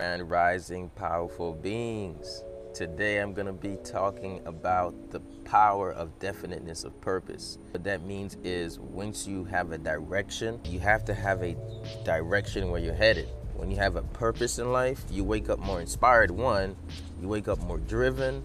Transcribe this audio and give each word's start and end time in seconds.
Grand 0.00 0.30
Rising 0.30 0.88
Powerful 0.96 1.52
Beings. 1.52 2.42
Today 2.72 3.18
I'm 3.18 3.34
going 3.34 3.46
to 3.48 3.52
be 3.52 3.76
talking 3.84 4.40
about 4.46 4.94
the 5.10 5.20
power 5.44 5.92
of 5.92 6.18
definiteness 6.18 6.84
of 6.84 6.98
purpose. 7.02 7.58
What 7.72 7.84
that 7.84 8.06
means 8.06 8.38
is 8.42 8.78
once 8.78 9.26
you 9.26 9.44
have 9.44 9.72
a 9.72 9.76
direction, 9.76 10.58
you 10.64 10.80
have 10.80 11.04
to 11.04 11.12
have 11.12 11.42
a 11.42 11.54
direction 12.02 12.70
where 12.70 12.80
you're 12.80 12.94
headed. 12.94 13.28
When 13.52 13.70
you 13.70 13.76
have 13.76 13.96
a 13.96 14.00
purpose 14.00 14.58
in 14.58 14.72
life, 14.72 15.04
you 15.10 15.22
wake 15.22 15.50
up 15.50 15.58
more 15.58 15.82
inspired, 15.82 16.30
one, 16.30 16.76
you 17.20 17.28
wake 17.28 17.46
up 17.46 17.60
more 17.60 17.76
driven, 17.76 18.42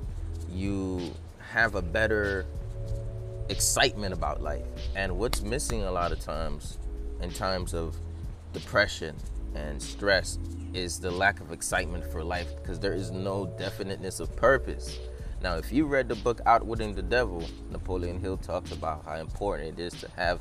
you 0.52 1.14
have 1.54 1.76
a 1.76 1.82
better 1.82 2.46
excitement 3.48 4.14
about 4.14 4.44
life. 4.44 4.66
And 4.94 5.18
what's 5.18 5.42
missing 5.42 5.84
a 5.84 5.92
lot 5.92 6.12
of 6.12 6.20
times 6.20 6.80
in 7.22 7.32
times 7.32 7.74
of 7.74 7.96
depression 8.52 9.16
and 9.56 9.82
stress 9.82 10.38
is 10.74 11.00
the 11.00 11.10
lack 11.10 11.40
of 11.40 11.52
excitement 11.52 12.06
for 12.12 12.24
life 12.24 12.50
because 12.62 12.80
there 12.80 12.94
is 12.94 13.12
no 13.12 13.46
definiteness 13.58 14.20
of 14.20 14.36
purpose. 14.36 15.00
Now, 15.42 15.58
if 15.58 15.72
you 15.72 15.86
read 15.86 16.08
the 16.10 16.16
book 16.16 16.42
Outwitting 16.46 16.96
the 16.96 17.02
Devil, 17.02 17.44
Napoleon 17.72 18.20
Hill 18.20 18.38
talks 18.38 18.72
about 18.72 19.06
how 19.06 19.16
important 19.16 19.80
it 19.80 19.82
is 19.82 19.94
to 20.02 20.10
have 20.16 20.40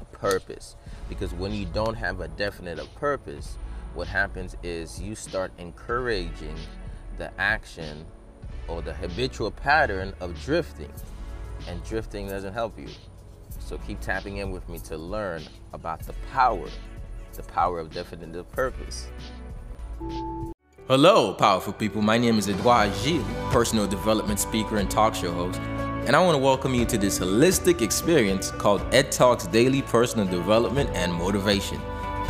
a 0.00 0.04
purpose. 0.16 0.76
Because 1.08 1.32
when 1.32 1.52
you 1.52 1.66
don't 1.66 1.94
have 1.94 2.20
a 2.20 2.28
definite 2.28 2.78
of 2.78 2.94
purpose, 2.94 3.56
what 3.94 4.08
happens 4.08 4.56
is 4.62 5.00
you 5.00 5.14
start 5.14 5.52
encouraging 5.58 6.56
the 7.18 7.30
action 7.40 8.04
or 8.68 8.82
the 8.82 8.94
habitual 8.94 9.50
pattern 9.50 10.14
of 10.20 10.40
drifting. 10.42 10.92
And 11.68 11.82
drifting 11.84 12.28
doesn't 12.28 12.54
help 12.54 12.78
you. 12.78 12.88
So 13.58 13.78
keep 13.78 14.00
tapping 14.00 14.38
in 14.38 14.50
with 14.50 14.68
me 14.68 14.78
to 14.80 14.96
learn 14.96 15.42
about 15.72 16.00
the 16.00 16.14
power, 16.32 16.68
the 17.36 17.42
power 17.44 17.78
of 17.78 17.90
definitive 17.90 18.50
purpose. 18.52 19.08
Hello, 20.88 21.34
powerful 21.34 21.72
people. 21.72 22.02
My 22.02 22.18
name 22.18 22.38
is 22.38 22.48
Edouard 22.48 22.92
Gilles, 22.96 23.24
personal 23.50 23.86
development 23.86 24.40
speaker 24.40 24.78
and 24.78 24.90
talk 24.90 25.14
show 25.14 25.32
host, 25.32 25.60
and 26.06 26.16
I 26.16 26.24
want 26.24 26.34
to 26.34 26.42
welcome 26.42 26.74
you 26.74 26.84
to 26.86 26.98
this 26.98 27.18
holistic 27.18 27.82
experience 27.82 28.50
called 28.50 28.82
Ed 28.92 29.12
Talks 29.12 29.46
Daily 29.46 29.82
Personal 29.82 30.26
Development 30.26 30.90
and 30.94 31.12
Motivation. 31.14 31.80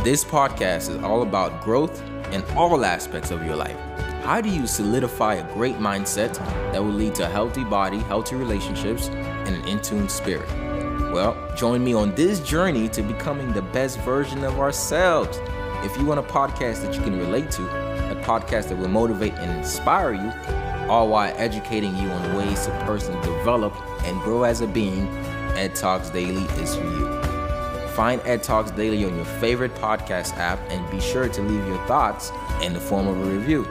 This 0.03 0.23
podcast 0.23 0.89
is 0.89 1.03
all 1.03 1.23
about 1.23 1.63
growth 1.63 2.01
in 2.31 2.43
all 2.55 2.85
aspects 2.85 3.31
of 3.31 3.43
your 3.45 3.55
life. 3.55 3.77
How 4.23 4.39
do 4.39 4.49
you 4.49 4.67
solidify 4.67 5.35
a 5.35 5.53
great 5.55 5.77
mindset 5.77 6.35
that 6.71 6.83
will 6.83 6.91
lead 6.91 7.15
to 7.15 7.25
a 7.25 7.29
healthy 7.29 7.63
body, 7.63 7.97
healthy 7.99 8.35
relationships, 8.35 9.07
and 9.09 9.55
an 9.55 9.67
in 9.67 9.81
tune 9.81 10.07
spirit? 10.07 10.47
Well, 11.11 11.35
join 11.57 11.83
me 11.83 11.93
on 11.93 12.15
this 12.15 12.39
journey 12.39 12.87
to 12.87 13.01
becoming 13.01 13.51
the 13.51 13.61
best 13.61 13.99
version 13.99 14.45
of 14.45 14.59
ourselves. 14.59 15.41
If 15.83 15.97
you 15.97 16.05
want 16.05 16.21
a 16.21 16.23
podcast 16.23 16.83
that 16.83 16.95
you 16.95 17.01
can 17.01 17.19
relate 17.19 17.51
to, 17.51 17.65
a 18.11 18.15
podcast 18.23 18.69
that 18.69 18.77
will 18.77 18.87
motivate 18.87 19.33
and 19.33 19.51
inspire 19.57 20.13
you, 20.13 20.31
all 20.89 21.09
while 21.09 21.33
educating 21.35 21.93
you 21.97 22.09
on 22.09 22.37
ways 22.37 22.65
to 22.65 22.71
personally 22.85 23.21
develop 23.23 23.75
and 24.05 24.21
grow 24.21 24.43
as 24.43 24.61
a 24.61 24.67
being, 24.67 25.05
Ed 25.57 25.75
Talks 25.75 26.09
Daily 26.09 26.45
is 26.61 26.75
for 26.77 26.83
you. 26.85 27.21
Find 27.89 28.21
Ed 28.23 28.41
Talks 28.41 28.71
Daily 28.71 29.03
on 29.03 29.13
your 29.17 29.25
favorite 29.25 29.75
podcast 29.75 30.37
app 30.37 30.59
and 30.69 30.89
be 30.89 31.01
sure 31.01 31.27
to 31.27 31.41
leave 31.41 31.67
your 31.67 31.85
thoughts 31.87 32.31
in 32.61 32.71
the 32.71 32.79
form 32.79 33.07
of 33.07 33.19
a 33.19 33.37
review. 33.37 33.67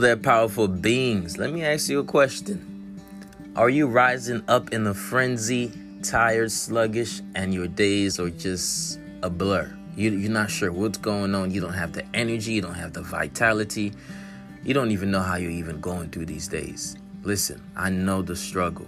There, 0.00 0.16
powerful 0.16 0.66
beings. 0.66 1.36
Let 1.36 1.52
me 1.52 1.62
ask 1.62 1.88
you 1.90 2.00
a 2.00 2.04
question. 2.04 2.98
Are 3.54 3.68
you 3.68 3.86
rising 3.86 4.42
up 4.48 4.72
in 4.72 4.86
a 4.86 4.94
frenzy, 4.94 5.72
tired, 6.02 6.50
sluggish, 6.50 7.20
and 7.34 7.52
your 7.52 7.68
days 7.68 8.18
are 8.18 8.30
just 8.30 8.98
a 9.22 9.28
blur? 9.28 9.70
You, 9.96 10.12
you're 10.12 10.30
not 10.30 10.50
sure 10.50 10.72
what's 10.72 10.96
going 10.96 11.34
on. 11.34 11.50
You 11.50 11.60
don't 11.60 11.74
have 11.74 11.92
the 11.92 12.04
energy, 12.14 12.52
you 12.52 12.62
don't 12.62 12.74
have 12.74 12.94
the 12.94 13.02
vitality. 13.02 13.92
You 14.64 14.72
don't 14.72 14.90
even 14.90 15.10
know 15.10 15.20
how 15.20 15.36
you're 15.36 15.50
even 15.50 15.80
going 15.80 16.10
through 16.10 16.26
these 16.26 16.48
days. 16.48 16.96
Listen, 17.22 17.62
I 17.76 17.90
know 17.90 18.22
the 18.22 18.36
struggle. 18.36 18.86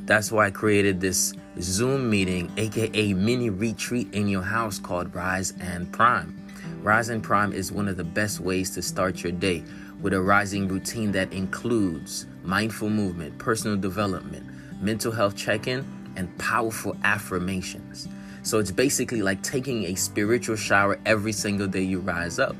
That's 0.00 0.32
why 0.32 0.46
I 0.46 0.50
created 0.50 1.00
this 1.00 1.34
Zoom 1.60 2.08
meeting, 2.08 2.50
aka 2.56 3.12
mini 3.12 3.50
retreat 3.50 4.12
in 4.14 4.28
your 4.28 4.42
house 4.42 4.78
called 4.78 5.14
Rise 5.14 5.52
and 5.60 5.92
Prime. 5.92 6.40
Rise 6.82 7.10
and 7.10 7.22
Prime 7.22 7.52
is 7.52 7.70
one 7.70 7.88
of 7.88 7.96
the 7.96 8.04
best 8.04 8.40
ways 8.40 8.70
to 8.70 8.82
start 8.82 9.22
your 9.22 9.32
day 9.32 9.62
with 10.04 10.12
a 10.12 10.20
rising 10.20 10.68
routine 10.68 11.12
that 11.12 11.32
includes 11.32 12.26
mindful 12.42 12.90
movement, 12.90 13.38
personal 13.38 13.74
development, 13.74 14.44
mental 14.82 15.10
health 15.10 15.34
check 15.34 15.66
in, 15.66 15.82
and 16.16 16.36
powerful 16.36 16.94
affirmations. 17.04 18.06
So 18.42 18.58
it's 18.58 18.70
basically 18.70 19.22
like 19.22 19.42
taking 19.42 19.84
a 19.84 19.94
spiritual 19.94 20.56
shower 20.56 21.00
every 21.06 21.32
single 21.32 21.66
day 21.66 21.80
you 21.80 22.00
rise 22.00 22.38
up. 22.38 22.54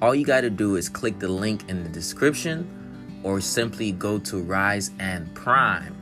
All 0.00 0.14
you 0.14 0.24
got 0.24 0.40
to 0.40 0.48
do 0.48 0.76
is 0.76 0.88
click 0.88 1.18
the 1.18 1.28
link 1.28 1.68
in 1.68 1.82
the 1.82 1.90
description 1.90 3.20
or 3.22 3.42
simply 3.42 3.92
go 3.92 4.18
to 4.20 4.38
Rise 4.38 4.92
and 4.98 5.32
Prime 5.34 5.94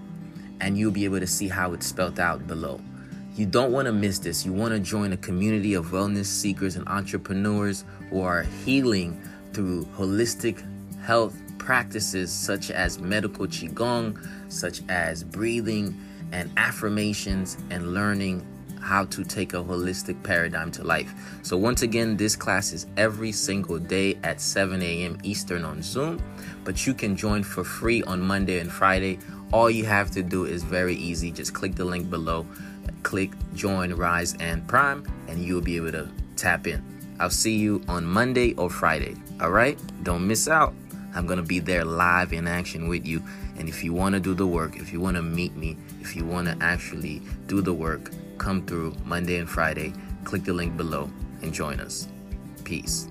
and 0.61 0.79
you'll 0.79 0.93
be 0.93 1.05
able 1.05 1.19
to 1.19 1.27
see 1.27 1.49
how 1.49 1.73
it's 1.73 1.87
spelled 1.87 2.21
out 2.21 2.47
below. 2.47 2.81
You 3.35 3.45
don't 3.45 3.73
want 3.73 3.87
to 3.87 3.93
miss 3.93 4.21
this. 4.21 4.47
You 4.47 4.53
want 4.53 4.73
to 4.73 4.79
join 4.79 5.13
a 5.13 5.17
community 5.17 5.75
of 5.75 5.87
wellness 5.87 6.27
seekers 6.27 6.77
and 6.77 6.87
entrepreneurs 6.87 7.85
who 8.09 8.21
are 8.21 8.43
healing 8.65 9.21
through 9.53 9.85
holistic 9.97 10.63
health 11.01 11.37
practices 11.59 12.33
such 12.33 12.71
as 12.71 12.99
medical 12.99 13.47
qigong, 13.47 14.19
such 14.49 14.83
as 14.89 15.23
breathing 15.23 15.95
and 16.33 16.51
affirmations 16.57 17.57
and 17.71 17.95
learning 17.95 18.47
how 18.81 19.05
to 19.05 19.23
take 19.23 19.53
a 19.53 19.59
holistic 19.59 20.21
paradigm 20.23 20.71
to 20.73 20.83
life. 20.83 21.13
So, 21.43 21.57
once 21.57 21.83
again, 21.83 22.17
this 22.17 22.35
class 22.35 22.73
is 22.73 22.87
every 22.97 23.31
single 23.31 23.79
day 23.79 24.19
at 24.25 24.41
7 24.41 24.81
a.m. 24.83 25.19
Eastern 25.23 25.65
on 25.65 25.83
Zoom, 25.83 26.23
but 26.65 26.87
you 26.87 26.95
can 26.95 27.15
join 27.15 27.43
for 27.43 27.63
free 27.63 28.03
on 28.05 28.21
Monday 28.21 28.59
and 28.59 28.73
Friday. 28.73 29.19
All 29.53 29.71
you 29.71 29.85
have 29.85 30.11
to 30.13 30.23
do 30.23 30.45
is 30.45 30.63
very 30.63 30.95
easy 30.95 31.31
just 31.31 31.53
click 31.55 31.75
the 31.75 31.85
link 31.85 32.09
below, 32.09 32.47
click 33.03 33.31
join 33.55 33.93
Rise 33.95 34.35
and 34.41 34.67
Prime, 34.67 35.05
and 35.29 35.43
you'll 35.43 35.61
be 35.61 35.77
able 35.77 35.93
to 35.93 36.09
tap 36.37 36.67
in. 36.67 36.83
I'll 37.21 37.31
see 37.31 37.57
you 37.57 37.83
on 37.87 38.05
Monday 38.07 38.55
or 38.55 38.71
Friday. 38.71 39.15
All 39.41 39.51
right? 39.51 39.79
Don't 40.03 40.27
miss 40.27 40.49
out. 40.49 40.75
I'm 41.15 41.27
going 41.27 41.39
to 41.39 41.43
be 41.43 41.61
there 41.61 41.83
live 41.83 42.35
in 42.35 42.47
action 42.47 42.89
with 42.89 43.07
you. 43.07 43.23
And 43.57 43.71
if 43.71 43.83
you 43.83 43.95
want 43.95 44.13
to 44.13 44.21
do 44.21 44.35
the 44.35 44.47
work, 44.47 44.77
if 44.77 44.93
you 44.93 45.01
want 45.01 45.17
to 45.17 45.23
meet 45.23 45.57
me, 45.57 45.79
if 46.03 46.15
you 46.15 46.27
want 46.27 46.47
to 46.47 46.63
actually 46.63 47.23
do 47.47 47.63
the 47.63 47.73
work, 47.73 48.11
come 48.37 48.67
through 48.67 48.95
Monday 49.07 49.39
and 49.39 49.49
Friday. 49.49 49.95
Click 50.25 50.45
the 50.45 50.53
link 50.53 50.77
below 50.77 51.11
and 51.41 51.55
join 51.55 51.81
us. 51.81 52.07
Peace. 52.65 53.09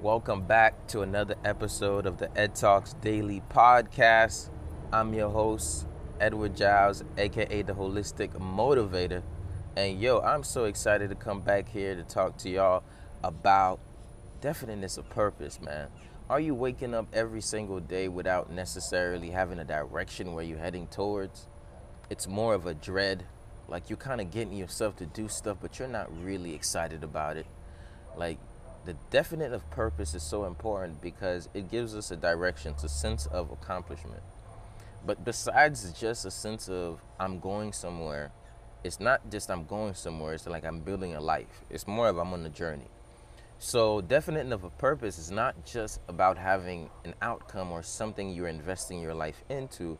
Welcome 0.00 0.46
back 0.46 0.86
to 0.86 1.02
another 1.02 1.34
episode 1.44 2.06
of 2.06 2.16
the 2.16 2.34
Ed 2.34 2.54
Talks 2.54 2.94
Daily 2.94 3.42
Podcast. 3.50 4.48
I'm 4.90 5.12
your 5.12 5.28
host, 5.28 5.86
Edward 6.18 6.56
Giles, 6.56 7.04
aka 7.18 7.60
the 7.60 7.74
Holistic 7.74 8.30
Motivator. 8.38 9.22
And 9.74 9.98
yo, 10.02 10.20
I'm 10.20 10.44
so 10.44 10.64
excited 10.66 11.08
to 11.08 11.16
come 11.16 11.40
back 11.40 11.66
here 11.66 11.94
to 11.94 12.02
talk 12.02 12.36
to 12.38 12.50
y'all 12.50 12.82
about 13.24 13.80
definiteness 14.42 14.98
of 14.98 15.08
purpose, 15.08 15.62
man. 15.62 15.88
Are 16.28 16.40
you 16.40 16.54
waking 16.54 16.92
up 16.92 17.06
every 17.14 17.40
single 17.40 17.80
day 17.80 18.08
without 18.08 18.52
necessarily 18.52 19.30
having 19.30 19.58
a 19.58 19.64
direction 19.64 20.34
where 20.34 20.44
you're 20.44 20.58
heading 20.58 20.88
towards? 20.88 21.46
It's 22.10 22.26
more 22.26 22.52
of 22.52 22.66
a 22.66 22.74
dread. 22.74 23.24
Like 23.66 23.88
you're 23.88 23.96
kind 23.96 24.20
of 24.20 24.30
getting 24.30 24.58
yourself 24.58 24.96
to 24.96 25.06
do 25.06 25.26
stuff, 25.26 25.56
but 25.62 25.78
you're 25.78 25.88
not 25.88 26.14
really 26.22 26.54
excited 26.54 27.02
about 27.02 27.38
it. 27.38 27.46
Like 28.14 28.38
the 28.84 28.94
definite 29.08 29.54
of 29.54 29.70
purpose 29.70 30.14
is 30.14 30.22
so 30.22 30.44
important 30.44 31.00
because 31.00 31.48
it 31.54 31.70
gives 31.70 31.96
us 31.96 32.10
a 32.10 32.16
direction, 32.16 32.72
it's 32.72 32.84
a 32.84 32.90
sense 32.90 33.24
of 33.24 33.50
accomplishment. 33.50 34.22
But 35.06 35.24
besides 35.24 35.90
just 35.98 36.26
a 36.26 36.30
sense 36.30 36.68
of 36.68 37.00
I'm 37.18 37.40
going 37.40 37.72
somewhere, 37.72 38.32
it's 38.84 39.00
not 39.00 39.30
just 39.30 39.50
I'm 39.50 39.64
going 39.64 39.94
somewhere, 39.94 40.34
it's 40.34 40.46
like 40.46 40.64
I'm 40.64 40.80
building 40.80 41.14
a 41.14 41.20
life. 41.20 41.62
It's 41.70 41.86
more 41.86 42.08
of 42.08 42.18
I'm 42.18 42.32
on 42.32 42.44
a 42.44 42.50
journey. 42.50 42.88
So, 43.58 44.00
definite 44.00 44.50
of 44.50 44.64
a 44.64 44.70
purpose 44.70 45.18
is 45.18 45.30
not 45.30 45.64
just 45.64 46.00
about 46.08 46.36
having 46.36 46.90
an 47.04 47.14
outcome 47.22 47.70
or 47.70 47.82
something 47.82 48.30
you're 48.30 48.48
investing 48.48 49.00
your 49.00 49.14
life 49.14 49.44
into, 49.48 49.98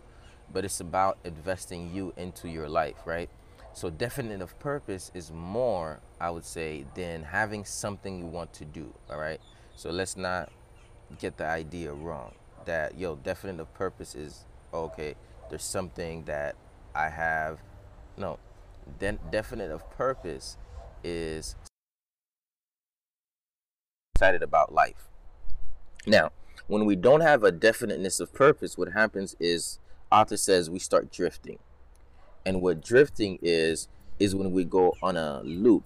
but 0.52 0.64
it's 0.64 0.80
about 0.80 1.18
investing 1.24 1.94
you 1.94 2.12
into 2.16 2.48
your 2.48 2.68
life, 2.68 2.96
right? 3.04 3.30
So, 3.72 3.88
definite 3.88 4.42
of 4.42 4.58
purpose 4.58 5.12
is 5.14 5.30
more, 5.30 6.00
I 6.20 6.30
would 6.30 6.44
say, 6.44 6.86
than 6.96 7.22
having 7.22 7.64
something 7.64 8.18
you 8.18 8.26
want 8.26 8.52
to 8.54 8.64
do, 8.64 8.92
all 9.08 9.18
right? 9.18 9.40
So, 9.76 9.90
let's 9.90 10.16
not 10.16 10.50
get 11.20 11.36
the 11.36 11.46
idea 11.46 11.92
wrong 11.92 12.32
that, 12.64 12.98
yo, 12.98 13.16
definite 13.16 13.60
of 13.60 13.72
purpose 13.74 14.14
is 14.14 14.44
okay, 14.74 15.14
there's 15.50 15.64
something 15.64 16.24
that 16.24 16.56
I 16.94 17.08
have. 17.10 17.58
No, 18.16 18.38
de- 18.98 19.18
definite 19.30 19.70
of 19.70 19.88
purpose 19.90 20.56
is 21.04 21.56
excited 24.14 24.42
about 24.42 24.72
life. 24.72 25.08
Now, 26.06 26.30
When 26.68 26.86
we 26.86 26.96
don't 26.96 27.20
have 27.20 27.44
a 27.44 27.52
definiteness 27.52 28.20
of 28.20 28.32
purpose, 28.32 28.78
what 28.78 28.92
happens 28.92 29.36
is 29.38 29.78
author 30.10 30.36
says 30.36 30.70
we 30.70 30.78
start 30.78 31.12
drifting. 31.12 31.58
And 32.46 32.62
what 32.62 32.82
drifting 32.82 33.38
is 33.42 33.88
is 34.18 34.34
when 34.34 34.52
we 34.52 34.64
go 34.64 34.94
on 35.02 35.16
a 35.16 35.42
loop, 35.42 35.84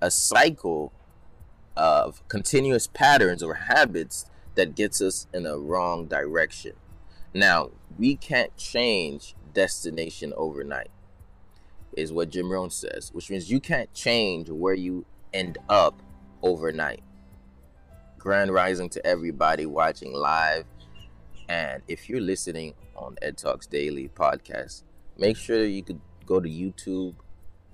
a 0.00 0.10
cycle 0.10 0.92
of 1.76 2.26
continuous 2.28 2.86
patterns 2.86 3.42
or 3.42 3.54
habits 3.54 4.26
that 4.54 4.76
gets 4.76 5.00
us 5.00 5.26
in 5.32 5.46
a 5.46 5.58
wrong 5.58 6.06
direction. 6.06 6.74
Now, 7.32 7.70
we 7.98 8.14
can't 8.14 8.56
change 8.56 9.34
destination 9.52 10.32
overnight, 10.36 10.90
is 11.96 12.12
what 12.12 12.30
Jim 12.30 12.50
Rohn 12.50 12.70
says, 12.70 13.10
which 13.12 13.30
means 13.30 13.50
you 13.50 13.60
can't 13.60 13.92
change 13.94 14.50
where 14.50 14.74
you 14.74 15.04
end 15.32 15.58
up 15.68 16.02
overnight. 16.42 17.02
Grand 18.18 18.52
rising 18.52 18.88
to 18.90 19.06
everybody 19.06 19.66
watching 19.66 20.12
live. 20.12 20.64
And 21.48 21.82
if 21.88 22.08
you're 22.08 22.20
listening 22.20 22.74
on 22.96 23.16
Ed 23.20 23.36
Talks 23.36 23.66
Daily 23.66 24.08
podcast, 24.08 24.82
make 25.18 25.36
sure 25.36 25.64
you 25.64 25.82
could 25.82 26.00
go 26.26 26.40
to 26.40 26.48
YouTube 26.48 27.14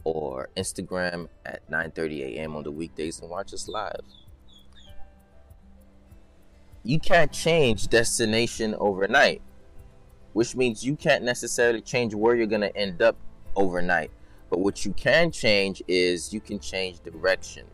or 0.05 0.49
Instagram 0.57 1.29
at 1.47 1.69
9:30 1.71 2.37
a.m. 2.37 2.57
on 2.57 2.63
the 2.63 2.71
weekdays 2.71 3.21
and 3.21 3.31
watch 3.31 3.53
us 3.53 3.69
live. 3.69 4.01
You 6.83 6.99
can't 6.99 7.31
change 7.31 7.89
destination 7.89 8.75
overnight, 8.79 9.43
which 10.33 10.57
means 10.57 10.85
you 10.85 10.97
can't 10.97 11.23
necessarily 11.23 11.83
change 11.83 12.15
where 12.15 12.35
you're 12.35 12.47
going 12.47 12.63
to 12.63 12.77
end 12.77 13.03
up 13.03 13.17
overnight. 13.57 14.11
But 14.49 14.61
what 14.61 14.85
you 14.85 14.93
can 14.93 15.31
change 15.31 15.83
is 15.87 16.33
you 16.33 16.41
can 16.41 16.59
change 16.59 17.01
direction 17.01 17.67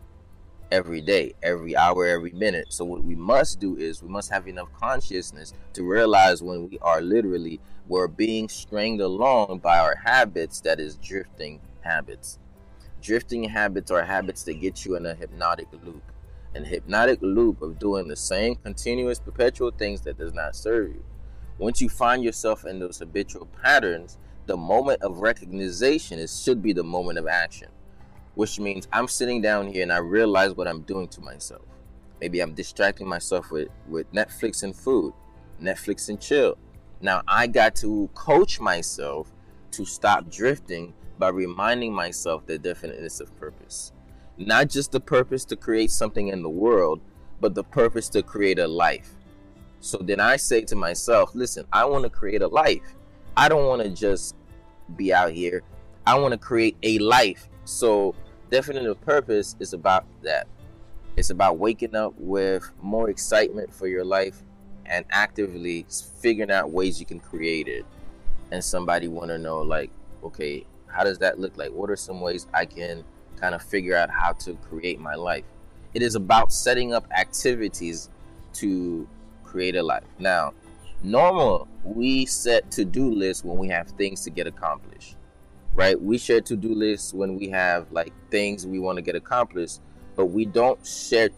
every 0.71 1.01
day, 1.01 1.33
every 1.41 1.75
hour, 1.75 2.05
every 2.05 2.31
minute. 2.31 2.67
So 2.69 2.85
what 2.85 3.03
we 3.03 3.15
must 3.15 3.59
do 3.59 3.77
is 3.77 4.03
we 4.03 4.09
must 4.09 4.29
have 4.31 4.47
enough 4.47 4.69
consciousness 4.79 5.53
to 5.73 5.83
realize 5.83 6.43
when 6.43 6.69
we 6.69 6.77
are 6.79 7.01
literally 7.01 7.59
we're 7.87 8.07
being 8.07 8.49
stringed 8.49 8.99
along 8.99 9.59
by 9.59 9.79
our 9.79 9.95
habits 9.95 10.59
that 10.61 10.79
is 10.79 10.97
drifting 10.97 11.61
habits. 11.81 12.37
Drifting 13.01 13.45
habits 13.45 13.91
are 13.91 14.03
habits 14.03 14.43
that 14.43 14.59
get 14.59 14.83
you 14.83 14.95
in 14.95 15.05
a 15.05 15.15
hypnotic 15.15 15.67
loop. 15.71 16.03
An 16.53 16.65
hypnotic 16.65 17.19
loop 17.21 17.61
of 17.61 17.79
doing 17.79 18.07
the 18.07 18.15
same 18.15 18.55
continuous 18.55 19.19
perpetual 19.19 19.71
things 19.71 20.01
that 20.01 20.17
does 20.17 20.33
not 20.33 20.55
serve 20.55 20.89
you. 20.89 21.03
Once 21.57 21.81
you 21.81 21.87
find 21.87 22.23
yourself 22.23 22.65
in 22.65 22.79
those 22.79 22.99
habitual 22.99 23.47
patterns, 23.61 24.17
the 24.47 24.57
moment 24.57 25.01
of 25.01 25.19
recognition 25.19 26.17
is 26.17 26.41
should 26.41 26.61
be 26.61 26.73
the 26.73 26.83
moment 26.83 27.19
of 27.19 27.27
action. 27.27 27.69
Which 28.35 28.59
means 28.59 28.87
I'm 28.93 29.07
sitting 29.07 29.41
down 29.41 29.67
here 29.67 29.83
and 29.83 29.91
I 29.91 29.97
realize 29.97 30.55
what 30.55 30.67
I'm 30.67 30.81
doing 30.81 31.07
to 31.09 31.21
myself. 31.21 31.65
Maybe 32.21 32.39
I'm 32.39 32.53
distracting 32.53 33.07
myself 33.07 33.51
with, 33.51 33.69
with 33.87 34.11
Netflix 34.11 34.63
and 34.63 34.75
food, 34.75 35.13
Netflix 35.61 36.09
and 36.09 36.19
chill. 36.19 36.57
Now 37.01 37.21
I 37.27 37.47
got 37.47 37.75
to 37.77 38.09
coach 38.15 38.59
myself 38.59 39.31
to 39.71 39.85
stop 39.85 40.29
drifting 40.29 40.93
by 41.19 41.29
reminding 41.29 41.93
myself 41.93 42.45
the 42.45 42.57
definiteness 42.57 43.19
of 43.19 43.35
purpose. 43.39 43.91
Not 44.37 44.69
just 44.69 44.91
the 44.91 44.99
purpose 44.99 45.45
to 45.45 45.55
create 45.55 45.91
something 45.91 46.27
in 46.27 46.41
the 46.43 46.49
world, 46.49 47.01
but 47.41 47.55
the 47.55 47.63
purpose 47.63 48.07
to 48.09 48.23
create 48.23 48.59
a 48.59 48.67
life. 48.67 49.11
So 49.79 49.97
then 49.97 50.19
I 50.19 50.37
say 50.37 50.61
to 50.61 50.75
myself, 50.75 51.35
listen, 51.35 51.65
I 51.73 51.85
want 51.85 52.03
to 52.03 52.09
create 52.09 52.41
a 52.41 52.47
life. 52.47 52.95
I 53.37 53.49
don't 53.49 53.67
want 53.67 53.83
to 53.83 53.89
just 53.89 54.35
be 54.95 55.13
out 55.13 55.31
here. 55.31 55.61
I 56.07 56.17
want 56.17 56.31
to 56.31 56.39
create 56.39 56.75
a 56.81 56.97
life. 56.97 57.47
So 57.65 58.15
definitive 58.49 58.99
purpose 59.01 59.55
is 59.59 59.73
about 59.73 60.07
that. 60.23 60.47
It's 61.17 61.29
about 61.29 61.59
waking 61.59 61.95
up 61.95 62.15
with 62.17 62.67
more 62.81 63.11
excitement 63.11 63.71
for 63.71 63.87
your 63.87 64.03
life 64.03 64.41
and 64.87 65.05
actively 65.11 65.85
figuring 66.19 66.49
out 66.49 66.71
ways 66.71 66.99
you 66.99 67.05
can 67.05 67.19
create 67.19 67.67
it. 67.67 67.85
And 68.51 68.63
somebody 68.63 69.07
want 69.07 69.29
to 69.29 69.37
know 69.37 69.59
like, 69.59 69.91
okay, 70.23 70.65
how 70.87 71.03
does 71.03 71.19
that 71.19 71.39
look 71.39 71.57
like? 71.57 71.71
What 71.71 71.91
are 71.91 71.95
some 71.95 72.21
ways 72.21 72.47
I 72.55 72.65
can 72.65 73.03
kind 73.35 73.53
of 73.53 73.61
figure 73.61 73.95
out 73.95 74.09
how 74.09 74.31
to 74.31 74.55
create 74.55 74.99
my 74.99 75.13
life? 75.13 75.45
It 75.93 76.01
is 76.01 76.15
about 76.15 76.51
setting 76.51 76.91
up 76.91 77.05
activities 77.15 78.09
to 78.53 79.07
create 79.43 79.75
a 79.75 79.83
life. 79.83 80.05
Now, 80.17 80.53
normal, 81.03 81.67
we 81.83 82.25
set 82.25 82.69
to-do 82.71 83.11
lists 83.11 83.43
when 83.43 83.57
we 83.57 83.67
have 83.69 83.89
things 83.91 84.23
to 84.23 84.29
get 84.29 84.47
accomplished. 84.47 85.15
Right? 85.73 85.99
We 85.99 86.17
share 86.17 86.41
to-do 86.41 86.73
lists 86.73 87.13
when 87.13 87.37
we 87.37 87.49
have 87.49 87.91
like 87.91 88.11
things 88.31 88.65
we 88.65 88.79
want 88.79 88.97
to 88.97 89.01
get 89.01 89.15
accomplished, 89.15 89.79
but 90.15 90.27
we 90.27 90.45
don't 90.45 90.83
share 90.85 91.29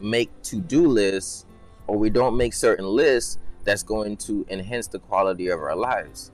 make 0.00 0.30
to-do 0.42 0.86
lists 0.86 1.46
or 1.86 1.96
we 1.96 2.10
don't 2.10 2.36
make 2.36 2.52
certain 2.54 2.86
lists 2.86 3.38
that's 3.64 3.82
going 3.82 4.16
to 4.16 4.46
enhance 4.50 4.86
the 4.86 4.98
quality 4.98 5.48
of 5.48 5.60
our 5.60 5.74
lives. 5.74 6.30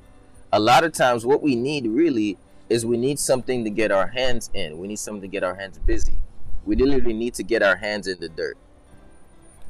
A 0.53 0.61
lot 0.61 0.85
of 0.85 0.93
times 0.93 1.25
what 1.25 1.43
we 1.43 1.57
need 1.57 1.87
really 1.87 2.37
is 2.69 2.87
we 2.87 2.97
need 2.97 3.19
something 3.19 3.65
to 3.65 3.71
get 3.71 3.91
our 3.91 4.07
hands 4.07 4.51
in. 4.55 4.79
We 4.79 4.89
need 4.89 4.99
something 4.99 5.23
to 5.23 5.29
get 5.29 5.45
our 5.45 5.55
hands 5.55 5.79
busy. 5.79 6.19
We 6.65 6.77
literally 6.77 7.13
need 7.13 7.35
to 7.35 7.43
get 7.43 7.63
our 7.63 7.77
hands 7.77 8.07
in 8.07 8.19
the 8.21 8.29
dirt. 8.29 8.57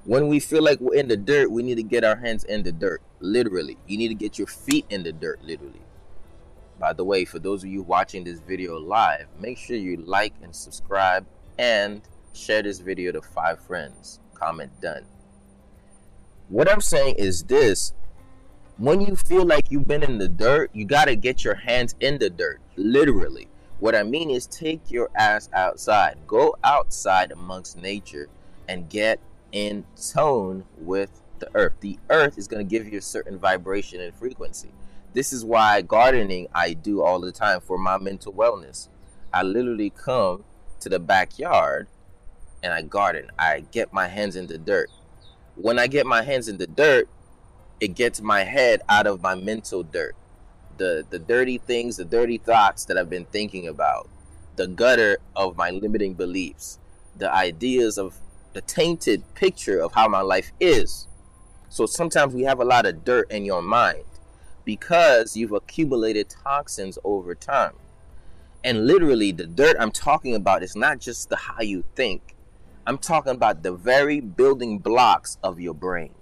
When 0.05 0.29
we 0.29 0.39
feel 0.39 0.63
like 0.63 0.81
we're 0.81 0.95
in 0.97 1.09
the 1.09 1.17
dirt, 1.17 1.51
we 1.51 1.63
need 1.63 1.77
to 1.77 1.83
get 1.83 2.05
our 2.05 2.17
hands 2.17 2.45
in 2.45 2.63
the 2.63 2.73
dirt. 2.73 3.01
Literally. 3.21 3.79
You 3.87 3.97
need 3.97 4.09
to 4.09 4.15
get 4.15 4.39
your 4.39 4.47
feet 4.47 4.85
in 4.91 5.03
the 5.03 5.13
dirt, 5.13 5.43
literally. 5.43 5.81
By 6.79 6.93
the 6.93 7.05
way, 7.05 7.25
for 7.25 7.39
those 7.39 7.65
of 7.65 7.71
you 7.71 7.83
watching 7.83 8.25
this 8.25 8.41
video 8.41 8.79
live, 8.79 9.27
make 9.41 9.57
sure 9.57 9.77
you 9.77 9.97
like 9.97 10.35
and 10.43 10.55
subscribe 10.55 11.25
and 11.59 12.03
share 12.35 12.63
this 12.63 12.81
video 12.81 13.13
to 13.13 13.23
five 13.23 13.61
friends. 13.61 14.21
Comment 14.35 14.71
done. 14.83 15.07
What 16.49 16.71
I'm 16.71 16.83
saying 16.83 17.15
is 17.17 17.45
this 17.45 17.95
when 18.77 19.01
you 19.01 19.17
feel 19.17 19.47
like 19.47 19.71
you've 19.71 19.87
been 19.87 20.03
in 20.03 20.19
the 20.19 20.29
dirt, 20.29 20.71
you 20.75 20.85
got 20.85 21.07
to 21.07 21.17
get 21.17 21.45
your 21.45 21.55
hands 21.55 21.95
in 22.01 22.19
the 22.19 22.29
dirt, 22.29 22.61
literally. 22.77 23.49
What 23.79 23.95
I 23.95 24.03
mean 24.03 24.31
is 24.31 24.47
take 24.47 24.91
your 24.91 25.11
ass 25.15 25.49
outside. 25.55 26.19
Go 26.27 26.57
outside 26.65 27.33
amongst 27.33 27.81
nature 27.81 28.29
and 28.69 28.91
get 28.91 29.21
in 29.55 29.85
tone 30.13 30.65
with 30.77 31.23
the 31.39 31.49
earth. 31.55 31.75
The 31.81 31.99
earth 32.11 32.37
is 32.37 32.49
going 32.49 32.67
to 32.67 32.69
give 32.69 32.93
you 32.93 32.99
a 32.99 33.03
certain 33.03 33.39
vibration 33.39 34.01
and 34.01 34.13
frequency. 34.13 34.73
This 35.15 35.33
is 35.33 35.45
why 35.45 35.81
gardening 35.81 36.49
I 36.53 36.73
do 36.73 37.03
all 37.03 37.21
the 37.21 37.31
time 37.31 37.61
for 37.61 37.79
my 37.79 37.97
mental 37.97 38.33
wellness. 38.33 38.89
I 39.33 39.45
literally 39.45 39.91
come 39.91 40.45
to 40.81 40.89
the 40.89 40.99
backyard 40.99 41.87
and 42.65 42.73
I 42.73 42.83
garden. 42.83 43.31
I 43.39 43.61
get 43.71 43.93
my 43.93 44.09
hands 44.09 44.35
in 44.35 44.49
the 44.49 44.59
dirt. 44.59 44.91
When 45.55 45.79
I 45.79 45.87
get 45.87 46.05
my 46.05 46.23
hands 46.23 46.49
in 46.49 46.59
the 46.59 46.67
dirt, 46.67 47.09
it 47.79 47.95
gets 47.95 48.21
my 48.21 48.43
head 48.43 48.83
out 48.89 49.07
of 49.07 49.23
my 49.23 49.37
mental 49.37 49.85
dirt. 49.85 50.17
The 50.79 51.07
the 51.09 51.21
dirty 51.21 51.59
things, 51.59 51.97
the 51.97 52.05
dirty 52.05 52.39
thoughts 52.39 52.87
that 52.87 52.99
I've 52.99 53.11
been 53.11 53.27
thinking 53.27 53.69
about, 53.69 54.09
the 54.57 54.67
gutter 54.67 55.19
of 55.37 55.57
my 55.57 55.71
limiting 55.71 56.15
beliefs, 56.15 56.81
the 57.17 57.33
ideas 57.33 57.99
of 57.99 58.21
the 58.55 58.63
tainted 58.63 59.23
picture 59.35 59.81
of 59.81 59.93
how 59.93 60.09
my 60.09 60.21
life 60.21 60.53
is. 60.59 61.07
So 61.69 61.87
sometimes 61.87 62.35
we 62.35 62.43
have 62.45 62.61
a 62.61 62.65
lot 62.65 62.87
of 62.87 63.05
dirt 63.05 63.31
in 63.31 63.45
your 63.45 63.61
mind 63.61 64.05
because 64.65 65.37
you've 65.37 65.53
accumulated 65.53 66.31
toxins 66.31 66.99
over 67.05 67.35
time. 67.35 67.75
And 68.63 68.87
literally 68.87 69.33
the 69.33 69.47
dirt 69.47 69.77
I'm 69.79 69.91
talking 69.91 70.35
about 70.35 70.63
is 70.63 70.75
not 70.75 71.01
just 71.01 71.29
the 71.29 71.37
how 71.37 71.61
you 71.61 71.85
think. 71.95 72.35
I'm 72.87 72.99
talking 72.99 73.33
about 73.33 73.63
the 73.63 73.73
very 73.73 74.21
building 74.21 74.79
blocks 74.79 75.37
of 75.43 75.61
your 75.61 75.75
brain. 75.75 76.15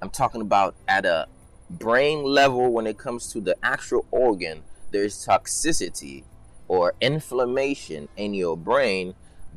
I'm 0.00 0.10
talking 0.10 0.40
about 0.40 0.74
at 0.88 1.04
a 1.04 1.28
brain 1.68 2.22
level 2.22 2.72
when 2.72 2.86
it 2.86 2.98
comes 2.98 3.30
to 3.32 3.40
the 3.40 3.56
actual 3.62 4.06
organ, 4.10 4.62
there's 4.92 5.26
toxicity 5.26 6.24
or 6.68 6.94
inflammation 7.00 8.08
in 8.16 8.34
your 8.34 8.56
brain 8.56 9.14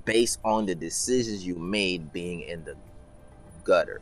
based 0.10 0.40
on 0.44 0.66
the 0.66 0.74
decisions 0.74 1.46
you 1.46 1.56
made 1.56 2.12
being 2.12 2.42
in 2.42 2.64
the 2.64 2.76
gutter. 3.64 4.02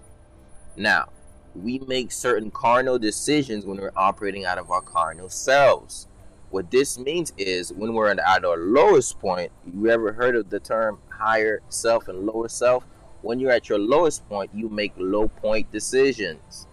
Now, 0.77 1.09
we 1.53 1.79
make 1.79 2.11
certain 2.11 2.49
carnal 2.49 2.97
decisions 2.97 3.65
when 3.65 3.77
we're 3.77 3.91
operating 3.97 4.45
out 4.45 4.57
of 4.57 4.71
our 4.71 4.81
carnal 4.81 5.27
selves. 5.27 6.07
What 6.49 6.71
this 6.71 6.97
means 6.97 7.33
is 7.37 7.73
when 7.73 7.93
we're 7.93 8.09
at 8.09 8.19
our 8.19 8.55
lowest 8.55 9.19
point, 9.19 9.51
you 9.65 9.89
ever 9.89 10.13
heard 10.13 10.37
of 10.37 10.49
the 10.49 10.61
term 10.61 10.99
higher 11.09 11.61
self 11.67 12.07
and 12.07 12.25
lower 12.25 12.47
self? 12.47 12.85
when 13.21 13.39
you're 13.39 13.51
at 13.51 13.67
your 13.67 13.79
lowest 13.79 14.27
point, 14.29 14.49
you 14.53 14.69
make 14.69 14.93
low 14.95 15.27
point 15.27 15.69
decisions. 15.71 16.67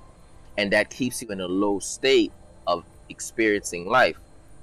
And 0.57 0.73
that 0.73 0.91
keeps 0.91 1.21
you 1.21 1.29
in 1.29 1.41
a 1.41 1.49
low 1.49 1.81
state 1.81 2.33
of 2.67 2.85
experiencing 3.09 3.87
life. 3.87 4.17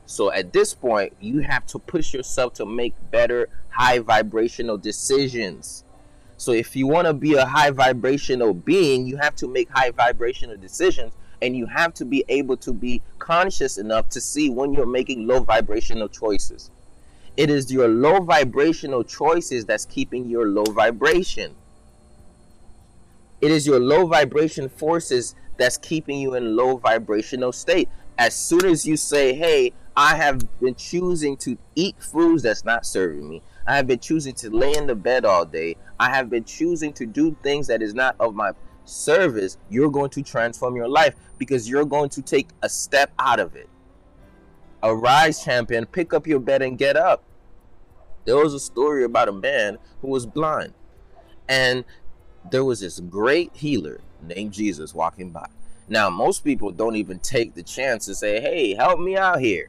So 0.06 0.32
at 0.32 0.52
this 0.54 0.74
point, 0.74 1.14
you 1.20 1.40
have 1.40 1.66
to 1.68 1.80
push 1.80 2.14
yourself 2.14 2.54
to 2.56 2.66
make 2.66 2.94
better 3.12 3.48
high 3.70 4.00
vibrational 4.00 4.78
decisions. 4.78 5.84
So 6.38 6.52
if 6.52 6.76
you 6.76 6.88
want 6.88 7.08
to 7.08 7.14
be 7.14 7.36
a 7.36 7.46
high 7.46 7.72
vibrational 7.72 8.54
being, 8.54 9.06
you 9.06 9.18
have 9.18 9.36
to 9.38 9.48
make 9.48 9.70
high 9.70 9.92
vibrational 9.92 10.58
decisions 10.58 11.14
and 11.42 11.56
you 11.56 11.66
have 11.66 11.94
to 11.96 12.06
be 12.06 12.24
able 12.30 12.58
to 12.58 12.74
be 12.74 13.02
conscious 13.20 13.78
enough 13.78 14.10
to 14.10 14.22
see 14.22 14.50
when 14.50 14.74
you're 14.74 14.86
making 14.86 15.28
low 15.28 15.40
vibrational 15.42 16.08
choices. 16.08 16.70
It 17.38 17.50
is 17.50 17.72
your 17.72 17.88
low 17.88 18.20
vibrational 18.20 19.04
choices 19.04 19.66
that's 19.66 19.86
keeping 19.86 20.30
your 20.30 20.48
low 20.48 20.66
vibration. 20.66 21.56
It 23.40 23.52
is 23.52 23.66
your 23.66 23.80
low 23.80 24.06
vibration 24.06 24.70
forces 24.70 25.36
that's 25.58 25.78
keeping 25.78 26.20
you 26.20 26.36
in 26.36 26.56
low 26.56 26.78
vibrational 26.78 27.52
state. 27.52 27.90
As 28.22 28.36
soon 28.36 28.66
as 28.66 28.86
you 28.86 28.98
say, 28.98 29.34
"Hey, 29.34 29.74
I 29.98 30.16
have 30.16 30.60
been 30.60 30.76
choosing 30.76 31.36
to 31.38 31.58
eat 31.74 31.96
foods 31.98 32.44
that's 32.44 32.64
not 32.64 32.86
serving 32.86 33.28
me. 33.28 33.42
I 33.66 33.76
have 33.76 33.88
been 33.88 33.98
choosing 33.98 34.36
to 34.36 34.52
lay 34.52 34.76
in 34.76 34.86
the 34.86 34.94
bed 34.94 35.26
all 35.26 35.44
day. 35.44 35.76
I 36.00 36.12
have 36.12 36.30
been 36.30 36.44
choosing 36.44 36.94
to 36.94 37.08
do 37.08 37.36
things 37.42 37.66
that 37.66 37.82
is 37.82 37.96
not 37.96 38.16
of 38.20 38.36
my 38.36 38.52
service." 38.86 39.58
You're 39.72 39.90
going 39.90 40.12
to 40.12 40.22
transform 40.22 40.76
your 40.76 40.88
life 40.88 41.16
because 41.40 41.68
you're 41.68 41.84
going 41.84 42.10
to 42.10 42.22
take 42.22 42.50
a 42.62 42.70
step 42.70 43.12
out 43.18 43.40
of 43.40 43.56
it. 43.56 43.68
Arise, 44.84 45.44
champion, 45.44 45.88
pick 45.88 46.14
up 46.14 46.28
your 46.28 46.40
bed 46.40 46.62
and 46.62 46.78
get 46.78 46.96
up. 46.96 47.24
There 48.26 48.38
was 48.38 48.54
a 48.54 48.60
story 48.60 49.04
about 49.04 49.30
a 49.30 49.32
man 49.32 49.80
who 50.02 50.10
was 50.10 50.28
blind. 50.28 50.74
And 51.50 51.86
there 52.52 52.64
was 52.64 52.82
this 52.82 53.00
great 53.00 53.50
healer 53.56 54.00
named 54.22 54.54
Jesus 54.54 54.94
walking 54.94 55.32
by. 55.32 55.48
Now, 55.92 56.10
most 56.10 56.46
people 56.46 56.72
don't 56.72 56.96
even 56.96 57.20
take 57.20 57.54
the 57.54 57.64
chance 57.64 58.06
to 58.06 58.16
say, 58.16 58.40
hey, 58.40 58.74
help 58.76 58.98
me 58.98 59.18
out 59.18 59.42
here. 59.42 59.68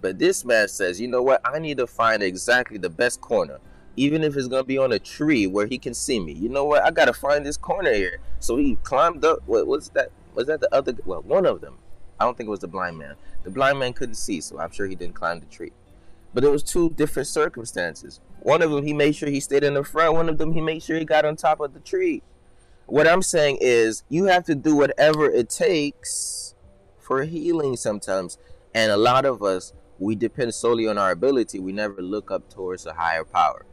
But 0.00 0.20
this 0.20 0.44
man 0.44 0.68
says, 0.68 1.00
you 1.00 1.08
know 1.08 1.20
what? 1.20 1.40
I 1.44 1.58
need 1.58 1.78
to 1.78 1.88
find 1.88 2.22
exactly 2.22 2.78
the 2.78 2.88
best 2.88 3.20
corner, 3.20 3.58
even 3.96 4.22
if 4.22 4.36
it's 4.36 4.46
going 4.46 4.62
to 4.62 4.68
be 4.68 4.78
on 4.78 4.92
a 4.92 5.00
tree 5.00 5.48
where 5.48 5.66
he 5.66 5.78
can 5.78 5.92
see 5.92 6.20
me. 6.20 6.30
You 6.30 6.48
know 6.48 6.64
what? 6.64 6.84
I 6.84 6.92
got 6.92 7.06
to 7.06 7.12
find 7.12 7.44
this 7.44 7.56
corner 7.56 7.92
here. 7.92 8.20
So 8.38 8.56
he 8.56 8.76
climbed 8.84 9.24
up. 9.24 9.40
What 9.46 9.66
was 9.66 9.88
that? 9.94 10.12
Was 10.36 10.46
that 10.46 10.60
the 10.60 10.72
other? 10.72 10.94
Well, 11.04 11.22
one 11.22 11.44
of 11.44 11.60
them. 11.60 11.78
I 12.20 12.24
don't 12.24 12.36
think 12.36 12.46
it 12.46 12.52
was 12.52 12.60
the 12.60 12.68
blind 12.68 12.96
man. 12.96 13.16
The 13.42 13.50
blind 13.50 13.80
man 13.80 13.94
couldn't 13.94 14.14
see, 14.14 14.40
so 14.40 14.60
I'm 14.60 14.70
sure 14.70 14.86
he 14.86 14.94
didn't 14.94 15.16
climb 15.16 15.40
the 15.40 15.46
tree. 15.46 15.72
But 16.32 16.44
it 16.44 16.52
was 16.52 16.62
two 16.62 16.90
different 16.90 17.26
circumstances. 17.26 18.20
One 18.42 18.62
of 18.62 18.70
them, 18.70 18.84
he 18.86 18.92
made 18.92 19.16
sure 19.16 19.28
he 19.28 19.40
stayed 19.40 19.64
in 19.64 19.74
the 19.74 19.82
front. 19.82 20.14
One 20.14 20.28
of 20.28 20.38
them, 20.38 20.52
he 20.52 20.60
made 20.60 20.84
sure 20.84 20.96
he 20.96 21.04
got 21.04 21.24
on 21.24 21.34
top 21.34 21.58
of 21.58 21.74
the 21.74 21.80
tree. 21.80 22.22
What 22.86 23.08
I'm 23.08 23.22
saying 23.22 23.58
is, 23.60 24.02
you 24.08 24.24
have 24.24 24.44
to 24.44 24.54
do 24.54 24.76
whatever 24.76 25.30
it 25.30 25.48
takes 25.48 26.54
for 26.98 27.22
healing 27.24 27.76
sometimes. 27.76 28.38
And 28.74 28.90
a 28.90 28.96
lot 28.96 29.24
of 29.24 29.42
us, 29.42 29.72
we 29.98 30.14
depend 30.14 30.54
solely 30.54 30.88
on 30.88 30.98
our 30.98 31.12
ability. 31.12 31.60
We 31.60 31.72
never 31.72 32.02
look 32.02 32.30
up 32.30 32.50
towards 32.50 32.86
a 32.86 32.94
higher 32.94 33.24
power. 33.24 33.64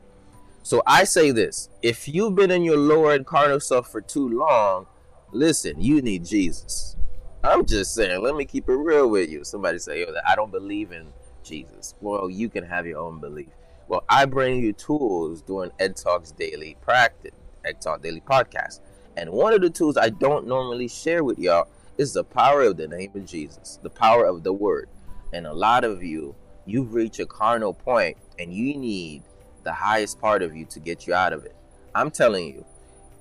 So 0.64 0.84
I 0.86 1.06
say 1.06 1.32
this 1.32 1.70
if 1.82 2.08
you've 2.08 2.36
been 2.36 2.52
in 2.52 2.64
your 2.64 2.78
lower 2.78 3.14
and 3.14 3.26
carnal 3.26 3.60
self 3.60 3.92
for 3.92 4.00
too 4.00 4.30
long, 4.30 4.86
listen, 5.32 5.82
you 5.82 6.02
need 6.02 6.26
Jesus. 6.26 6.96
I'm 7.44 7.66
just 7.66 7.96
saying, 7.96 8.22
let 8.22 8.36
me 8.36 8.46
keep 8.46 8.70
it 8.70 8.76
real 8.76 9.10
with 9.10 9.30
you. 9.30 9.44
Somebody 9.44 9.80
say, 9.80 10.02
yo, 10.02 10.14
I 10.28 10.36
don't 10.36 10.52
believe 10.52 10.92
in 10.92 11.08
Jesus. 11.44 11.96
Well, 12.00 12.30
you 12.30 12.50
can 12.50 12.64
have 12.64 12.86
your 12.86 13.00
own 13.00 13.20
belief. 13.20 13.50
Well, 13.88 14.04
I 14.08 14.26
bring 14.26 14.62
you 14.62 14.74
tools 14.74 15.42
during 15.42 15.72
Ed 15.80 15.96
Talks 15.96 16.32
Daily 16.32 16.78
Practice, 16.82 17.32
Ed 17.66 17.82
Talk 17.82 18.04
Daily 18.04 18.22
Podcast. 18.22 18.82
And 19.18 19.32
one 19.32 19.54
of 19.54 19.62
the 19.62 19.70
tools 19.70 19.98
I 19.98 20.10
don't 20.10 20.48
normally 20.48 20.88
share 20.88 21.24
with 21.24 21.40
y'all 21.40 21.68
is 21.98 22.14
the 22.14 22.24
power 22.24 22.64
of 22.64 22.78
the 22.78 22.88
name 22.88 23.12
of 23.16 23.26
Jesus, 23.26 23.80
the 23.82 23.90
power 23.90 24.26
of 24.26 24.44
the 24.44 24.54
word. 24.54 24.90
And 25.34 25.46
a 25.46 25.54
lot 25.54 25.84
of 25.84 26.04
you, 26.04 26.36
you've 26.66 26.94
reached 26.94 27.20
a 27.20 27.26
carnal 27.26 27.74
point 27.74 28.18
and 28.40 28.54
you 28.54 28.76
need 28.76 29.24
the 29.64 29.74
highest 29.74 30.20
part 30.20 30.42
of 30.42 30.56
you 30.56 30.66
to 30.66 30.80
get 30.80 31.08
you 31.08 31.14
out 31.14 31.34
of 31.34 31.46
it. 31.46 31.56
I'm 31.94 32.10
telling 32.10 32.48
you, 32.48 32.66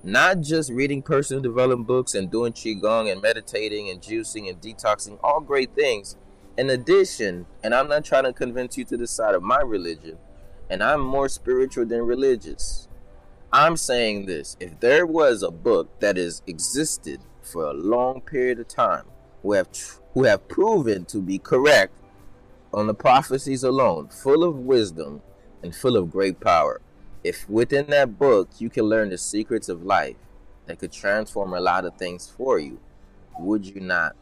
not 0.03 0.41
just 0.41 0.71
reading 0.71 1.03
personal 1.03 1.43
development 1.43 1.87
books 1.87 2.15
and 2.15 2.31
doing 2.31 2.53
qigong 2.53 3.11
and 3.11 3.21
meditating 3.21 3.89
and 3.89 4.01
juicing 4.01 4.49
and 4.49 4.59
detoxing, 4.59 5.19
all 5.23 5.39
great 5.39 5.75
things. 5.75 6.15
In 6.57 6.69
addition, 6.69 7.45
and 7.63 7.75
I'm 7.75 7.87
not 7.87 8.03
trying 8.03 8.23
to 8.23 8.33
convince 8.33 8.77
you 8.77 8.85
to 8.85 8.97
the 8.97 9.07
side 9.07 9.35
of 9.35 9.43
my 9.43 9.61
religion, 9.61 10.17
and 10.69 10.81
I'm 10.81 11.01
more 11.01 11.29
spiritual 11.29 11.85
than 11.85 12.01
religious. 12.01 12.87
I'm 13.53 13.75
saying 13.75 14.27
this 14.27 14.55
if 14.61 14.79
there 14.79 15.05
was 15.05 15.43
a 15.43 15.51
book 15.51 15.99
that 15.99 16.15
has 16.15 16.41
existed 16.47 17.19
for 17.41 17.65
a 17.65 17.73
long 17.73 18.21
period 18.21 18.61
of 18.61 18.69
time 18.69 19.03
who 19.41 19.51
have 19.53 19.73
tr- 19.73 19.99
who 20.13 20.23
have 20.23 20.47
proven 20.47 21.03
to 21.05 21.21
be 21.21 21.37
correct 21.37 21.93
on 22.73 22.87
the 22.87 22.93
prophecies 22.93 23.63
alone, 23.63 24.07
full 24.07 24.45
of 24.45 24.55
wisdom 24.55 25.21
and 25.61 25.75
full 25.75 25.97
of 25.97 26.11
great 26.11 26.39
power. 26.39 26.79
If 27.25 27.49
within 27.49 27.87
that 27.87 28.17
book 28.17 28.47
you 28.57 28.69
can 28.69 28.85
learn 28.85 29.09
the 29.09 29.17
secrets 29.17 29.67
of 29.67 29.83
life 29.83 30.15
that 30.65 30.79
could 30.79 30.93
transform 30.93 31.53
a 31.53 31.59
lot 31.59 31.83
of 31.83 31.97
things 31.97 32.29
for 32.29 32.57
you, 32.57 32.79
would 33.37 33.65
you 33.65 33.81
not 33.81 34.15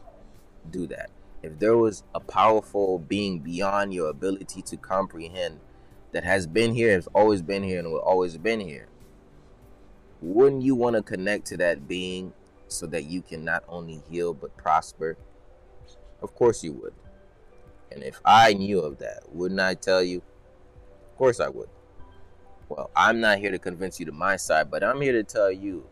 do 0.68 0.88
that? 0.88 1.10
If 1.40 1.60
there 1.60 1.76
was 1.76 2.02
a 2.16 2.20
powerful 2.20 2.98
being 2.98 3.38
beyond 3.38 3.94
your 3.94 4.10
ability 4.10 4.62
to 4.62 4.76
comprehend 4.76 5.60
that 6.10 6.24
has 6.24 6.48
been 6.48 6.74
here, 6.74 6.94
has 6.94 7.06
always 7.14 7.42
been 7.42 7.62
here, 7.62 7.78
and 7.78 7.92
will 7.92 8.00
always 8.00 8.36
been 8.36 8.58
here, 8.58 8.88
wouldn't 10.20 10.62
you 10.62 10.74
want 10.74 10.96
to 10.96 11.02
connect 11.02 11.46
to 11.46 11.56
that 11.58 11.88
being 11.88 12.32
so 12.68 12.86
that 12.86 13.04
you 13.04 13.22
can 13.22 13.44
not 13.44 13.64
only 13.68 14.02
heal 14.10 14.34
but 14.34 14.56
prosper? 14.56 15.16
Of 16.22 16.34
course 16.34 16.62
you 16.62 16.72
would. 16.74 16.94
And 17.92 18.02
if 18.02 18.20
I 18.24 18.54
knew 18.54 18.80
of 18.80 18.98
that, 18.98 19.24
wouldn't 19.32 19.60
I 19.60 19.74
tell 19.74 20.02
you? 20.02 20.18
Of 20.18 21.16
course 21.16 21.40
I 21.40 21.48
would. 21.48 21.68
Well, 22.68 22.90
I'm 22.94 23.20
not 23.20 23.38
here 23.38 23.50
to 23.50 23.58
convince 23.58 23.98
you 23.98 24.06
to 24.06 24.12
my 24.12 24.36
side, 24.36 24.70
but 24.70 24.84
I'm 24.84 25.00
here 25.00 25.12
to 25.12 25.24
tell 25.24 25.50
you 25.50 25.84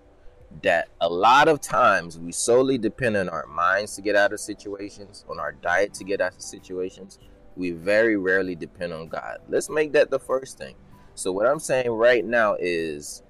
that 0.62 0.88
a 1.00 1.08
lot 1.08 1.48
of 1.48 1.60
times 1.60 2.18
we 2.18 2.32
solely 2.32 2.78
depend 2.78 3.16
on 3.16 3.28
our 3.28 3.46
minds 3.46 3.96
to 3.96 4.02
get 4.02 4.16
out 4.16 4.32
of 4.32 4.40
situations, 4.40 5.24
on 5.28 5.38
our 5.38 5.52
diet 5.52 5.92
to 5.94 6.04
get 6.04 6.20
out 6.20 6.34
of 6.34 6.40
situations, 6.40 7.18
we 7.56 7.72
very 7.72 8.16
rarely 8.16 8.54
depend 8.54 8.92
on 8.92 9.08
God. 9.08 9.38
Let's 9.48 9.68
make 9.68 9.92
that 9.92 10.10
the 10.10 10.18
first 10.18 10.56
thing. 10.56 10.76
So, 11.14 11.32
what 11.32 11.46
I'm 11.46 11.58
saying 11.58 11.90
right 11.90 12.24
now 12.24 12.56
is 12.58 13.24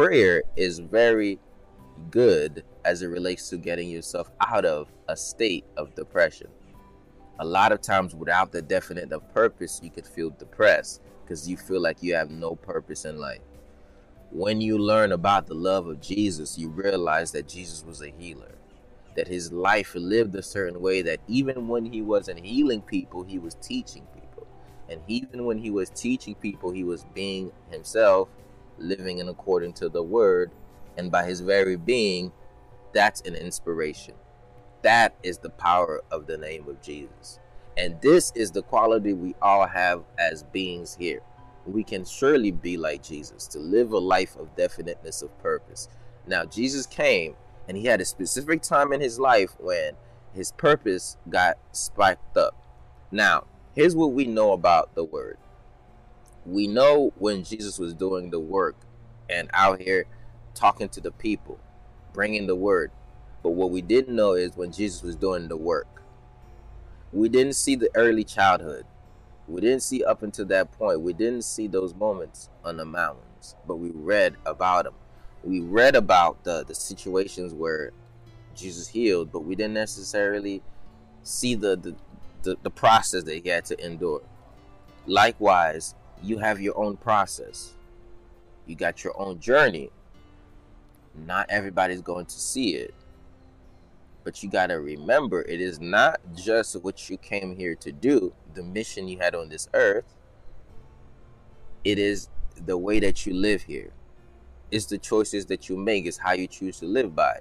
prayer 0.00 0.42
is 0.56 0.78
very 0.78 1.38
good 2.10 2.64
as 2.86 3.02
it 3.02 3.08
relates 3.08 3.50
to 3.50 3.58
getting 3.58 3.90
yourself 3.90 4.30
out 4.40 4.64
of 4.64 4.88
a 5.10 5.16
state 5.16 5.66
of 5.76 5.94
depression. 5.94 6.48
A 7.40 7.44
lot 7.44 7.70
of 7.70 7.82
times, 7.82 8.14
without 8.14 8.50
the 8.50 8.62
definite 8.62 9.12
of 9.12 9.30
purpose, 9.34 9.78
you 9.82 9.90
could 9.90 10.06
feel 10.06 10.30
depressed 10.30 11.02
because 11.22 11.46
you 11.46 11.58
feel 11.58 11.82
like 11.82 12.02
you 12.02 12.14
have 12.14 12.30
no 12.30 12.54
purpose 12.54 13.04
in 13.04 13.18
life. 13.18 13.42
When 14.30 14.62
you 14.62 14.78
learn 14.78 15.12
about 15.12 15.46
the 15.46 15.54
love 15.54 15.86
of 15.86 16.00
Jesus, 16.00 16.56
you 16.56 16.70
realize 16.70 17.30
that 17.32 17.46
Jesus 17.46 17.84
was 17.84 18.00
a 18.00 18.08
healer 18.08 18.54
that 19.16 19.28
his 19.28 19.52
life 19.52 19.94
lived 19.94 20.34
a 20.34 20.42
certain 20.42 20.80
way 20.80 21.02
that 21.02 21.20
even 21.28 21.68
when 21.68 21.84
he 21.84 22.00
wasn't 22.00 22.38
healing 22.38 22.80
people, 22.80 23.22
he 23.22 23.38
was 23.38 23.54
teaching 23.56 24.06
people. 24.14 24.46
And 24.88 25.02
even 25.08 25.44
when 25.44 25.58
he 25.58 25.68
was 25.68 25.90
teaching 25.90 26.36
people, 26.36 26.70
he 26.70 26.84
was 26.84 27.04
being 27.12 27.52
himself, 27.70 28.28
living 28.80 29.18
in 29.18 29.28
according 29.28 29.74
to 29.74 29.88
the 29.88 30.02
word. 30.02 30.50
And 30.96 31.10
by 31.10 31.24
his 31.24 31.40
very 31.40 31.76
being, 31.76 32.32
that's 32.92 33.20
an 33.22 33.34
inspiration. 33.34 34.14
That 34.82 35.14
is 35.22 35.38
the 35.38 35.50
power 35.50 36.02
of 36.10 36.26
the 36.26 36.36
name 36.36 36.68
of 36.68 36.82
Jesus. 36.82 37.38
And 37.76 38.00
this 38.00 38.32
is 38.34 38.50
the 38.50 38.62
quality 38.62 39.12
we 39.12 39.34
all 39.40 39.66
have 39.66 40.02
as 40.18 40.42
beings 40.42 40.96
here. 40.98 41.20
We 41.66 41.84
can 41.84 42.04
surely 42.04 42.50
be 42.50 42.76
like 42.76 43.02
Jesus, 43.02 43.46
to 43.48 43.58
live 43.58 43.92
a 43.92 43.98
life 43.98 44.36
of 44.36 44.56
definiteness 44.56 45.22
of 45.22 45.38
purpose. 45.38 45.88
Now, 46.26 46.44
Jesus 46.44 46.86
came 46.86 47.36
and 47.68 47.76
he 47.76 47.84
had 47.84 48.00
a 48.00 48.04
specific 48.04 48.62
time 48.62 48.92
in 48.92 49.00
his 49.00 49.18
life 49.18 49.52
when 49.58 49.92
his 50.34 50.52
purpose 50.52 51.16
got 51.28 51.58
spiked 51.72 52.36
up. 52.36 52.56
Now, 53.10 53.46
here's 53.74 53.94
what 53.94 54.12
we 54.12 54.24
know 54.24 54.52
about 54.52 54.94
the 54.94 55.04
word. 55.04 55.38
We 56.46 56.66
know 56.66 57.12
when 57.18 57.44
Jesus 57.44 57.78
was 57.78 57.94
doing 57.94 58.30
the 58.30 58.40
work 58.40 58.76
and 59.30 59.50
out 59.54 59.80
here 59.80 60.06
talking 60.54 60.88
to 60.90 61.00
the 61.00 61.12
people, 61.12 61.58
bringing 62.12 62.46
the 62.46 62.56
word. 62.56 62.92
But 63.42 63.50
what 63.50 63.70
we 63.70 63.82
didn't 63.82 64.16
know 64.16 64.34
is 64.34 64.56
when 64.56 64.72
Jesus 64.72 65.02
was 65.02 65.16
doing 65.16 65.48
the 65.48 65.56
work. 65.56 66.02
We 67.12 67.28
didn't 67.28 67.54
see 67.54 67.76
the 67.76 67.90
early 67.94 68.24
childhood. 68.24 68.86
We 69.48 69.60
didn't 69.60 69.82
see 69.82 70.04
up 70.04 70.22
until 70.22 70.46
that 70.46 70.72
point. 70.72 71.00
We 71.02 71.12
didn't 71.12 71.42
see 71.44 71.68
those 71.68 71.94
moments 71.94 72.50
on 72.64 72.76
the 72.76 72.84
mountains, 72.84 73.56
but 73.66 73.76
we 73.76 73.90
read 73.90 74.36
about 74.46 74.84
them 74.84 74.94
we 75.44 75.60
read 75.60 75.96
about 75.96 76.44
the 76.44 76.64
the 76.64 76.74
situations 76.74 77.54
where 77.54 77.92
Jesus 78.56 78.88
healed, 78.88 79.32
but 79.32 79.40
we 79.40 79.54
didn't 79.56 79.74
necessarily 79.74 80.62
see 81.22 81.54
the 81.54 81.76
the, 81.76 81.96
the, 82.42 82.56
the 82.62 82.70
process 82.70 83.24
that 83.24 83.42
he 83.44 83.48
had 83.48 83.64
to 83.66 83.84
endure. 83.86 84.22
Likewise, 85.06 85.94
you 86.22 86.38
have 86.38 86.60
your 86.60 86.76
own 86.78 86.96
process. 86.96 87.74
You 88.66 88.76
got 88.76 89.04
your 89.04 89.18
own 89.20 89.40
journey. 89.40 89.90
Not 91.26 91.46
everybody's 91.48 92.02
going 92.02 92.26
to 92.26 92.38
see 92.38 92.76
it. 92.76 92.94
But 94.22 94.42
you 94.42 94.50
got 94.50 94.68
to 94.68 94.74
remember, 94.74 95.42
it 95.42 95.60
is 95.60 95.80
not 95.80 96.20
just 96.36 96.76
what 96.82 97.08
you 97.08 97.16
came 97.16 97.56
here 97.56 97.74
to 97.76 97.90
do, 97.90 98.34
the 98.54 98.62
mission 98.62 99.08
you 99.08 99.18
had 99.18 99.34
on 99.34 99.48
this 99.48 99.68
earth. 99.72 100.04
It 101.84 101.98
is 101.98 102.28
the 102.66 102.76
way 102.76 103.00
that 103.00 103.24
you 103.24 103.32
live 103.32 103.62
here 103.62 103.92
it's 104.70 104.86
the 104.86 104.98
choices 104.98 105.46
that 105.46 105.68
you 105.68 105.76
make, 105.76 106.06
it's 106.06 106.18
how 106.18 106.32
you 106.32 106.46
choose 106.46 106.78
to 106.78 106.86
live 106.86 107.14
by. 107.14 107.38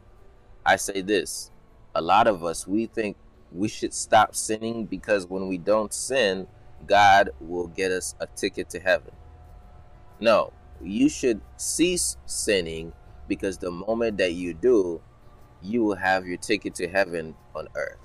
I 0.65 0.75
say 0.75 1.01
this 1.01 1.51
a 1.95 2.01
lot 2.01 2.27
of 2.27 2.43
us, 2.43 2.67
we 2.67 2.86
think 2.86 3.17
we 3.51 3.67
should 3.67 3.93
stop 3.93 4.36
sinning 4.36 4.86
because 4.86 5.27
when 5.27 5.48
we 5.48 5.57
don't 5.57 5.93
sin, 5.93 6.48
God 6.88 7.29
will 7.39 7.67
get 7.67 7.91
us 7.91 8.15
a 8.19 8.27
ticket 8.27 8.69
to 8.71 8.79
heaven. 8.79 9.12
No, 10.19 10.53
you 10.81 11.09
should 11.09 11.41
cease 11.57 12.17
sinning 12.25 12.93
because 13.27 13.57
the 13.57 13.71
moment 13.71 14.17
that 14.17 14.33
you 14.33 14.53
do, 14.53 15.01
you 15.62 15.83
will 15.83 15.95
have 15.95 16.25
your 16.25 16.38
ticket 16.38 16.75
to 16.75 16.88
heaven 16.88 17.36
on 17.55 17.67
earth. 17.75 17.98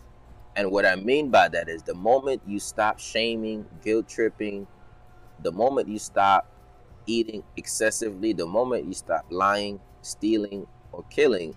And 0.56 0.70
what 0.70 0.86
I 0.86 0.96
mean 0.96 1.30
by 1.30 1.48
that 1.48 1.68
is 1.68 1.82
the 1.82 1.94
moment 1.94 2.42
you 2.46 2.60
stop 2.60 3.00
shaming, 3.00 3.66
guilt 3.82 4.08
tripping, 4.08 4.66
the 5.42 5.50
moment 5.50 5.88
you 5.88 5.98
stop 5.98 6.48
eating 7.06 7.42
excessively, 7.56 8.32
the 8.32 8.46
moment 8.46 8.86
you 8.86 8.94
stop 8.94 9.26
lying, 9.30 9.80
stealing, 10.02 10.66
or 10.92 11.04
killing, 11.10 11.54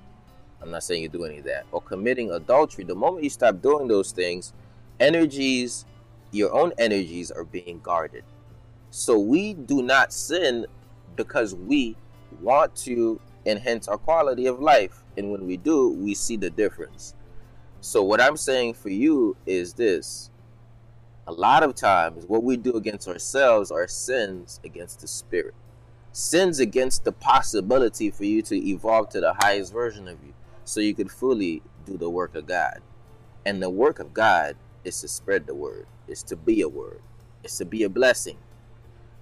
I'm 0.62 0.72
not 0.72 0.84
saying 0.84 1.04
you 1.04 1.10
do 1.10 1.26
any 1.26 1.38
of 1.38 1.46
that, 1.46 1.66
or 1.72 1.82
committing 1.82 2.32
adultery, 2.32 2.84
the 2.84 2.96
moment 2.96 3.24
you 3.24 3.30
stop 3.30 3.62
doing 3.62 3.88
those 3.88 4.12
things, 4.12 4.54
energies, 5.00 5.86
your 6.32 6.54
own 6.54 6.74
energies 6.78 7.32
are 7.32 7.44
being 7.44 7.80
guarded. 7.80 8.24
So 8.90 9.18
we 9.18 9.54
do 9.54 9.82
not 9.82 10.14
sin 10.14 10.66
because 11.16 11.56
we 11.56 11.96
want 12.42 12.76
to 12.76 13.20
enhance 13.46 13.88
our 13.88 13.98
quality 13.98 14.46
of 14.46 14.60
life. 14.60 15.04
And 15.18 15.32
when 15.32 15.46
we 15.46 15.58
do, 15.58 15.90
we 15.90 16.14
see 16.14 16.38
the 16.38 16.50
difference. 16.50 17.16
So, 17.80 18.04
what 18.04 18.20
I'm 18.20 18.38
saying 18.38 18.74
for 18.74 18.90
you 18.90 19.38
is 19.46 19.74
this 19.74 20.30
a 21.28 21.32
lot 21.32 21.64
of 21.64 21.76
times, 21.76 22.26
what 22.26 22.44
we 22.44 22.58
do 22.58 22.74
against 22.74 23.08
ourselves 23.08 23.70
are 23.70 23.88
sins 23.88 24.60
against 24.64 25.02
the 25.02 25.08
spirit, 25.08 25.54
sins 26.12 26.60
against 26.60 27.04
the 27.04 27.12
possibility 27.12 28.10
for 28.10 28.24
you 28.24 28.42
to 28.44 28.56
evolve 28.56 29.10
to 29.10 29.20
the 29.20 29.34
highest 29.34 29.74
version 29.74 30.08
of 30.08 30.18
you 30.26 30.34
so 30.64 30.80
you 30.80 30.94
could 30.94 31.12
fully 31.12 31.62
do 31.86 31.98
the 31.98 32.10
work 32.10 32.36
of 32.36 32.48
God. 32.48 32.82
And 33.46 33.62
the 33.62 33.70
work 33.70 34.00
of 34.00 34.14
God 34.14 34.56
is 34.84 35.00
to 35.02 35.08
spread 35.08 35.48
the 35.48 35.56
word, 35.56 35.86
is 36.08 36.24
to 36.24 36.36
be 36.36 36.62
a 36.62 36.70
word, 36.70 37.02
it's 37.44 37.58
to 37.58 37.66
be 37.66 37.84
a 37.84 37.90
blessing. 37.90 38.38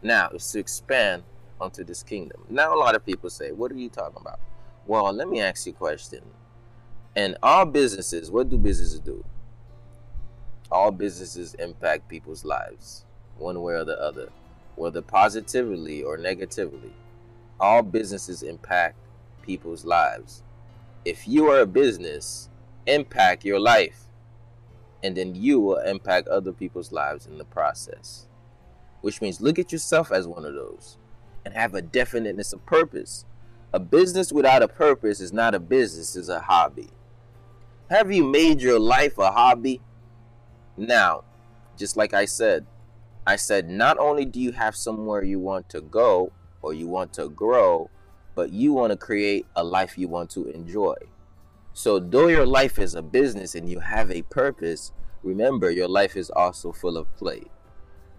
Now, 0.01 0.29
it's 0.33 0.51
to 0.51 0.59
expand 0.59 1.23
onto 1.59 1.83
this 1.83 2.03
kingdom. 2.03 2.45
Now, 2.49 2.73
a 2.73 2.77
lot 2.77 2.95
of 2.95 3.05
people 3.05 3.29
say, 3.29 3.51
What 3.51 3.71
are 3.71 3.77
you 3.77 3.89
talking 3.89 4.19
about? 4.19 4.39
Well, 4.87 5.11
let 5.13 5.27
me 5.27 5.41
ask 5.41 5.65
you 5.65 5.71
a 5.71 5.75
question. 5.75 6.21
And 7.15 7.37
all 7.41 7.65
businesses, 7.65 8.29
what 8.29 8.49
do 8.49 8.57
businesses 8.57 8.99
do? 8.99 9.23
All 10.71 10.91
businesses 10.91 11.53
impact 11.55 12.09
people's 12.09 12.43
lives, 12.43 13.05
one 13.37 13.61
way 13.61 13.73
or 13.73 13.85
the 13.85 13.99
other, 13.99 14.29
whether 14.75 15.01
positively 15.01 16.03
or 16.03 16.17
negatively. 16.17 16.93
All 17.59 17.81
businesses 17.81 18.43
impact 18.43 18.97
people's 19.41 19.85
lives. 19.85 20.43
If 21.05 21.27
you 21.27 21.49
are 21.49 21.61
a 21.61 21.65
business, 21.65 22.49
impact 22.85 23.45
your 23.45 23.59
life, 23.59 24.04
and 25.05 25.15
then 25.15 25.35
you 25.35 25.59
will 25.59 25.77
impact 25.77 26.27
other 26.27 26.51
people's 26.51 26.91
lives 26.91 27.27
in 27.27 27.37
the 27.37 27.45
process. 27.45 28.25
Which 29.01 29.21
means 29.21 29.39
look 29.39 29.59
at 29.59 29.71
yourself 29.71 30.11
as 30.11 30.27
one 30.27 30.45
of 30.45 30.55
those 30.55 30.97
and 31.45 31.53
have 31.53 31.75
a 31.75 31.81
definiteness 31.81 32.53
of 32.53 32.65
purpose. 32.65 33.23
A 33.71 33.79
business 33.79 34.31
without 34.31 34.63
a 34.63 34.67
purpose 34.67 35.19
is 35.19 35.31
not 35.31 35.53
a 35.53 35.59
business, 35.59 36.15
it's 36.15 36.27
a 36.27 36.39
hobby. 36.39 36.89
Have 37.91 38.11
you 38.11 38.23
made 38.23 38.61
your 38.61 38.79
life 38.79 39.19
a 39.19 39.31
hobby? 39.31 39.79
Now, 40.75 41.23
just 41.77 41.95
like 41.95 42.15
I 42.15 42.25
said, 42.25 42.65
I 43.27 43.35
said 43.35 43.69
not 43.69 43.99
only 43.99 44.25
do 44.25 44.39
you 44.39 44.53
have 44.53 44.75
somewhere 44.75 45.23
you 45.23 45.39
want 45.39 45.69
to 45.69 45.81
go 45.81 46.31
or 46.63 46.73
you 46.73 46.87
want 46.87 47.13
to 47.13 47.29
grow, 47.29 47.91
but 48.33 48.51
you 48.51 48.73
want 48.73 48.89
to 48.89 48.97
create 48.97 49.45
a 49.55 49.63
life 49.63 49.99
you 49.99 50.07
want 50.07 50.31
to 50.31 50.47
enjoy. 50.47 50.95
So, 51.77 51.99
though 51.99 52.27
your 52.27 52.45
life 52.45 52.79
is 52.79 52.95
a 52.95 53.01
business 53.01 53.53
and 53.53 53.69
you 53.69 53.81
have 53.81 54.09
a 54.09 54.21
purpose, 54.21 54.93
remember 55.21 55.69
your 55.69 55.89
life 55.89 56.15
is 56.15 56.29
also 56.29 56.71
full 56.71 56.95
of 56.95 57.13
play. 57.17 57.43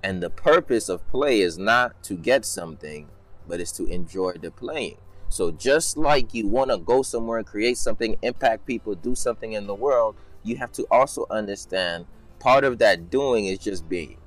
And 0.02 0.22
the 0.22 0.28
purpose 0.28 0.90
of 0.90 1.08
play 1.08 1.40
is 1.40 1.56
not 1.56 2.02
to 2.02 2.16
get 2.16 2.44
something, 2.44 3.08
but 3.48 3.58
it's 3.58 3.72
to 3.72 3.86
enjoy 3.86 4.34
the 4.34 4.50
playing. 4.50 4.98
So 5.30 5.50
just 5.50 5.96
like 5.96 6.34
you 6.34 6.46
want 6.46 6.70
to 6.70 6.76
go 6.76 7.00
somewhere 7.00 7.38
and 7.38 7.46
create 7.46 7.78
something, 7.78 8.16
impact 8.20 8.66
people, 8.66 8.94
do 8.94 9.14
something 9.14 9.54
in 9.54 9.66
the 9.66 9.74
world, 9.74 10.16
you 10.42 10.56
have 10.56 10.72
to 10.72 10.86
also 10.90 11.24
understand 11.30 12.04
part 12.38 12.62
of 12.62 12.76
that 12.80 13.08
doing 13.08 13.46
is 13.46 13.58
just 13.58 13.88
being. 13.88 14.18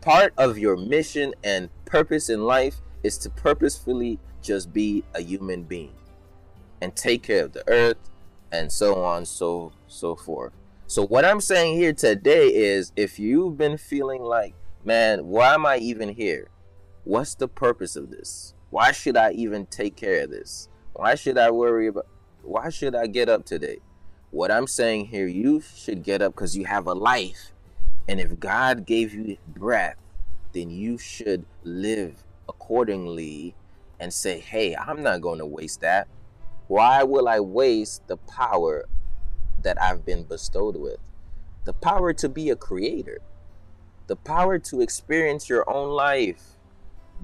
Part 0.00 0.34
of 0.36 0.58
your 0.58 0.76
mission 0.76 1.32
and 1.44 1.70
purpose 1.84 2.28
in 2.28 2.42
life 2.42 2.80
is 3.04 3.18
to 3.18 3.30
purposefully 3.30 4.18
just 4.42 4.72
be 4.72 5.04
a 5.14 5.22
human 5.22 5.62
being 5.62 5.94
and 6.80 6.96
take 6.96 7.22
care 7.22 7.44
of 7.44 7.52
the 7.52 7.62
earth 7.68 7.96
and 8.52 8.70
so 8.70 9.02
on 9.02 9.24
so 9.24 9.72
so 9.86 10.16
forth. 10.16 10.52
So 10.86 11.04
what 11.06 11.24
I'm 11.24 11.40
saying 11.40 11.76
here 11.76 11.92
today 11.92 12.48
is 12.48 12.92
if 12.96 13.18
you've 13.18 13.58
been 13.58 13.76
feeling 13.76 14.22
like, 14.22 14.54
man, 14.84 15.26
why 15.26 15.54
am 15.54 15.66
I 15.66 15.78
even 15.78 16.10
here? 16.10 16.48
What's 17.04 17.34
the 17.34 17.48
purpose 17.48 17.96
of 17.96 18.10
this? 18.10 18.54
Why 18.70 18.92
should 18.92 19.16
I 19.16 19.32
even 19.32 19.66
take 19.66 19.96
care 19.96 20.24
of 20.24 20.30
this? 20.30 20.68
Why 20.92 21.14
should 21.14 21.38
I 21.38 21.50
worry 21.50 21.88
about 21.88 22.06
why 22.42 22.68
should 22.68 22.94
I 22.94 23.08
get 23.08 23.28
up 23.28 23.44
today? 23.44 23.78
What 24.30 24.50
I'm 24.50 24.66
saying 24.66 25.06
here, 25.06 25.26
you 25.26 25.60
should 25.60 26.02
get 26.02 26.22
up 26.22 26.34
because 26.34 26.56
you 26.56 26.64
have 26.66 26.86
a 26.86 26.92
life. 26.92 27.52
And 28.08 28.20
if 28.20 28.38
God 28.38 28.86
gave 28.86 29.12
you 29.12 29.36
breath, 29.48 29.96
then 30.52 30.70
you 30.70 30.98
should 30.98 31.44
live 31.64 32.22
accordingly 32.48 33.54
and 33.98 34.12
say, 34.12 34.38
hey, 34.38 34.76
I'm 34.76 35.02
not 35.02 35.20
going 35.20 35.38
to 35.38 35.46
waste 35.46 35.80
that. 35.80 36.06
Why 36.68 37.02
will 37.04 37.28
I 37.28 37.40
waste 37.40 38.08
the 38.08 38.16
power 38.16 38.84
that 39.62 39.80
I've 39.80 40.04
been 40.04 40.24
bestowed 40.24 40.76
with? 40.76 40.98
The 41.64 41.72
power 41.72 42.12
to 42.14 42.28
be 42.28 42.50
a 42.50 42.56
creator, 42.56 43.18
the 44.06 44.16
power 44.16 44.58
to 44.58 44.80
experience 44.80 45.48
your 45.48 45.68
own 45.68 45.90
life 45.90 46.56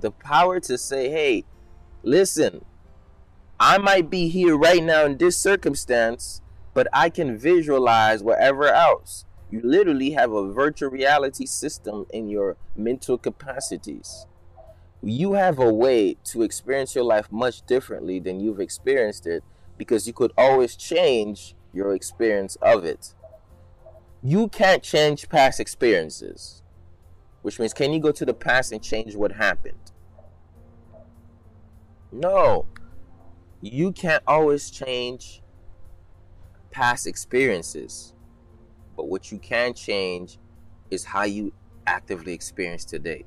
the 0.00 0.10
power 0.10 0.60
to 0.60 0.78
say, 0.78 1.10
hey, 1.10 1.44
listen, 2.02 2.64
I 3.58 3.78
might 3.78 4.10
be 4.10 4.28
here 4.28 4.56
right 4.56 4.82
now 4.82 5.04
in 5.04 5.18
this 5.18 5.36
circumstance, 5.36 6.40
but 6.74 6.88
I 6.92 7.10
can 7.10 7.38
visualize 7.38 8.22
wherever 8.22 8.66
else. 8.66 9.24
You 9.50 9.60
literally 9.62 10.12
have 10.12 10.32
a 10.32 10.50
virtual 10.50 10.90
reality 10.90 11.46
system 11.46 12.06
in 12.10 12.28
your 12.28 12.56
mental 12.74 13.18
capacities. 13.18 14.26
You 15.02 15.32
have 15.32 15.58
a 15.58 15.72
way 15.72 16.16
to 16.24 16.42
experience 16.42 16.94
your 16.94 17.04
life 17.04 17.30
much 17.30 17.62
differently 17.66 18.20
than 18.20 18.40
you've 18.40 18.60
experienced 18.60 19.26
it 19.26 19.42
because 19.76 20.06
you 20.06 20.12
could 20.12 20.32
always 20.38 20.76
change 20.76 21.54
your 21.72 21.94
experience 21.94 22.56
of 22.62 22.84
it. 22.84 23.14
You 24.22 24.48
can't 24.48 24.82
change 24.82 25.28
past 25.28 25.58
experiences 25.58 26.62
which 27.42 27.58
means, 27.58 27.74
can 27.74 27.92
you 27.92 28.00
go 28.00 28.12
to 28.12 28.24
the 28.24 28.34
past 28.34 28.72
and 28.72 28.82
change 28.82 29.14
what 29.16 29.32
happened? 29.32 29.92
No. 32.10 32.66
You 33.60 33.92
can't 33.92 34.22
always 34.26 34.70
change 34.70 35.42
past 36.70 37.06
experiences. 37.06 38.14
But 38.96 39.08
what 39.08 39.32
you 39.32 39.38
can 39.38 39.74
change 39.74 40.38
is 40.90 41.04
how 41.04 41.24
you 41.24 41.52
actively 41.86 42.32
experience 42.32 42.84
today. 42.84 43.24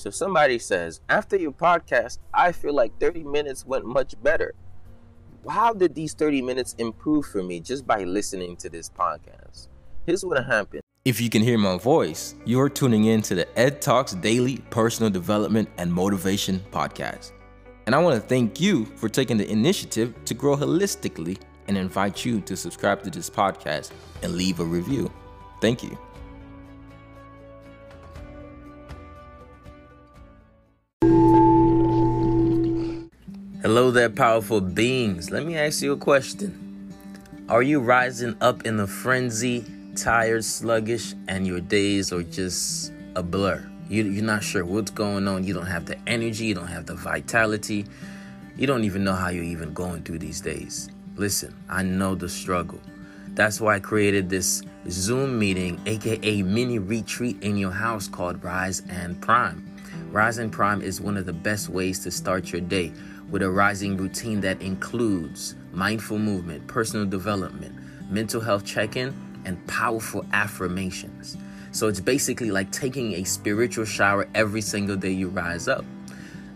So 0.00 0.08
somebody 0.08 0.58
says, 0.58 1.02
after 1.10 1.36
your 1.36 1.52
podcast, 1.52 2.20
I 2.32 2.52
feel 2.52 2.72
like 2.72 2.98
30 2.98 3.22
minutes 3.22 3.66
went 3.66 3.84
much 3.84 4.14
better. 4.22 4.54
How 5.46 5.74
did 5.74 5.94
these 5.94 6.14
30 6.14 6.40
minutes 6.40 6.74
improve 6.78 7.26
for 7.26 7.42
me 7.42 7.60
just 7.60 7.86
by 7.86 8.04
listening 8.04 8.56
to 8.56 8.70
this 8.70 8.88
podcast? 8.88 9.68
Here's 10.06 10.24
what 10.24 10.42
happened. 10.46 10.80
If 11.04 11.20
you 11.20 11.28
can 11.28 11.42
hear 11.42 11.58
my 11.58 11.76
voice, 11.76 12.34
you're 12.46 12.70
tuning 12.70 13.04
in 13.04 13.20
to 13.20 13.34
the 13.34 13.58
Ed 13.58 13.82
Talks 13.82 14.14
Daily 14.14 14.56
Personal 14.70 15.10
Development 15.10 15.68
and 15.76 15.92
Motivation 15.92 16.60
Podcast. 16.70 17.32
And 17.84 17.94
I 17.94 17.98
want 17.98 18.14
to 18.18 18.26
thank 18.26 18.58
you 18.58 18.86
for 18.96 19.10
taking 19.10 19.36
the 19.36 19.50
initiative 19.50 20.14
to 20.24 20.32
grow 20.32 20.56
holistically 20.56 21.38
and 21.68 21.76
invite 21.76 22.24
you 22.24 22.40
to 22.40 22.56
subscribe 22.56 23.02
to 23.02 23.10
this 23.10 23.28
podcast 23.28 23.90
and 24.22 24.32
leave 24.32 24.60
a 24.60 24.64
review. 24.64 25.12
Thank 25.60 25.82
you. 25.82 25.98
Hello 33.72 33.92
there, 33.92 34.10
powerful 34.10 34.60
beings. 34.60 35.30
Let 35.30 35.46
me 35.46 35.56
ask 35.56 35.80
you 35.80 35.92
a 35.92 35.96
question. 35.96 36.92
Are 37.48 37.62
you 37.62 37.78
rising 37.78 38.34
up 38.40 38.66
in 38.66 38.80
a 38.80 38.86
frenzy 38.88 39.64
tired, 39.94 40.44
sluggish, 40.44 41.14
and 41.28 41.46
your 41.46 41.60
days 41.60 42.12
are 42.12 42.24
just 42.24 42.92
a 43.14 43.22
blur. 43.22 43.64
You, 43.88 44.02
you're 44.06 44.24
not 44.24 44.42
sure 44.42 44.64
what's 44.64 44.90
going 44.90 45.28
on. 45.28 45.44
You 45.44 45.54
don't 45.54 45.66
have 45.66 45.86
the 45.86 45.96
energy, 46.08 46.46
you 46.46 46.54
don't 46.56 46.66
have 46.66 46.86
the 46.86 46.96
vitality. 46.96 47.86
You 48.56 48.66
don't 48.66 48.82
even 48.82 49.04
know 49.04 49.14
how 49.14 49.28
you're 49.28 49.44
even 49.44 49.72
going 49.72 50.02
through 50.02 50.18
these 50.18 50.40
days. 50.40 50.90
Listen, 51.14 51.54
I 51.68 51.84
know 51.84 52.16
the 52.16 52.28
struggle. 52.28 52.80
That's 53.34 53.60
why 53.60 53.76
I 53.76 53.78
created 53.78 54.28
this 54.28 54.64
Zoom 54.88 55.38
meeting, 55.38 55.80
aka 55.86 56.42
mini 56.42 56.80
retreat 56.80 57.40
in 57.40 57.56
your 57.56 57.70
house 57.70 58.08
called 58.08 58.42
Rise 58.42 58.82
and 58.88 59.20
Prime. 59.22 59.64
Rise 60.10 60.38
and 60.38 60.50
Prime 60.50 60.82
is 60.82 61.00
one 61.00 61.16
of 61.16 61.24
the 61.24 61.32
best 61.32 61.68
ways 61.68 62.00
to 62.00 62.10
start 62.10 62.50
your 62.50 62.62
day 62.62 62.92
with 63.30 63.42
a 63.42 63.50
rising 63.50 63.96
routine 63.96 64.40
that 64.40 64.60
includes 64.60 65.54
mindful 65.72 66.18
movement, 66.18 66.66
personal 66.66 67.06
development, 67.06 67.74
mental 68.10 68.40
health 68.40 68.64
check 68.64 68.96
in, 68.96 69.14
and 69.44 69.64
powerful 69.66 70.26
affirmations. 70.32 71.36
So 71.72 71.86
it's 71.86 72.00
basically 72.00 72.50
like 72.50 72.72
taking 72.72 73.14
a 73.14 73.24
spiritual 73.24 73.84
shower 73.84 74.28
every 74.34 74.60
single 74.60 74.96
day 74.96 75.12
you 75.12 75.28
rise 75.28 75.68
up. 75.68 75.84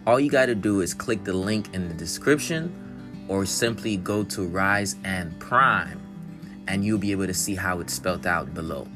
All 0.07 0.19
you 0.19 0.31
got 0.31 0.47
to 0.47 0.55
do 0.55 0.81
is 0.81 0.93
click 0.93 1.25
the 1.25 1.33
link 1.33 1.73
in 1.73 1.89
the 1.89 1.95
description 1.95 3.25
or 3.29 3.47
simply 3.47 3.97
go 3.97 4.25
to 4.25 4.43
Rise 4.47 4.97
and 5.05 5.39
Prime 5.39 6.01
and 6.67 6.85
you'll 6.85 6.99
be 6.99 7.13
able 7.13 7.27
to 7.27 7.35
see 7.35 7.55
how 7.55 7.81
it's 7.81 7.93
spelled 7.93 8.27
out 8.27 8.53
below. 8.53 8.87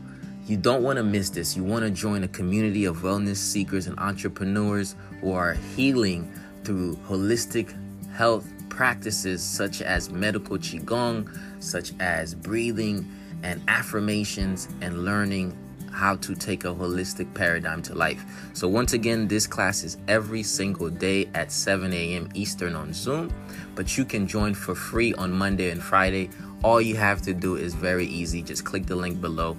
You 0.47 0.57
don't 0.57 0.83
want 0.83 0.97
to 0.97 1.03
miss 1.03 1.31
this. 1.31 1.57
You 1.57 1.65
want 1.65 1.85
to 1.85 1.91
join 1.91 2.25
a 2.25 2.29
community 2.29 2.87
of 2.87 2.99
wellness 2.99 3.37
seekers 3.37 3.87
and 3.87 3.99
entrepreneurs 3.99 4.97
who 5.21 5.33
are 5.33 5.55
healing 5.77 6.33
through 6.69 6.97
holistic 7.09 7.75
health 8.13 8.47
practices 8.69 9.43
such 9.43 9.81
as 9.81 10.11
medical 10.11 10.59
qigong, 10.59 11.27
such 11.61 11.95
as 11.99 12.35
breathing 12.35 13.11
and 13.43 13.63
affirmations 13.69 14.69
and 14.83 15.03
learning 15.03 15.57
how 15.91 16.17
to 16.17 16.35
take 16.35 16.67
a 16.67 16.69
holistic 16.69 17.33
paradigm 17.33 17.81
to 17.81 17.95
life. 17.95 18.23
So, 18.53 18.69
once 18.69 18.93
again, 18.93 19.29
this 19.29 19.47
class 19.47 19.83
is 19.83 19.97
every 20.09 20.43
single 20.43 20.91
day 20.91 21.31
at 21.33 21.51
7 21.51 21.91
a.m. 21.91 22.29
Eastern 22.35 22.77
on 22.77 22.93
Zoom, 22.93 23.33
but 23.75 23.97
you 23.97 24.05
can 24.05 24.29
join 24.29 24.53
for 24.53 24.75
free 24.75 25.15
on 25.15 25.33
Monday 25.33 25.71
and 25.71 25.83
Friday. 25.83 26.29
All 26.63 26.83
you 26.83 26.97
have 26.97 27.23
to 27.23 27.33
do 27.33 27.57
is 27.57 27.73
very 27.73 28.07
easy 28.07 28.43
just 28.43 28.67
click 28.67 28.85
the 28.85 28.95
link 28.95 29.23
below, 29.23 29.57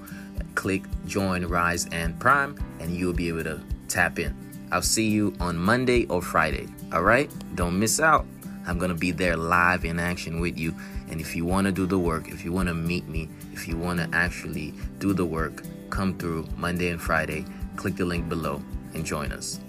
click 0.54 0.84
join 1.08 1.44
Rise 1.48 1.88
and 1.92 2.20
Prime, 2.20 2.56
and 2.80 2.96
you'll 2.96 3.14
be 3.14 3.30
able 3.30 3.46
to 3.46 3.60
tap 3.88 4.20
in. 4.20 4.49
I'll 4.72 4.82
see 4.82 5.08
you 5.08 5.34
on 5.40 5.58
Monday 5.58 6.06
or 6.06 6.22
Friday. 6.22 6.68
All 6.94 7.02
right? 7.02 7.32
Don't 7.56 7.80
miss 7.80 8.00
out. 8.00 8.26
I'm 8.68 8.78
going 8.78 8.92
to 8.92 8.98
be 8.98 9.12
there 9.12 9.36
live 9.36 9.84
in 9.84 10.00
action 10.00 10.40
with 10.40 10.60
you. 10.60 10.76
And 11.10 11.20
if 11.20 11.36
you 11.36 11.44
want 11.44 11.66
to 11.66 11.72
do 11.72 11.88
the 11.88 11.98
work, 11.98 12.28
if 12.28 12.46
you 12.46 12.52
want 12.52 12.68
to 12.68 12.76
meet 12.76 13.08
me, 13.08 13.30
if 13.52 13.68
you 13.68 13.78
want 13.78 14.00
to 14.00 14.08
actually 14.16 14.74
do 15.00 15.14
the 15.14 15.26
work, 15.26 15.64
come 15.90 16.16
through 16.18 16.48
Monday 16.56 16.90
and 16.90 17.02
Friday. 17.02 17.46
Click 17.78 17.96
the 17.96 18.06
link 18.06 18.30
below 18.30 18.62
and 18.94 19.04
join 19.04 19.32
us. 19.32 19.60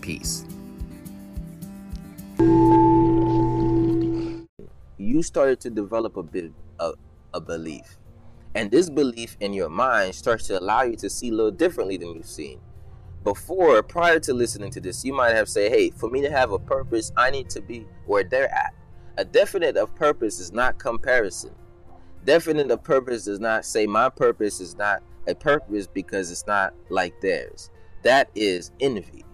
Peace. 0.00 0.44
You 4.98 5.22
started 5.22 5.58
to 5.60 5.70
develop 5.70 6.16
a 6.16 6.22
bit 6.22 6.52
of 6.78 6.94
a 7.32 7.40
belief. 7.40 7.96
And 8.54 8.70
this 8.70 8.88
belief 8.88 9.36
in 9.40 9.52
your 9.52 9.68
mind 9.68 10.14
starts 10.14 10.46
to 10.46 10.60
allow 10.60 10.82
you 10.82 10.94
to 10.96 11.10
see 11.10 11.30
a 11.30 11.32
little 11.32 11.50
differently 11.50 11.96
than 11.96 12.14
you've 12.14 12.26
seen. 12.26 12.60
Before, 13.24 13.82
prior 13.82 14.20
to 14.20 14.34
listening 14.34 14.70
to 14.72 14.80
this, 14.82 15.02
you 15.02 15.14
might 15.14 15.34
have 15.34 15.48
said, 15.48 15.72
hey, 15.72 15.88
for 15.88 16.10
me 16.10 16.20
to 16.20 16.30
have 16.30 16.52
a 16.52 16.58
purpose, 16.58 17.10
I 17.16 17.30
need 17.30 17.48
to 17.50 17.62
be 17.62 17.86
where 18.04 18.22
they're 18.22 18.52
at. 18.52 18.74
A 19.16 19.24
definite 19.24 19.78
of 19.78 19.94
purpose 19.94 20.40
is 20.40 20.52
not 20.52 20.78
comparison. 20.78 21.54
Definite 22.26 22.70
of 22.70 22.84
purpose 22.84 23.24
does 23.24 23.40
not 23.40 23.64
say 23.64 23.86
my 23.86 24.10
purpose 24.10 24.60
is 24.60 24.76
not 24.76 25.02
a 25.26 25.34
purpose 25.34 25.86
because 25.86 26.30
it's 26.30 26.46
not 26.46 26.74
like 26.90 27.18
theirs. 27.22 27.70
That 28.02 28.28
is 28.34 28.72
envy. 28.80 29.24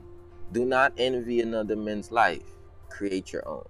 Do 0.53 0.65
not 0.65 0.93
envy 0.97 1.41
another 1.41 1.75
man's 1.75 2.13
life. 2.13 2.45
Create 2.91 3.33
your 3.33 3.47
own. 3.49 3.67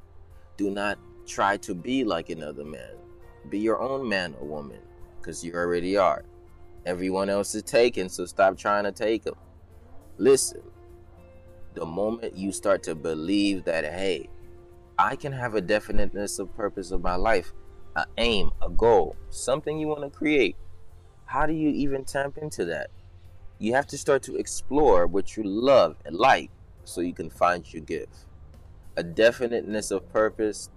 Do 0.59 0.71
not 0.71 0.99
try 1.27 1.57
to 1.59 1.75
be 1.75 2.05
like 2.05 2.29
another 2.29 2.65
man. 2.65 2.93
Be 3.49 3.59
your 3.59 3.81
own 3.81 4.07
man 4.07 4.35
or 4.39 4.47
woman 4.47 4.81
because 5.19 5.43
you 5.43 5.55
already 5.55 5.97
are. 5.97 6.25
Everyone 6.85 7.31
else 7.31 7.55
is 7.55 7.63
taken, 7.63 8.11
so 8.11 8.27
stop 8.27 8.59
trying 8.59 8.85
to 8.85 8.93
take 8.93 9.25
them. 9.25 9.35
Listen, 10.21 10.61
the 11.73 11.87
moment 11.87 12.37
you 12.37 12.53
start 12.53 12.83
to 12.83 12.95
believe 12.95 13.65
that, 13.65 13.85
hey, 13.85 14.29
I 14.99 15.17
can 15.17 15.33
have 15.33 15.55
a 15.55 15.63
definiteness 15.63 16.39
of 16.39 16.55
purpose 16.55 16.91
of 16.91 17.01
my 17.01 17.15
life, 17.15 17.55
an 17.97 18.05
aim, 18.19 18.51
a 18.61 18.69
goal, 18.69 19.17
something 19.31 19.79
you 19.79 19.89
want 19.89 20.03
to 20.03 20.11
create, 20.11 20.57
how 21.25 21.47
do 21.47 21.55
you 21.55 21.71
even 21.71 22.05
tap 22.05 22.37
into 22.37 22.67
that? 22.67 22.91
You 23.59 23.73
have 23.73 23.87
to 23.87 23.97
start 23.97 24.23
to 24.25 24.37
explore 24.37 25.07
what 25.07 25.39
you 25.39 25.43
love 25.43 25.97
and 26.05 26.15
like 26.15 26.51
so 26.85 27.01
you 27.01 27.15
can 27.15 27.31
find 27.31 27.65
your 27.73 27.83
gift. 27.83 28.27
A 28.99 29.03
definiteness 29.03 29.91
of 29.91 30.13
purpose 30.13 30.69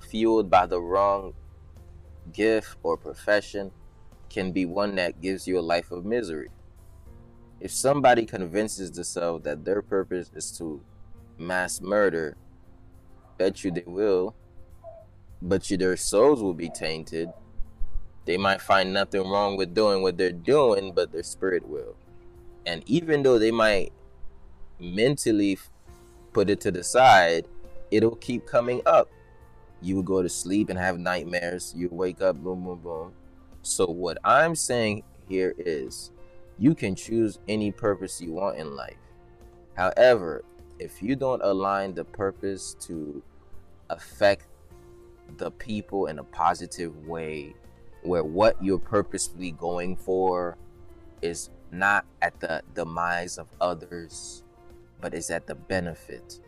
fueled 0.00 0.48
by 0.48 0.64
the 0.64 0.80
wrong 0.80 1.34
gift 2.32 2.78
or 2.82 2.96
profession 2.96 3.70
can 4.30 4.50
be 4.50 4.64
one 4.64 4.94
that 4.94 5.20
gives 5.20 5.46
you 5.46 5.58
a 5.58 5.60
life 5.60 5.90
of 5.90 6.06
misery. 6.06 6.48
If 7.62 7.70
somebody 7.70 8.26
convinces 8.26 8.90
themselves 8.90 9.44
that 9.44 9.64
their 9.64 9.82
purpose 9.82 10.30
is 10.34 10.50
to 10.58 10.82
mass 11.38 11.80
murder, 11.80 12.36
bet 13.38 13.64
you 13.64 13.70
they 13.70 13.84
will, 13.86 14.34
but 15.40 15.70
you, 15.70 15.76
their 15.76 15.96
souls 15.96 16.42
will 16.42 16.54
be 16.54 16.68
tainted 16.68 17.30
they 18.24 18.36
might 18.36 18.60
find 18.60 18.92
nothing 18.92 19.28
wrong 19.28 19.56
with 19.56 19.74
doing 19.74 20.02
what 20.02 20.16
they're 20.16 20.30
doing, 20.30 20.92
but 20.92 21.12
their 21.12 21.24
spirit 21.24 21.66
will. 21.68 21.96
And 22.66 22.82
even 22.86 23.22
though 23.22 23.38
they 23.38 23.50
might 23.50 23.92
mentally 24.78 25.58
put 26.32 26.48
it 26.48 26.60
to 26.60 26.70
the 26.70 26.84
side, 26.84 27.46
it'll 27.90 28.16
keep 28.16 28.46
coming 28.46 28.80
up. 28.86 29.10
You 29.80 29.96
will 29.96 30.04
go 30.04 30.22
to 30.22 30.28
sleep 30.28 30.70
and 30.70 30.78
have 30.78 30.98
nightmares. 30.98 31.74
You 31.76 31.88
wake 31.90 32.22
up, 32.22 32.36
boom, 32.36 32.64
boom, 32.64 32.78
boom. 32.78 33.12
So, 33.62 33.86
what 33.86 34.18
I'm 34.24 34.54
saying 34.54 35.02
here 35.28 35.54
is 35.58 36.12
you 36.58 36.74
can 36.74 36.94
choose 36.94 37.38
any 37.48 37.70
purpose 37.70 38.20
you 38.20 38.32
want 38.32 38.58
in 38.58 38.76
life. 38.76 38.96
However, 39.74 40.44
if 40.78 41.02
you 41.02 41.16
don't 41.16 41.42
align 41.42 41.94
the 41.94 42.04
purpose 42.04 42.74
to 42.80 43.22
affect 43.90 44.46
the 45.38 45.50
people 45.50 46.06
in 46.06 46.18
a 46.18 46.24
positive 46.24 47.06
way 47.06 47.54
where 48.02 48.24
what 48.24 48.62
you're 48.62 48.78
purposefully 48.78 49.52
going 49.52 49.96
for 49.96 50.56
is 51.22 51.50
not 51.70 52.04
at 52.20 52.38
the 52.40 52.62
demise 52.74 53.38
of 53.38 53.46
others, 53.60 54.42
but 55.00 55.14
is 55.14 55.30
at 55.30 55.46
the 55.46 55.54
benefit. 55.54 56.40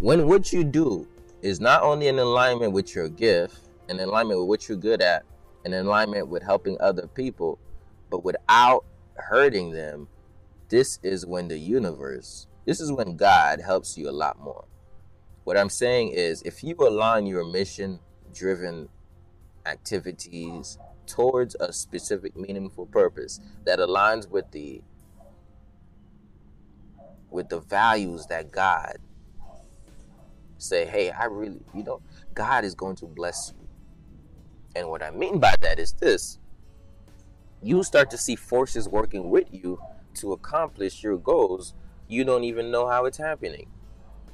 When 0.00 0.26
what 0.26 0.52
you 0.52 0.64
do 0.64 1.06
is 1.42 1.60
not 1.60 1.82
only 1.82 2.08
in 2.08 2.18
alignment 2.18 2.72
with 2.72 2.94
your 2.94 3.08
gift, 3.08 3.68
in 3.88 4.00
alignment 4.00 4.40
with 4.40 4.48
what 4.48 4.68
you're 4.68 4.78
good 4.78 5.02
at, 5.02 5.24
in 5.64 5.74
alignment 5.74 6.28
with 6.28 6.42
helping 6.42 6.76
other 6.80 7.06
people, 7.06 7.58
but 8.10 8.24
without 8.24 8.84
hurting 9.16 9.72
them, 9.72 10.08
this 10.68 10.98
is 11.02 11.26
when 11.26 11.48
the 11.48 11.58
universe, 11.58 12.46
this 12.64 12.80
is 12.80 12.92
when 12.92 13.16
God 13.16 13.60
helps 13.60 13.96
you 13.96 14.08
a 14.08 14.12
lot 14.12 14.38
more. 14.38 14.64
What 15.44 15.56
I'm 15.56 15.70
saying 15.70 16.10
is, 16.10 16.42
if 16.42 16.64
you 16.64 16.74
align 16.78 17.26
your 17.26 17.44
mission 17.44 18.00
driven 18.34 18.88
activities 19.64 20.78
towards 21.06 21.54
a 21.60 21.72
specific 21.72 22.36
meaningful 22.36 22.86
purpose 22.86 23.40
that 23.64 23.78
aligns 23.78 24.28
with 24.28 24.50
the 24.50 24.82
with 27.30 27.48
the 27.48 27.60
values 27.60 28.26
that 28.26 28.50
God 28.50 28.96
say, 30.58 30.86
hey, 30.86 31.10
I 31.10 31.24
really, 31.26 31.60
you 31.74 31.82
know, 31.82 32.00
God 32.34 32.64
is 32.64 32.74
going 32.74 32.96
to 32.96 33.06
bless 33.06 33.52
you. 33.54 33.68
And 34.74 34.88
what 34.88 35.02
I 35.02 35.10
mean 35.10 35.38
by 35.38 35.54
that 35.60 35.78
is 35.78 35.92
this 35.92 36.38
you 37.66 37.82
start 37.82 38.08
to 38.08 38.16
see 38.16 38.36
forces 38.36 38.88
working 38.88 39.28
with 39.28 39.48
you 39.50 39.80
to 40.14 40.32
accomplish 40.32 41.02
your 41.02 41.16
goals. 41.16 41.74
You 42.06 42.22
don't 42.22 42.44
even 42.44 42.70
know 42.70 42.86
how 42.86 43.06
it's 43.06 43.18
happening. 43.18 43.66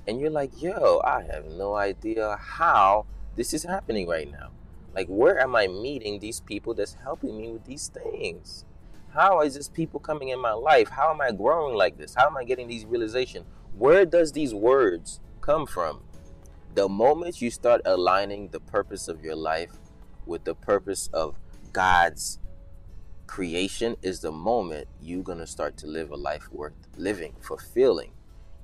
And 0.07 0.21
you're 0.21 0.29
like, 0.29 0.61
yo, 0.61 1.01
I 1.03 1.23
have 1.23 1.47
no 1.47 1.75
idea 1.75 2.37
how 2.37 3.07
this 3.35 3.55
is 3.55 3.63
happening 3.63 4.07
right 4.07 4.31
now. 4.31 4.51
Like, 4.95 5.07
where 5.07 5.41
am 5.41 5.57
I 5.57 5.67
meeting 5.67 6.19
these 6.19 6.41
people 6.41 6.75
that's 6.75 6.99
helping 7.03 7.39
me 7.39 7.53
with 7.53 7.65
these 7.65 7.89
things? 7.89 8.67
How 9.15 9.41
is 9.41 9.55
this 9.55 9.69
people 9.69 9.99
coming 9.99 10.29
in 10.29 10.39
my 10.39 10.53
life? 10.53 10.91
How 10.91 11.11
am 11.11 11.23
I 11.23 11.33
growing 11.33 11.75
like 11.75 11.97
this? 11.97 12.15
How 12.15 12.27
am 12.27 12.37
I 12.37 12.45
getting 12.45 12.69
these 12.69 12.85
realization? 12.85 13.47
Where 13.75 14.05
does 14.05 14.33
these 14.33 14.53
words 14.53 15.21
come 15.41 15.65
from? 15.65 16.03
The 16.75 16.87
moment 16.87 17.41
you 17.41 17.51
start 17.51 17.81
aligning 17.87 18.49
the 18.49 18.61
purpose 18.61 19.09
of 19.09 19.25
your 19.25 19.37
life 19.37 19.73
with 20.27 20.45
the 20.45 20.55
purpose 20.55 21.09
of 21.15 21.39
God's 21.73 22.39
creation 23.33 23.97
is 24.03 24.21
the 24.21 24.31
moment 24.31 24.87
you're 25.01 25.23
going 25.23 25.39
to 25.39 25.47
start 25.47 25.75
to 25.75 25.87
live 25.87 26.11
a 26.11 26.15
life 26.15 26.53
worth 26.53 26.75
living, 26.99 27.33
fulfilling. 27.41 28.11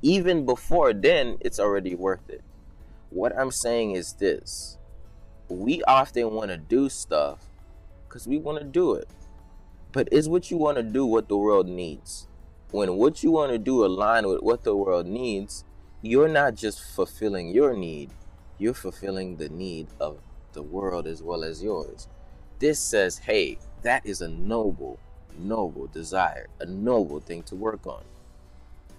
Even 0.03 0.45
before 0.45 0.93
then, 0.93 1.39
it's 1.41 1.59
already 1.59 1.95
worth 1.95 2.29
it. 2.29 2.43
What 3.09 3.33
I'm 3.35 3.51
saying 3.51 3.93
is 3.93 4.13
this 4.13 4.77
we 5.49 5.83
often 5.85 6.33
want 6.33 6.51
to 6.51 6.59
do 6.59 6.91
stuff 6.91 7.47
because 8.07 8.29
we 8.29 8.37
want 8.37 8.59
to 8.59 8.65
do 8.65 8.93
it. 8.93 9.09
But 9.91 10.13
is 10.13 10.29
what 10.29 10.51
you 10.51 10.59
want 10.59 10.77
to 10.77 10.83
do 10.83 11.07
what 11.07 11.31
the 11.31 11.39
world 11.39 11.67
needs? 11.67 12.29
When 12.71 12.97
what 12.97 13.23
you 13.23 13.31
want 13.31 13.53
to 13.53 13.59
do 13.59 13.87
align 13.87 14.29
with 14.29 14.43
what 14.43 14.65
the 14.65 14.77
world 14.77 15.07
needs, 15.07 15.65
you're 16.03 16.29
not 16.29 16.57
just 16.57 16.85
fulfilling 16.95 17.49
your 17.49 17.75
need, 17.75 18.11
you're 18.59 18.75
fulfilling 18.75 19.37
the 19.37 19.49
need 19.49 19.87
of 19.99 20.19
the 20.53 20.63
world 20.63 21.07
as 21.07 21.23
well 21.23 21.43
as 21.43 21.63
yours. 21.63 22.07
This 22.59 22.79
says, 22.79 23.17
hey, 23.17 23.57
that 23.83 24.05
is 24.07 24.21
a 24.21 24.29
noble, 24.29 24.99
noble 25.39 25.87
desire, 25.87 26.49
a 26.61 26.67
noble 26.67 27.21
thing 27.21 27.43
to 27.45 27.55
work 27.55 27.87
on. 27.87 28.03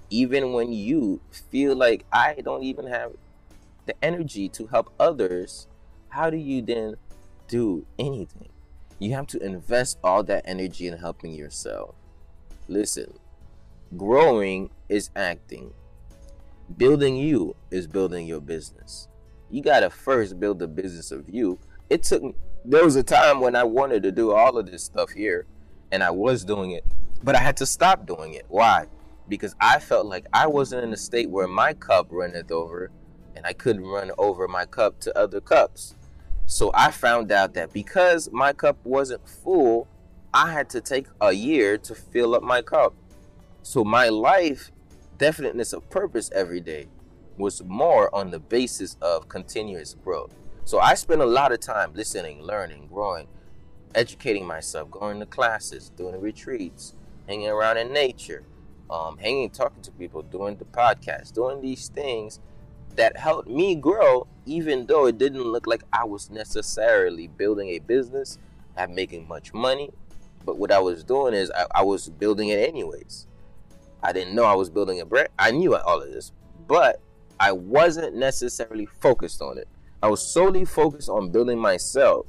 Even 0.10 0.54
when 0.54 0.72
you 0.74 1.22
feel 1.32 1.76
like 1.76 2.06
I 2.12 2.36
don't 2.44 2.64
even 2.64 2.88
have 2.88 3.12
the 3.86 3.96
energy 4.04 4.50
to 4.50 4.68
help 4.68 4.92
others 5.00 5.68
how 6.10 6.30
do 6.30 6.38
you 6.38 6.62
then 6.62 6.96
do 7.48 7.86
anything? 7.98 8.50
You 8.98 9.14
have 9.14 9.28
to 9.28 9.40
invest 9.42 9.98
all 10.04 10.24
that 10.24 10.44
energy 10.46 10.88
in 10.88 10.98
helping 10.98 11.34
yourself. 11.34 11.96
Listen, 12.68 13.14
growing 13.96 14.72
is 14.90 15.10
acting. 15.16 15.74
Building 16.76 17.16
you 17.16 17.56
is 17.72 17.88
building 17.88 18.28
your 18.28 18.42
business. 18.42 19.08
You 19.50 19.62
got 19.62 19.80
to 19.80 19.90
first 19.90 20.40
build 20.40 20.60
the 20.60 20.68
business 20.68 21.12
of 21.12 21.30
you. 21.30 21.60
It 21.90 22.04
took 22.04 22.36
there 22.66 22.84
was 22.84 22.96
a 22.96 23.04
time 23.04 23.40
when 23.42 23.56
I 23.56 23.64
wanted 23.64 24.04
to 24.04 24.12
do 24.12 24.32
all 24.32 24.58
of 24.58 24.70
this 24.70 24.84
stuff 24.84 25.12
here 25.12 25.46
and 25.92 26.04
I 26.04 26.12
was 26.12 26.44
doing 26.44 26.72
it, 26.72 26.86
but 27.24 27.36
I 27.36 27.40
had 27.40 27.58
to 27.58 27.66
stop 27.66 28.06
doing 28.06 28.34
it. 28.34 28.46
Why? 28.50 28.88
Because 29.28 29.56
I 29.60 29.80
felt 29.80 30.06
like 30.06 30.26
I 30.34 30.48
wasn't 30.48 30.84
in 30.84 30.94
a 30.94 30.98
state 30.98 31.30
where 31.30 31.48
my 31.48 31.74
cup 31.74 32.08
runneth 32.10 32.52
over 32.52 32.92
and 33.36 33.46
I 33.46 33.54
couldn't 33.54 33.86
run 33.86 34.12
over 34.18 34.48
my 34.48 34.66
cup 34.66 35.00
to 35.02 35.18
other 35.18 35.40
cups. 35.40 35.96
So 36.46 36.72
I 36.74 36.92
found 36.92 37.32
out 37.32 37.54
that 37.54 37.72
because 37.74 38.30
my 38.32 38.54
cup 38.54 38.78
wasn't 38.84 39.28
full, 39.28 39.88
I 40.34 40.52
had 40.52 40.70
to 40.72 40.82
take 40.82 41.08
a 41.22 41.32
year 41.32 41.78
to 41.78 41.96
fill 41.96 42.36
up 42.36 42.44
my 42.44 42.62
cup. 42.62 42.94
So 43.62 43.84
my 43.84 44.10
life 44.10 44.72
definiteness 45.18 45.74
of 45.74 45.90
purpose 45.90 46.32
every 46.34 46.62
day 46.62 46.88
was 47.38 47.64
more 47.64 48.14
on 48.16 48.32
the 48.32 48.40
basis 48.40 48.98
of 49.02 49.30
continuous 49.30 49.96
growth. 50.04 50.34
So 50.70 50.78
I 50.78 50.94
spent 50.94 51.20
a 51.20 51.26
lot 51.26 51.52
of 51.52 51.60
time 51.60 51.94
listening, 51.96 52.44
learning, 52.44 52.90
growing, 52.94 53.26
educating 53.96 54.46
myself, 54.46 54.92
going 54.92 55.20
to 55.20 55.26
classes, 55.26 55.90
doing 55.98 56.22
retreats, 56.22 56.94
hanging 57.28 57.48
around 57.48 57.78
in 57.78 57.92
nature, 57.92 58.44
um, 58.88 59.18
hanging, 59.18 59.50
talking 59.50 59.82
to 59.82 59.90
people, 59.90 60.22
doing 60.22 60.58
the 60.58 60.66
podcast, 60.66 61.34
doing 61.34 61.60
these 61.60 61.88
things 61.88 62.40
that 62.96 63.18
helped 63.18 63.50
me 63.50 63.74
grow, 63.74 64.28
even 64.46 64.86
though 64.86 65.08
it 65.08 65.18
didn't 65.18 65.42
look 65.42 65.66
like 65.66 65.82
I 65.92 66.04
was 66.04 66.30
necessarily 66.30 67.26
building 67.26 67.70
a 67.70 67.80
business, 67.80 68.38
and 68.78 68.94
making 68.94 69.28
much 69.28 69.56
money. 69.56 69.90
But 70.46 70.60
what 70.60 70.72
I 70.72 70.78
was 70.78 71.04
doing 71.04 71.34
is 71.34 71.50
I, 71.50 71.66
I 71.74 71.82
was 71.82 72.10
building 72.10 72.50
it 72.50 72.70
anyways. 72.70 73.26
I 74.04 74.14
didn't 74.14 74.36
know 74.36 74.44
I 74.44 74.54
was 74.54 74.70
building 74.70 75.02
a 75.02 75.06
brand. 75.08 75.30
I 75.40 75.50
knew 75.50 75.76
all 75.76 76.00
of 76.00 76.12
this, 76.12 76.32
but 76.68 77.02
I 77.40 77.54
wasn't 77.54 78.16
necessarily 78.16 78.86
focused 78.86 79.42
on 79.42 79.58
it. 79.58 79.68
I 80.02 80.08
was 80.08 80.26
solely 80.26 80.66
focused 80.66 81.10
on 81.10 81.30
building 81.30 81.60
myself. 81.60 82.26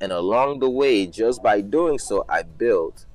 And 0.00 0.12
along 0.12 0.60
the 0.60 0.70
way, 0.70 1.06
just 1.06 1.42
by 1.42 1.60
doing 1.60 1.98
so, 1.98 2.24
I 2.28 2.42
built 2.42 3.06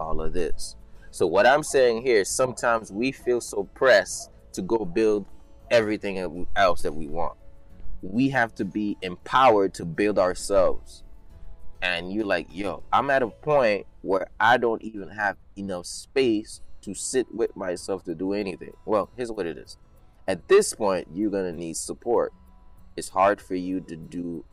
all 0.00 0.20
of 0.20 0.32
this. 0.32 0.76
So, 1.10 1.26
what 1.26 1.46
I'm 1.46 1.62
saying 1.62 2.02
here 2.02 2.20
is 2.20 2.28
sometimes 2.28 2.90
we 2.90 3.12
feel 3.12 3.40
so 3.40 3.64
pressed 3.74 4.30
to 4.52 4.62
go 4.62 4.84
build 4.84 5.26
everything 5.70 6.46
else 6.56 6.82
that 6.82 6.94
we 6.94 7.08
want. 7.08 7.36
We 8.02 8.30
have 8.30 8.54
to 8.56 8.64
be 8.64 8.96
empowered 9.02 9.74
to 9.74 9.84
build 9.84 10.18
ourselves. 10.18 11.02
And 11.82 12.12
you're 12.12 12.24
like, 12.24 12.48
yo, 12.50 12.82
I'm 12.92 13.10
at 13.10 13.22
a 13.22 13.28
point 13.28 13.86
where 14.02 14.28
I 14.40 14.56
don't 14.56 14.82
even 14.82 15.08
have 15.10 15.36
enough 15.56 15.86
space 15.86 16.60
to 16.82 16.94
sit 16.94 17.32
with 17.32 17.54
myself 17.56 18.04
to 18.04 18.14
do 18.14 18.32
anything. 18.32 18.72
Well, 18.84 19.10
here's 19.16 19.30
what 19.30 19.46
it 19.46 19.58
is. 19.58 19.76
At 20.26 20.48
this 20.48 20.74
point, 20.74 21.08
you're 21.12 21.30
going 21.30 21.52
to 21.52 21.58
need 21.58 21.76
support. 21.76 22.32
It's 22.98 23.10
hard 23.10 23.40
for 23.40 23.54
you 23.54 23.80
to 23.82 23.94
do 23.94 24.44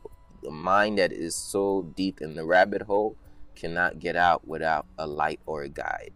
the 0.43 0.51
mind 0.51 0.99
that 0.99 1.11
is 1.11 1.33
so 1.33 1.91
deep 1.95 2.21
in 2.21 2.35
the 2.35 2.45
rabbit 2.45 2.83
hole 2.83 3.17
cannot 3.55 3.97
get 3.97 4.15
out 4.15 4.47
without 4.47 4.85
a 4.99 5.07
light 5.07 5.39
or 5.47 5.63
a 5.63 5.67
guide. 5.67 6.11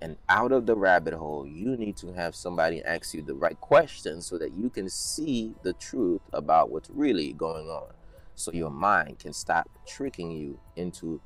And 0.00 0.16
out 0.28 0.52
of 0.52 0.66
the 0.66 0.76
rabbit 0.76 1.12
hole, 1.12 1.44
you 1.44 1.76
need 1.76 1.96
to 1.96 2.12
have 2.12 2.36
somebody 2.36 2.84
ask 2.84 3.14
you 3.14 3.22
the 3.22 3.34
right 3.34 3.60
questions 3.60 4.26
so 4.26 4.38
that 4.38 4.52
you 4.52 4.70
can 4.70 4.88
see 4.88 5.56
the 5.64 5.72
truth 5.72 6.20
about 6.32 6.70
what's 6.70 6.88
really 6.88 7.32
going 7.32 7.66
on. 7.66 7.94
So 8.36 8.52
your 8.52 8.70
mind 8.70 9.18
can 9.18 9.32
stop 9.32 9.68
tricking 9.88 10.30
you 10.30 10.60
into 10.76 11.20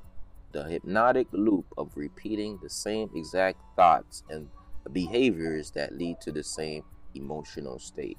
the 0.53 0.65
hypnotic 0.65 1.27
loop 1.33 1.67
of 1.77 1.91
repeating 1.97 2.61
the 2.63 2.71
same 2.71 3.11
exact 3.15 3.61
thoughts 3.77 4.23
and 4.31 4.49
behaviors 4.91 5.73
that 5.73 5.99
lead 5.99 6.23
to 6.23 6.33
the 6.33 6.43
same 6.43 6.83
emotional 7.15 7.79
state. 7.79 8.17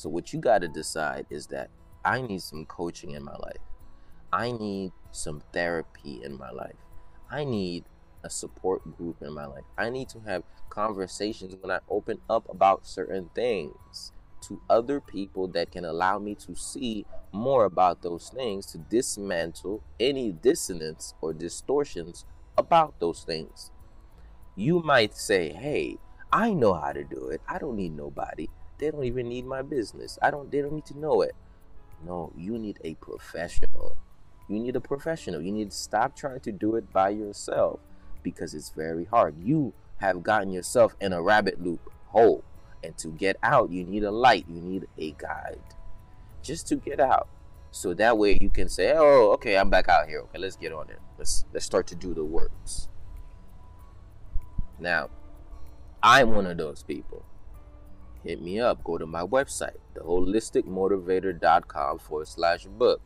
So, 0.00 0.08
what 0.08 0.32
you 0.32 0.40
got 0.40 0.62
to 0.62 0.68
decide 0.68 1.26
is 1.28 1.48
that 1.48 1.68
I 2.06 2.22
need 2.22 2.40
some 2.40 2.64
coaching 2.64 3.10
in 3.10 3.22
my 3.22 3.36
life. 3.36 3.60
I 4.32 4.50
need 4.50 4.92
some 5.10 5.42
therapy 5.52 6.22
in 6.24 6.38
my 6.38 6.50
life. 6.50 6.80
I 7.30 7.44
need 7.44 7.84
a 8.24 8.30
support 8.30 8.96
group 8.96 9.20
in 9.20 9.34
my 9.34 9.44
life. 9.44 9.64
I 9.76 9.90
need 9.90 10.08
to 10.08 10.20
have 10.20 10.42
conversations 10.70 11.54
when 11.60 11.70
I 11.70 11.80
open 11.90 12.18
up 12.30 12.48
about 12.48 12.86
certain 12.86 13.28
things 13.34 14.12
to 14.48 14.62
other 14.70 15.02
people 15.02 15.48
that 15.48 15.70
can 15.70 15.84
allow 15.84 16.18
me 16.18 16.34
to 16.46 16.54
see 16.54 17.04
more 17.30 17.66
about 17.66 18.00
those 18.00 18.30
things 18.30 18.64
to 18.72 18.78
dismantle 18.78 19.82
any 20.00 20.32
dissonance 20.32 21.12
or 21.20 21.34
distortions 21.34 22.24
about 22.56 22.98
those 23.00 23.22
things. 23.22 23.70
You 24.56 24.80
might 24.80 25.14
say, 25.14 25.52
"Hey, 25.52 25.98
I 26.32 26.54
know 26.54 26.72
how 26.72 26.92
to 26.92 27.04
do 27.04 27.28
it. 27.28 27.42
I 27.46 27.58
don't 27.58 27.76
need 27.76 27.94
nobody. 27.94 28.48
They 28.80 28.90
don't 28.90 29.04
even 29.04 29.28
need 29.28 29.46
my 29.46 29.62
business. 29.62 30.18
I 30.20 30.30
don't 30.30 30.50
they 30.50 30.60
don't 30.62 30.72
need 30.72 30.86
to 30.86 30.98
know 30.98 31.22
it." 31.22 31.36
No, 32.04 32.32
you 32.36 32.58
need 32.58 32.80
a 32.82 32.94
professional. 32.94 33.96
You 34.48 34.58
need 34.58 34.74
a 34.74 34.80
professional. 34.80 35.40
You 35.40 35.52
need 35.52 35.70
to 35.70 35.76
stop 35.76 36.16
trying 36.16 36.40
to 36.40 36.50
do 36.50 36.74
it 36.74 36.92
by 36.92 37.10
yourself 37.10 37.78
because 38.22 38.54
it's 38.54 38.70
very 38.70 39.04
hard. 39.04 39.36
You 39.38 39.74
have 39.98 40.22
gotten 40.22 40.50
yourself 40.50 40.96
in 41.00 41.12
a 41.12 41.22
rabbit 41.22 41.62
loop 41.62 41.92
hole 42.08 42.42
and 42.82 42.96
to 42.98 43.08
get 43.08 43.36
out, 43.42 43.70
you 43.70 43.84
need 43.84 44.04
a 44.04 44.10
light, 44.10 44.46
you 44.48 44.60
need 44.60 44.86
a 44.98 45.12
guide. 45.12 45.60
Just 46.42 46.66
to 46.68 46.76
get 46.76 47.00
out. 47.00 47.28
So 47.70 47.94
that 47.94 48.18
way 48.18 48.38
you 48.40 48.50
can 48.50 48.68
say, 48.68 48.92
"Oh, 48.96 49.32
okay, 49.34 49.56
I'm 49.56 49.70
back 49.70 49.88
out 49.88 50.08
here. 50.08 50.20
Okay, 50.20 50.38
let's 50.38 50.56
get 50.56 50.72
on 50.72 50.90
it. 50.90 50.98
Let's 51.18 51.44
let's 51.52 51.66
start 51.66 51.86
to 51.88 51.94
do 51.94 52.14
the 52.14 52.24
works." 52.24 52.88
Now, 54.78 55.10
I'm 56.02 56.34
one 56.34 56.46
of 56.46 56.56
those 56.56 56.82
people. 56.82 57.24
Hit 58.24 58.42
me 58.42 58.60
up. 58.60 58.84
Go 58.84 58.98
to 58.98 59.06
my 59.06 59.22
website, 59.22 59.78
theholisticmotivator.com 59.94 61.98
forward 61.98 62.28
slash 62.28 62.66
book. 62.66 63.00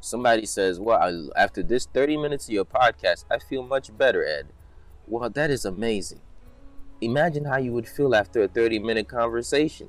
Somebody 0.00 0.46
says, 0.46 0.80
Well, 0.80 1.00
I, 1.00 1.28
after 1.40 1.62
this 1.62 1.86
30 1.86 2.16
minutes 2.16 2.46
of 2.46 2.54
your 2.54 2.64
podcast, 2.64 3.24
I 3.30 3.38
feel 3.38 3.62
much 3.62 3.96
better, 3.96 4.24
Ed. 4.24 4.48
Well, 5.06 5.30
that 5.30 5.50
is 5.50 5.64
amazing 5.64 6.20
imagine 7.02 7.44
how 7.44 7.58
you 7.58 7.72
would 7.72 7.88
feel 7.88 8.14
after 8.14 8.42
a 8.42 8.48
30 8.48 8.78
minute 8.78 9.08
conversation. 9.08 9.88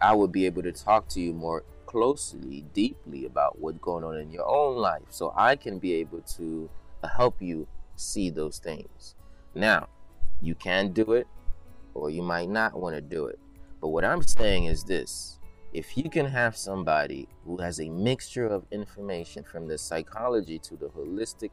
I 0.00 0.14
would 0.14 0.32
be 0.32 0.46
able 0.46 0.62
to 0.62 0.72
talk 0.72 1.08
to 1.10 1.20
you 1.20 1.32
more 1.32 1.64
closely, 1.86 2.64
deeply 2.74 3.24
about 3.24 3.60
what's 3.60 3.78
going 3.78 4.04
on 4.04 4.18
in 4.18 4.30
your 4.30 4.46
own 4.46 4.76
life 4.76 5.02
so 5.08 5.32
I 5.36 5.56
can 5.56 5.78
be 5.78 5.94
able 5.94 6.20
to 6.36 6.68
help 7.16 7.40
you 7.40 7.66
see 7.96 8.30
those 8.30 8.58
things. 8.58 9.14
Now, 9.54 9.88
you 10.42 10.54
can 10.54 10.92
do 10.92 11.12
it 11.12 11.26
or 11.94 12.10
you 12.10 12.22
might 12.22 12.48
not 12.48 12.78
want 12.78 12.94
to 12.94 13.00
do 13.00 13.26
it. 13.26 13.38
But 13.80 13.88
what 13.88 14.04
I'm 14.04 14.22
saying 14.22 14.64
is 14.64 14.84
this 14.84 15.38
if 15.72 15.96
you 15.96 16.08
can 16.08 16.26
have 16.26 16.56
somebody 16.56 17.28
who 17.44 17.56
has 17.58 17.80
a 17.80 17.88
mixture 17.88 18.46
of 18.46 18.64
information 18.70 19.42
from 19.42 19.66
the 19.66 19.76
psychology 19.76 20.58
to 20.60 20.76
the 20.76 20.86
holistic 20.86 21.50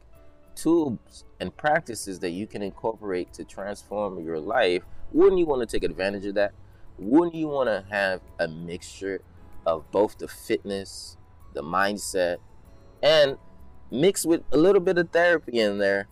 tools 0.55 1.25
and 1.39 1.55
practices 1.57 2.19
that 2.19 2.29
you 2.29 2.45
can 2.45 2.61
incorporate 2.61 3.33
to 3.33 3.43
transform 3.43 4.23
your 4.23 4.39
life, 4.39 4.83
wouldn't 5.11 5.39
you 5.39 5.45
want 5.45 5.61
to 5.61 5.65
take 5.65 5.83
advantage 5.83 6.25
of 6.27 6.35
that? 6.35 6.53
Wouldn't 6.99 7.33
you 7.33 7.47
want 7.47 7.67
to 7.67 7.83
have 7.89 8.21
a 8.39 8.47
mixture 8.47 9.21
of 9.65 9.89
both 9.91 10.19
the 10.19 10.27
fitness, 10.27 11.17
the 11.53 11.63
mindset, 11.63 12.37
and 13.01 13.37
mix 13.89 14.23
with 14.23 14.43
a 14.51 14.57
little 14.57 14.81
bit 14.81 14.99
of 14.99 15.09
therapy 15.09 15.59
in 15.59 15.79
there? 15.79 16.07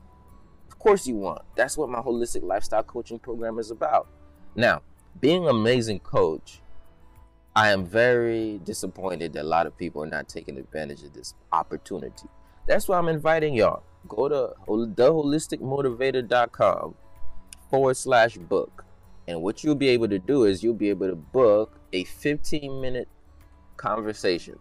Of 0.67 0.79
course, 0.79 1.05
you 1.05 1.15
want. 1.15 1.43
That's 1.55 1.77
what 1.77 1.89
my 1.89 1.99
holistic 1.99 2.41
lifestyle 2.41 2.83
coaching 2.83 3.19
program 3.19 3.59
is 3.59 3.69
about. 3.69 4.07
Now, 4.55 4.81
being 5.19 5.43
an 5.43 5.49
amazing 5.49 5.99
coach, 5.99 6.61
I 7.55 7.71
am 7.71 7.85
very 7.85 8.59
disappointed 8.63 9.33
that 9.33 9.43
a 9.43 9.47
lot 9.47 9.67
of 9.67 9.77
people 9.77 10.01
are 10.03 10.07
not 10.07 10.29
taking 10.29 10.57
advantage 10.57 11.03
of 11.03 11.13
this 11.13 11.33
opportunity. 11.51 12.29
That's 12.67 12.87
why 12.87 12.97
I'm 12.97 13.09
inviting 13.09 13.55
y'all 13.55 13.83
go 14.07 14.29
to 14.29 14.53
theholisticmotivator.com 14.67 16.95
forward 17.69 17.97
slash 17.97 18.37
book. 18.37 18.85
And 19.27 19.41
what 19.41 19.61
you'll 19.63 19.75
be 19.75 19.89
able 19.89 20.07
to 20.07 20.19
do 20.19 20.45
is 20.45 20.63
you'll 20.63 20.73
be 20.73 20.89
able 20.89 21.09
to 21.09 21.15
book 21.15 21.79
a 21.93 22.05
15 22.05 22.81
minute 22.81 23.07
conversation 23.77 24.57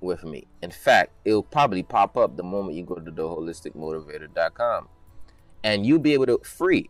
with 0.00 0.24
me. 0.24 0.46
In 0.62 0.70
fact, 0.70 1.10
it'll 1.24 1.42
probably 1.42 1.82
pop 1.82 2.16
up 2.16 2.36
the 2.36 2.42
moment 2.42 2.76
you 2.76 2.84
go 2.84 2.96
to 2.96 3.10
theholisticmotivator.com. 3.10 4.88
And 5.64 5.84
you'll 5.84 5.98
be 5.98 6.14
able 6.14 6.26
to 6.26 6.38
free. 6.44 6.88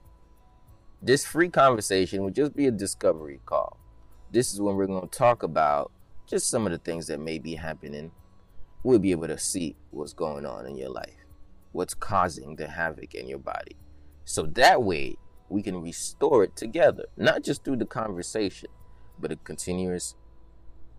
This 1.01 1.25
free 1.25 1.49
conversation 1.49 2.23
will 2.23 2.31
just 2.31 2.57
be 2.57 2.67
a 2.67 2.73
discovery 2.73 3.41
call. 3.47 3.79
This 4.31 4.53
is 4.53 4.61
when 4.61 4.77
we're 4.77 4.87
going 4.87 5.09
to 5.09 5.19
talk 5.19 5.43
about 5.43 5.93
just 6.27 6.51
some 6.51 6.67
of 6.67 6.73
the 6.73 6.79
things 6.79 7.07
that 7.07 7.21
may 7.21 7.39
be 7.39 7.55
happening. 7.55 8.11
We'll 8.83 8.99
be 8.99 9.13
able 9.13 9.29
to 9.29 9.39
see 9.39 9.77
what's 9.91 10.13
going 10.13 10.45
on 10.45 10.67
in 10.67 10.77
your 10.77 10.91
life 10.91 11.25
what's 11.73 11.95
causing 11.95 12.57
the 12.57 12.69
havoc 12.69 13.15
in 13.15 13.29
your 13.29 13.39
body. 13.39 13.77
So 14.25 14.43
that 14.43 14.83
way 14.83 15.17
we 15.49 15.63
can 15.63 15.81
restore 15.81 16.45
it 16.45 16.57
together, 16.57 17.05
not 17.17 17.43
just 17.43 17.65
through 17.65 17.77
the 17.77 17.87
conversation, 17.87 18.69
but 19.19 19.33
a 19.33 19.37
continuous 19.37 20.15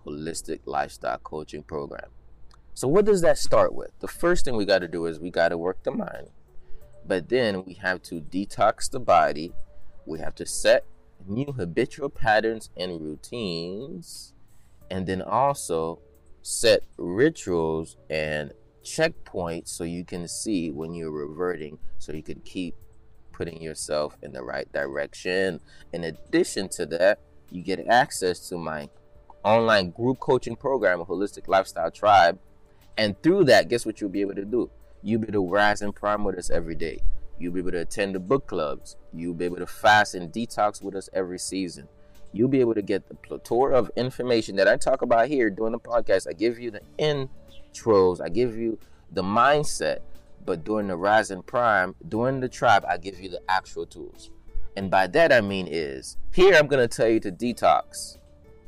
holistic 0.06 0.62
lifestyle 0.66 1.20
coaching 1.20 1.64
program. 1.64 2.10
So, 2.74 2.88
what 2.88 3.06
does 3.06 3.22
that 3.22 3.38
start 3.38 3.74
with? 3.74 3.92
The 4.00 4.08
first 4.08 4.46
thing 4.46 4.56
we 4.56 4.66
got 4.66 4.80
to 4.80 4.88
do 4.88 5.06
is 5.06 5.20
we 5.20 5.32
got 5.32 5.50
to 5.50 5.58
work 5.58 5.84
the 5.84 5.92
mind, 5.92 6.30
but 7.06 7.28
then 7.28 7.66
we 7.66 7.74
have 7.74 8.02
to 8.04 8.22
detox 8.22 8.90
the 8.90 9.00
body. 9.00 9.52
We 10.10 10.18
have 10.20 10.34
to 10.36 10.46
set 10.48 10.86
new 11.28 11.54
habitual 11.56 12.10
patterns 12.10 12.72
and 12.76 13.00
routines, 13.00 14.34
and 14.90 15.06
then 15.06 15.22
also 15.22 16.00
set 16.42 16.82
rituals 16.98 17.96
and 18.10 18.52
checkpoints 18.84 19.68
so 19.68 19.84
you 19.84 20.04
can 20.04 20.28
see 20.28 20.72
when 20.72 20.96
you're 20.96 21.12
reverting 21.12 21.78
so 22.00 22.12
you 22.12 22.24
can 22.24 22.40
keep 22.40 22.74
putting 23.32 23.62
yourself 23.62 24.18
in 24.24 24.34
the 24.34 24.42
right 24.42 24.72
direction. 24.74 25.60
In 25.94 26.04
addition 26.06 26.70
to 26.70 26.88
that, 26.88 27.20
you 27.52 27.62
get 27.62 27.88
access 27.88 28.50
to 28.50 28.58
my 28.58 28.90
online 29.44 29.92
group 29.92 30.20
coaching 30.20 30.56
program, 30.56 31.02
a 31.02 31.06
holistic 31.06 31.48
lifestyle 31.48 31.92
tribe. 31.92 32.40
And 32.98 33.22
through 33.22 33.44
that, 33.46 33.70
guess 33.70 33.86
what 33.86 34.02
you'll 34.02 34.10
be 34.10 34.22
able 34.22 34.36
to 34.36 34.46
do? 34.46 34.72
You'll 35.04 35.22
be 35.22 35.28
able 35.28 35.46
to 35.46 35.54
rise 35.54 35.84
and 35.84 35.96
prime 35.96 36.24
with 36.24 36.40
us 36.40 36.50
every 36.50 36.76
day. 36.76 37.00
You'll 37.40 37.54
be 37.54 37.60
able 37.62 37.72
to 37.72 37.82
attend 37.82 38.16
the 38.16 38.20
book 38.20 38.48
clubs. 38.48 38.98
You'll 39.14 39.34
be 39.34 39.46
able 39.46 39.58
to 39.58 39.68
fast 39.68 40.14
and 40.14 40.32
detox 40.32 40.84
with 40.84 40.96
us 40.96 41.10
every 41.14 41.40
season. 41.40 41.88
You'll 42.34 42.50
be 42.50 42.60
able 42.60 42.76
to 42.76 42.82
get 42.82 43.08
the 43.08 43.16
plethora 43.16 43.78
of 43.78 43.90
information 43.96 44.58
that 44.58 44.68
I 44.68 44.78
talk 44.78 45.02
about 45.02 45.30
here 45.30 45.50
during 45.50 45.72
the 45.72 45.80
podcast. 45.80 46.28
I 46.30 46.34
give 46.34 46.60
you 46.60 46.70
the 46.70 46.82
intros, 47.00 48.22
I 48.22 48.30
give 48.30 48.56
you 48.56 48.78
the 49.12 49.24
mindset, 49.24 50.00
but 50.46 50.64
during 50.64 50.88
the 50.88 50.98
rise 50.98 51.32
and 51.32 51.46
prime, 51.46 51.96
during 52.08 52.40
the 52.40 52.50
tribe, 52.50 52.86
I 52.88 52.98
give 52.98 53.20
you 53.20 53.30
the 53.30 53.42
actual 53.50 53.86
tools. 53.86 54.30
And 54.76 54.92
by 54.92 55.08
that 55.08 55.32
I 55.32 55.42
mean 55.42 55.68
is 55.68 56.18
here 56.32 56.56
I'm 56.56 56.68
gonna 56.68 56.88
tell 56.88 57.10
you 57.10 57.20
to 57.22 57.32
detox 57.32 58.18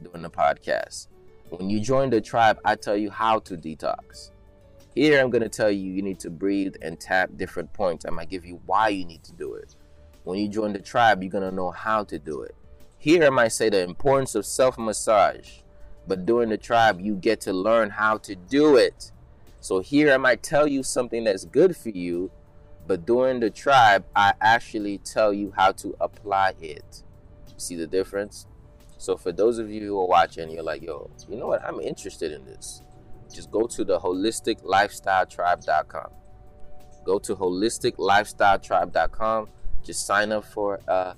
during 0.01 0.23
the 0.23 0.29
podcast. 0.29 1.07
When 1.49 1.69
you 1.69 1.79
join 1.79 2.09
the 2.09 2.21
tribe, 2.21 2.59
I 2.65 2.75
tell 2.75 2.97
you 2.97 3.11
how 3.11 3.39
to 3.39 3.57
detox. 3.57 4.30
Here, 4.93 5.21
I'm 5.21 5.29
going 5.29 5.41
to 5.41 5.49
tell 5.49 5.71
you 5.71 5.89
you 5.89 6.01
need 6.01 6.19
to 6.19 6.29
breathe 6.29 6.75
and 6.81 6.99
tap 6.99 7.29
different 7.37 7.71
points. 7.71 8.05
I 8.05 8.09
might 8.09 8.29
give 8.29 8.45
you 8.45 8.61
why 8.65 8.89
you 8.89 9.05
need 9.05 9.23
to 9.23 9.31
do 9.31 9.53
it. 9.53 9.75
When 10.25 10.37
you 10.37 10.49
join 10.49 10.73
the 10.73 10.79
tribe, 10.79 11.23
you're 11.23 11.31
going 11.31 11.49
to 11.49 11.55
know 11.55 11.71
how 11.71 12.03
to 12.03 12.19
do 12.19 12.41
it. 12.41 12.55
Here, 12.97 13.25
I 13.25 13.29
might 13.29 13.53
say 13.53 13.69
the 13.69 13.81
importance 13.83 14.35
of 14.35 14.45
self 14.45 14.77
massage, 14.77 15.59
but 16.07 16.25
during 16.25 16.49
the 16.49 16.57
tribe, 16.57 16.99
you 16.99 17.15
get 17.15 17.39
to 17.41 17.53
learn 17.53 17.89
how 17.89 18.17
to 18.17 18.35
do 18.35 18.75
it. 18.75 19.11
So, 19.61 19.79
here, 19.79 20.13
I 20.13 20.17
might 20.17 20.43
tell 20.43 20.67
you 20.67 20.83
something 20.83 21.23
that's 21.23 21.45
good 21.45 21.77
for 21.77 21.89
you, 21.89 22.29
but 22.85 23.05
during 23.05 23.39
the 23.39 23.49
tribe, 23.49 24.03
I 24.13 24.33
actually 24.41 24.97
tell 24.97 25.31
you 25.31 25.53
how 25.55 25.71
to 25.73 25.95
apply 26.01 26.55
it. 26.61 27.03
See 27.55 27.75
the 27.75 27.87
difference? 27.87 28.45
So, 28.97 29.15
for 29.15 29.31
those 29.31 29.57
of 29.57 29.71
you 29.71 29.81
who 29.87 30.01
are 30.01 30.07
watching, 30.07 30.51
you're 30.51 30.63
like, 30.63 30.81
yo, 30.81 31.09
you 31.29 31.37
know 31.37 31.47
what? 31.47 31.63
I'm 31.63 31.79
interested 31.79 32.33
in 32.33 32.45
this 32.45 32.83
just 33.33 33.51
go 33.51 33.67
to 33.67 33.83
the 33.83 33.99
holisticlifestyletribe.com. 33.99 36.11
Go 37.05 37.19
to 37.19 37.35
holisticlifestyletribe.com. 37.35 39.49
Just 39.83 40.05
sign 40.05 40.31
up 40.31 40.45
for 40.45 40.79
uh, 40.87 41.15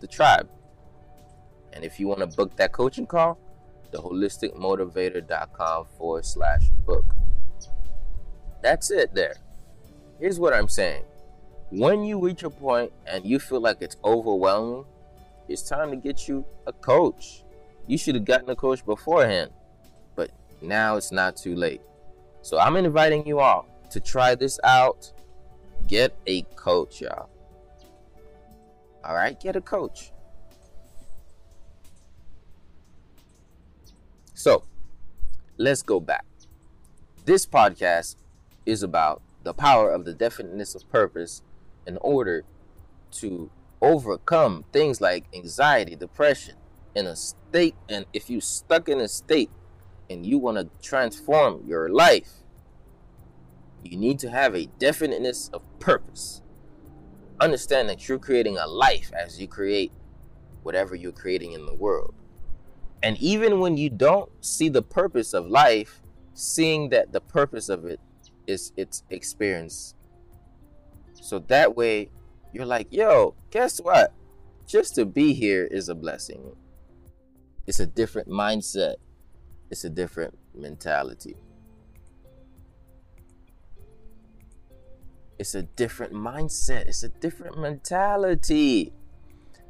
the 0.00 0.06
tribe. 0.06 0.48
And 1.72 1.84
if 1.84 2.00
you 2.00 2.08
want 2.08 2.20
to 2.20 2.26
book 2.26 2.56
that 2.56 2.72
coaching 2.72 3.06
call, 3.06 3.38
the 3.90 3.98
holisticmotivator.com 3.98 5.86
forward 5.98 6.24
slash 6.24 6.70
book. 6.86 7.04
That's 8.62 8.90
it 8.90 9.14
there. 9.14 9.34
Here's 10.18 10.40
what 10.40 10.54
I'm 10.54 10.68
saying. 10.68 11.04
When 11.70 12.04
you 12.04 12.18
reach 12.18 12.42
a 12.42 12.50
point 12.50 12.92
and 13.06 13.24
you 13.24 13.38
feel 13.38 13.60
like 13.60 13.78
it's 13.80 13.96
overwhelming, 14.04 14.84
it's 15.48 15.62
time 15.62 15.90
to 15.90 15.96
get 15.96 16.28
you 16.28 16.44
a 16.66 16.72
coach. 16.72 17.44
You 17.86 17.96
should 17.98 18.14
have 18.14 18.24
gotten 18.24 18.48
a 18.50 18.56
coach 18.56 18.84
beforehand 18.84 19.50
now 20.62 20.96
it's 20.96 21.12
not 21.12 21.36
too 21.36 21.54
late. 21.56 21.80
So 22.42 22.58
I'm 22.58 22.76
inviting 22.76 23.26
you 23.26 23.40
all 23.40 23.68
to 23.90 24.00
try 24.00 24.34
this 24.34 24.58
out. 24.64 25.12
Get 25.86 26.16
a 26.26 26.42
coach, 26.56 27.00
y'all. 27.00 27.28
All 29.04 29.14
right, 29.14 29.38
get 29.38 29.56
a 29.56 29.60
coach. 29.60 30.12
So 34.34 34.64
let's 35.56 35.82
go 35.82 36.00
back. 36.00 36.24
This 37.24 37.46
podcast 37.46 38.16
is 38.66 38.82
about 38.82 39.22
the 39.42 39.54
power 39.54 39.90
of 39.90 40.04
the 40.04 40.14
definiteness 40.14 40.74
of 40.74 40.90
purpose 40.90 41.42
in 41.86 41.96
order 41.98 42.44
to 43.12 43.50
overcome 43.80 44.64
things 44.72 45.00
like 45.00 45.24
anxiety, 45.34 45.96
depression, 45.96 46.54
in 46.94 47.06
a 47.06 47.16
state, 47.16 47.74
and 47.88 48.04
if 48.12 48.28
you 48.28 48.40
stuck 48.40 48.88
in 48.88 49.00
a 49.00 49.08
state 49.08 49.50
and 50.12 50.26
you 50.26 50.38
want 50.38 50.58
to 50.58 50.86
transform 50.86 51.64
your 51.66 51.88
life, 51.88 52.30
you 53.82 53.96
need 53.96 54.18
to 54.20 54.30
have 54.30 54.54
a 54.54 54.66
definiteness 54.78 55.48
of 55.52 55.62
purpose. 55.80 56.42
Understand 57.40 57.88
that 57.88 58.08
you're 58.08 58.18
creating 58.18 58.58
a 58.58 58.66
life 58.66 59.10
as 59.12 59.40
you 59.40 59.48
create 59.48 59.90
whatever 60.62 60.94
you're 60.94 61.10
creating 61.10 61.52
in 61.52 61.66
the 61.66 61.74
world. 61.74 62.14
And 63.02 63.18
even 63.18 63.58
when 63.58 63.76
you 63.76 63.90
don't 63.90 64.30
see 64.44 64.68
the 64.68 64.82
purpose 64.82 65.34
of 65.34 65.48
life, 65.48 66.02
seeing 66.34 66.90
that 66.90 67.12
the 67.12 67.20
purpose 67.20 67.68
of 67.68 67.84
it 67.84 67.98
is 68.46 68.72
its 68.76 69.02
experience. 69.10 69.94
So 71.20 71.40
that 71.40 71.76
way, 71.76 72.10
you're 72.52 72.66
like, 72.66 72.88
yo, 72.90 73.34
guess 73.50 73.78
what? 73.78 74.12
Just 74.66 74.94
to 74.94 75.04
be 75.04 75.32
here 75.32 75.64
is 75.64 75.88
a 75.88 75.94
blessing. 75.94 76.54
It's 77.66 77.80
a 77.80 77.86
different 77.86 78.28
mindset 78.28 78.96
it's 79.72 79.84
a 79.84 79.90
different 79.90 80.38
mentality. 80.54 81.34
It's 85.38 85.54
a 85.54 85.62
different 85.62 86.12
mindset. 86.12 86.88
It's 86.88 87.02
a 87.02 87.08
different 87.08 87.58
mentality. 87.58 88.92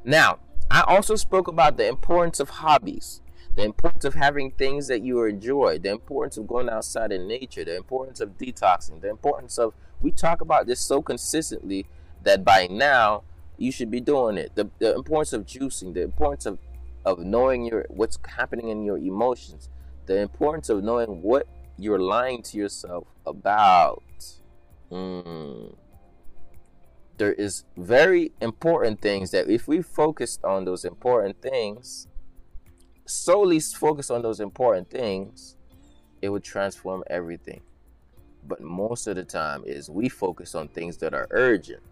Now, 0.05 0.41
I 0.73 0.83
also 0.89 1.15
spoke 1.15 1.47
about 1.47 1.77
the 1.77 1.87
importance 1.87 2.41
of 2.41 2.51
hobbies, 2.51 3.23
the 3.55 3.63
importance 3.63 4.05
of 4.05 4.15
having 4.15 4.51
things 4.51 4.89
that 4.89 5.03
you 5.03 5.23
enjoy, 5.23 5.79
the 5.79 5.91
importance 5.91 6.37
of 6.37 6.49
going 6.49 6.69
outside 6.69 7.13
in 7.13 7.29
nature, 7.29 7.65
the 7.65 7.77
importance 7.77 8.21
of 8.21 8.37
detoxing, 8.37 9.03
the 9.03 9.09
importance 9.09 9.57
of, 9.57 9.73
we 10.01 10.11
talk 10.11 10.41
about 10.41 10.67
this 10.67 10.81
so 10.81 11.01
consistently 11.01 11.87
that 12.25 12.45
by 12.45 12.67
now 12.69 13.23
you 13.57 13.71
should 13.71 13.91
be 13.91 14.01
doing 14.01 14.37
it. 14.37 14.57
The, 14.57 14.69
the 14.81 14.97
importance 14.97 15.33
of 15.33 15.47
juicing, 15.47 15.95
the 15.95 16.03
importance 16.03 16.45
of, 16.45 16.59
of 17.05 17.21
knowing 17.21 17.65
your 17.65 17.87
what's 17.89 18.19
happening 18.37 18.69
in 18.69 18.83
your 18.85 18.99
emotions, 18.99 19.69
the 20.07 20.21
importance 20.21 20.69
of 20.69 20.83
knowing 20.83 21.23
what 21.23 21.47
you're 21.79 22.01
lying 22.01 22.43
to 22.43 22.57
yourself 22.57 23.07
about. 23.27 24.03
Mm. 24.91 25.75
There 27.19 27.33
is 27.33 27.65
very 27.77 28.33
important 28.41 29.01
things 29.01 29.31
that 29.31 29.49
if 29.49 29.69
we 29.69 29.83
focused 29.83 30.45
on 30.45 30.65
those 30.65 30.85
important 30.85 31.41
things, 31.41 32.09
solely 33.07 33.61
focus 33.61 34.11
on 34.11 34.23
those 34.23 34.41
important 34.41 34.91
things, 34.91 35.57
it 36.21 36.29
would 36.29 36.45
transform 36.45 37.05
everything. 37.09 37.61
But 38.47 38.61
most 38.61 39.07
of 39.07 39.17
the 39.17 39.25
time 39.25 39.63
is 39.67 39.89
we 39.89 40.09
focus 40.09 40.55
on 40.55 40.69
things 40.69 40.97
that 40.99 41.15
are 41.15 41.29
urgent 41.31 41.83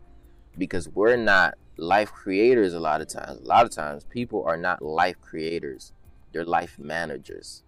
because 0.59 0.89
we're 0.89 1.17
not 1.17 1.55
life 1.77 2.13
creators 2.13 2.75
a 2.75 2.81
lot 2.81 3.01
of 3.01 3.09
times. 3.09 3.41
A 3.41 3.45
lot 3.45 3.65
of 3.65 3.71
times 3.71 4.05
people 4.05 4.45
are 4.45 4.57
not 4.57 4.83
life 4.83 5.21
creators. 5.21 5.93
They're 6.33 6.45
life 6.45 6.79
managers. 6.79 7.63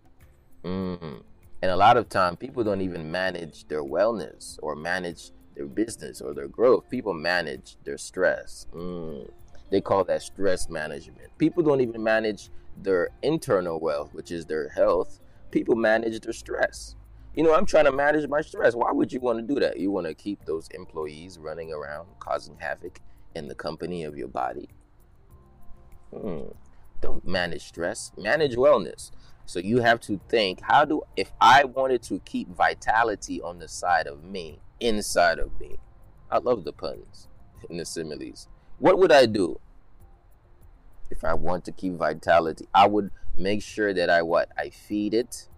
Mm-hmm. 0.64 1.18
And 1.62 1.70
a 1.70 1.76
lot 1.76 1.96
of 1.96 2.08
time, 2.08 2.36
people 2.36 2.64
don't 2.64 2.80
even 2.80 3.10
manage 3.10 3.68
their 3.68 3.84
wellness 3.84 4.58
or 4.62 4.74
manage 4.74 5.30
their 5.54 5.66
business 5.66 6.20
or 6.20 6.34
their 6.34 6.48
growth. 6.48 6.88
People 6.90 7.14
manage 7.14 7.76
their 7.84 7.98
stress. 7.98 8.66
Mm. 8.74 9.30
They 9.70 9.80
call 9.80 10.04
that 10.04 10.22
stress 10.22 10.68
management. 10.68 11.36
People 11.38 11.62
don't 11.62 11.80
even 11.80 12.02
manage 12.02 12.50
their 12.76 13.10
internal 13.22 13.80
wealth, 13.80 14.12
which 14.12 14.30
is 14.30 14.44
their 14.46 14.68
health. 14.70 15.20
People 15.50 15.76
manage 15.76 16.20
their 16.20 16.32
stress. 16.32 16.96
You 17.34 17.42
know, 17.42 17.54
I'm 17.54 17.64
trying 17.64 17.86
to 17.86 17.92
manage 17.92 18.28
my 18.28 18.42
stress. 18.42 18.74
Why 18.74 18.92
would 18.92 19.12
you 19.12 19.20
want 19.20 19.38
to 19.38 19.54
do 19.54 19.58
that? 19.60 19.78
You 19.78 19.90
want 19.90 20.06
to 20.06 20.14
keep 20.14 20.44
those 20.44 20.68
employees 20.74 21.38
running 21.38 21.72
around 21.72 22.08
causing 22.18 22.56
havoc 22.58 23.00
in 23.34 23.48
the 23.48 23.54
company 23.54 24.04
of 24.04 24.16
your 24.16 24.28
body. 24.28 24.68
Hmm. 26.12 26.50
Don't 27.00 27.26
manage 27.26 27.62
stress, 27.62 28.12
manage 28.16 28.54
wellness. 28.56 29.10
So 29.46 29.58
you 29.58 29.80
have 29.80 30.00
to 30.02 30.20
think, 30.28 30.60
how 30.62 30.84
do 30.84 31.02
if 31.16 31.32
I 31.40 31.64
wanted 31.64 32.02
to 32.04 32.20
keep 32.20 32.48
vitality 32.48 33.40
on 33.40 33.58
the 33.58 33.68
side 33.68 34.06
of 34.06 34.24
me, 34.24 34.60
inside 34.80 35.38
of 35.38 35.58
me? 35.60 35.76
I 36.30 36.38
love 36.38 36.64
the 36.64 36.72
puns 36.72 37.28
and 37.68 37.78
the 37.78 37.84
similes. 37.84 38.48
What 38.78 38.98
would 38.98 39.12
I 39.12 39.26
do 39.26 39.60
if 41.10 41.24
I 41.24 41.34
want 41.34 41.64
to 41.66 41.72
keep 41.72 41.94
vitality? 41.94 42.66
I 42.74 42.86
would 42.86 43.10
make 43.36 43.62
sure 43.62 43.92
that 43.92 44.08
I 44.08 44.22
what? 44.22 44.48
I 44.56 44.70
feed 44.70 45.14
it, 45.14 45.48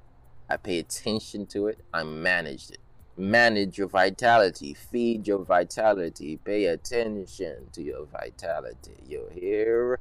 I 0.49 0.57
pay 0.57 0.78
attention 0.78 1.47
to 1.47 1.68
it, 1.68 1.78
I 1.93 2.03
manage 2.03 2.70
it. 2.70 2.78
Manage 3.16 3.78
your 3.78 3.87
vitality, 3.87 4.74
feed 4.74 5.28
your 5.28 5.45
vitality, 5.45 6.37
pay 6.45 6.64
attention 6.64 7.68
to 7.72 7.80
your 7.80 8.07
vitality. 8.07 8.97
You 9.07 9.28
hear? 9.32 10.01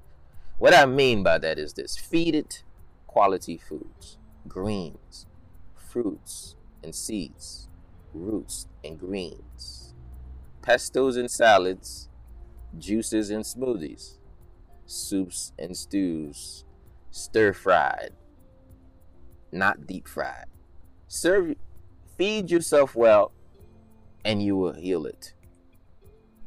What 0.57 0.73
I 0.73 0.87
mean 0.87 1.21
by 1.21 1.37
that 1.37 1.59
is 1.59 1.73
this 1.73 1.95
feed 1.95 2.33
it, 2.33 2.63
quality 3.13 3.57
foods, 3.59 4.17
greens, 4.47 5.27
fruits 5.75 6.55
and 6.83 6.95
seeds, 6.95 7.69
roots 8.11 8.67
and 8.83 8.99
greens, 8.99 9.93
pestos 10.63 11.15
and 11.15 11.29
salads, 11.29 12.09
juices 12.79 13.29
and 13.29 13.43
smoothies. 13.45 14.17
soups 14.87 15.53
and 15.59 15.77
stews, 15.77 16.65
stir 17.11 17.53
fried, 17.53 18.11
not 19.51 19.85
deep 19.87 20.07
fried. 20.07 20.45
Serve, 21.07 21.55
feed 22.17 22.49
yourself 22.49 22.95
well, 22.95 23.31
and 24.25 24.41
you 24.41 24.55
will 24.57 24.73
heal 24.73 25.05
it. 25.05 25.33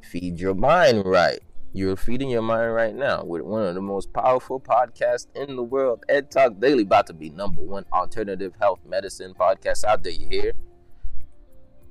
Feed 0.02 0.40
your 0.40 0.54
mind 0.54 1.04
right. 1.06 1.40
You're 1.76 1.94
feeding 1.94 2.30
your 2.30 2.40
mind 2.40 2.72
right 2.72 2.94
now 2.94 3.22
with 3.22 3.42
one 3.42 3.62
of 3.62 3.74
the 3.74 3.82
most 3.82 4.10
powerful 4.10 4.58
podcasts 4.58 5.26
in 5.34 5.56
the 5.56 5.62
world. 5.62 6.06
Ed 6.08 6.30
Talk 6.30 6.58
Daily 6.58 6.84
about 6.84 7.06
to 7.08 7.12
be 7.12 7.28
number 7.28 7.60
one 7.60 7.84
alternative 7.92 8.54
health 8.58 8.78
medicine 8.88 9.34
podcast 9.38 9.84
out 9.84 10.02
there. 10.02 10.12
You 10.12 10.26
hear? 10.26 10.52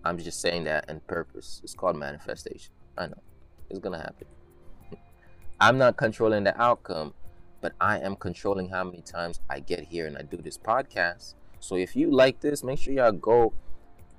I'm 0.03 0.17
just 0.17 0.41
saying 0.41 0.63
that 0.63 0.89
in 0.89 1.01
purpose. 1.01 1.61
It's 1.63 1.75
called 1.75 1.97
manifestation. 1.97 2.73
I 2.97 3.05
know. 3.05 3.21
It's 3.69 3.77
gonna 3.77 3.99
happen. 3.99 4.25
I'm 5.61 5.77
not 5.77 5.97
controlling 5.97 6.45
the 6.45 6.59
outcome, 6.59 7.13
but 7.61 7.73
I 7.79 7.99
am 7.99 8.15
controlling 8.15 8.69
how 8.69 8.86
many 8.86 9.03
times 9.03 9.39
I 9.51 9.59
get 9.59 9.81
here 9.81 10.07
and 10.07 10.17
I 10.17 10.23
do 10.23 10.38
this 10.38 10.57
podcast. 10.57 11.36
So 11.59 11.75
if 11.75 11.95
you 11.95 12.09
like 12.09 12.39
this, 12.39 12.63
make 12.63 12.79
sure 12.79 12.91
y'all 12.91 13.11
go 13.11 13.53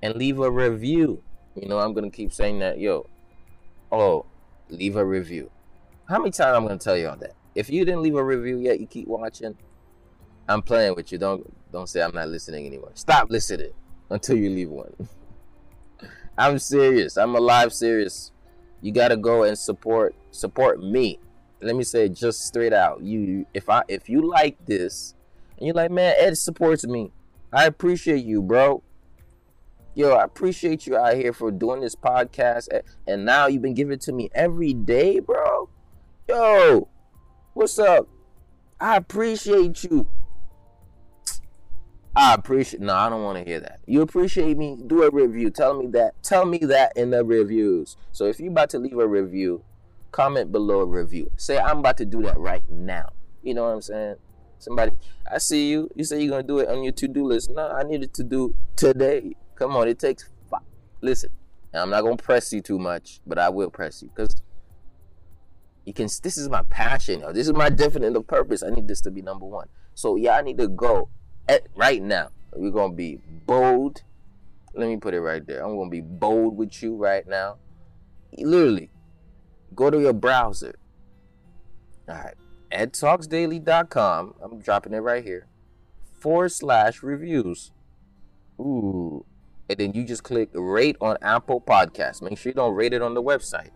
and 0.00 0.14
leave 0.14 0.38
a 0.38 0.48
review. 0.48 1.24
You 1.56 1.66
know, 1.66 1.80
I'm 1.80 1.92
gonna 1.92 2.12
keep 2.12 2.32
saying 2.32 2.60
that, 2.60 2.78
yo. 2.78 3.08
Oh, 3.90 4.26
leave 4.68 4.94
a 4.94 5.04
review. 5.04 5.50
How 6.08 6.18
many 6.18 6.30
times 6.30 6.56
I'm 6.56 6.64
gonna 6.64 6.78
tell 6.78 6.96
y'all 6.96 7.16
that? 7.16 7.34
If 7.56 7.68
you 7.68 7.84
didn't 7.84 8.02
leave 8.02 8.14
a 8.14 8.22
review 8.22 8.58
yet, 8.58 8.78
you 8.78 8.86
keep 8.86 9.08
watching. 9.08 9.56
I'm 10.48 10.62
playing 10.62 10.94
with 10.94 11.10
you. 11.10 11.18
Don't 11.18 11.52
don't 11.72 11.88
say 11.88 12.00
I'm 12.00 12.14
not 12.14 12.28
listening 12.28 12.64
anymore. 12.66 12.92
Stop 12.94 13.28
listening 13.28 13.72
until 14.08 14.36
you 14.36 14.50
leave 14.50 14.70
one. 14.70 14.94
I'm 16.38 16.60
serious. 16.60 17.16
I'm 17.16 17.34
alive 17.34 17.72
serious. 17.72 18.30
You 18.82 18.92
gotta 18.92 19.16
go 19.16 19.42
and 19.42 19.58
support 19.58 20.14
support 20.30 20.80
me. 20.80 21.18
Let 21.60 21.74
me 21.74 21.82
say 21.82 22.08
just 22.08 22.46
straight 22.46 22.72
out. 22.72 23.02
You 23.02 23.44
if 23.52 23.68
I 23.68 23.82
if 23.88 24.08
you 24.08 24.30
like 24.30 24.64
this 24.64 25.14
and 25.58 25.66
you're 25.66 25.74
like, 25.74 25.90
man, 25.90 26.14
Ed 26.18 26.38
supports 26.38 26.86
me. 26.86 27.10
I 27.52 27.64
appreciate 27.64 28.24
you, 28.24 28.42
bro. 28.42 28.82
Yo, 29.94 30.12
I 30.12 30.22
appreciate 30.22 30.86
you 30.86 30.96
out 30.96 31.14
here 31.14 31.32
for 31.32 31.50
doing 31.50 31.80
this 31.80 31.96
podcast. 31.96 32.68
And 33.08 33.24
now 33.24 33.46
you've 33.48 33.62
been 33.62 33.74
giving 33.74 33.98
to 34.00 34.12
me 34.12 34.28
every 34.34 34.74
day, 34.74 35.18
bro. 35.18 35.70
Yo, 36.28 36.88
what's 37.54 37.78
up? 37.78 38.08
I 38.80 38.96
appreciate 38.96 39.84
you. 39.84 40.08
I 42.16 42.34
appreciate. 42.34 42.82
No, 42.82 42.94
I 42.94 43.08
don't 43.08 43.22
want 43.22 43.38
to 43.38 43.44
hear 43.44 43.60
that. 43.60 43.78
You 43.86 44.02
appreciate 44.02 44.56
me? 44.56 44.76
Do 44.88 45.04
a 45.04 45.10
review. 45.10 45.50
Tell 45.50 45.80
me 45.80 45.86
that. 45.88 46.20
Tell 46.24 46.44
me 46.44 46.58
that 46.58 46.96
in 46.96 47.10
the 47.10 47.24
reviews. 47.24 47.96
So 48.10 48.24
if 48.24 48.40
you're 48.40 48.50
about 48.50 48.70
to 48.70 48.80
leave 48.80 48.98
a 48.98 49.06
review, 49.06 49.62
comment 50.10 50.50
below 50.50 50.80
a 50.80 50.86
review. 50.86 51.30
Say 51.36 51.58
I'm 51.58 51.78
about 51.78 51.96
to 51.98 52.04
do 52.04 52.22
that 52.22 52.38
right 52.38 52.68
now. 52.68 53.10
You 53.44 53.54
know 53.54 53.62
what 53.62 53.74
I'm 53.74 53.82
saying? 53.82 54.16
Somebody, 54.58 54.92
I 55.30 55.38
see 55.38 55.70
you. 55.70 55.88
You 55.94 56.02
say 56.02 56.20
you're 56.20 56.30
gonna 56.30 56.42
do 56.42 56.58
it 56.58 56.68
on 56.68 56.82
your 56.82 56.92
to-do 56.92 57.24
list. 57.24 57.50
No, 57.50 57.68
I 57.68 57.84
need 57.84 58.02
it 58.02 58.14
to 58.14 58.24
do 58.24 58.52
today. 58.74 59.36
Come 59.54 59.76
on, 59.76 59.86
it 59.86 60.00
takes 60.00 60.28
five. 60.50 60.62
Listen, 61.02 61.30
I'm 61.72 61.90
not 61.90 62.02
gonna 62.02 62.16
press 62.16 62.52
you 62.52 62.62
too 62.62 62.80
much, 62.80 63.20
but 63.24 63.38
I 63.38 63.48
will 63.48 63.70
press 63.70 64.02
you 64.02 64.10
because 64.12 64.42
you 65.86 65.92
can. 65.92 66.08
This 66.22 66.36
is 66.36 66.48
my 66.48 66.62
passion. 66.64 67.20
Yo. 67.20 67.32
This 67.32 67.46
is 67.46 67.52
my 67.54 67.70
definitive 67.70 68.26
purpose. 68.26 68.62
I 68.62 68.70
need 68.70 68.88
this 68.88 69.00
to 69.02 69.10
be 69.10 69.22
number 69.22 69.46
one. 69.46 69.68
So 69.94 70.16
yeah, 70.16 70.32
I 70.32 70.42
need 70.42 70.58
to 70.58 70.68
go 70.68 71.08
at, 71.48 71.68
right 71.76 72.02
now. 72.02 72.30
We're 72.54 72.72
gonna 72.72 72.92
be 72.92 73.20
bold. 73.46 74.02
Let 74.74 74.88
me 74.88 74.96
put 74.96 75.14
it 75.14 75.20
right 75.20 75.46
there. 75.46 75.64
I'm 75.64 75.76
gonna 75.76 75.88
be 75.88 76.00
bold 76.00 76.56
with 76.56 76.82
you 76.82 76.96
right 76.96 77.26
now. 77.26 77.58
Literally, 78.36 78.90
go 79.74 79.88
to 79.88 80.00
your 80.00 80.12
browser. 80.12 80.74
All 82.08 82.16
right, 82.16 82.34
edtalksdaily.com. 82.72 84.34
I'm 84.42 84.58
dropping 84.60 84.92
it 84.92 84.98
right 84.98 85.22
here. 85.22 85.46
Forward 86.18 86.50
slash 86.50 87.02
reviews. 87.02 87.70
Ooh, 88.58 89.24
and 89.68 89.78
then 89.78 89.92
you 89.92 90.02
just 90.02 90.24
click 90.24 90.48
rate 90.52 90.96
on 91.00 91.16
Apple 91.22 91.60
Podcasts. 91.60 92.22
Make 92.22 92.38
sure 92.38 92.50
you 92.50 92.54
don't 92.54 92.74
rate 92.74 92.92
it 92.92 93.02
on 93.02 93.14
the 93.14 93.22
website 93.22 93.70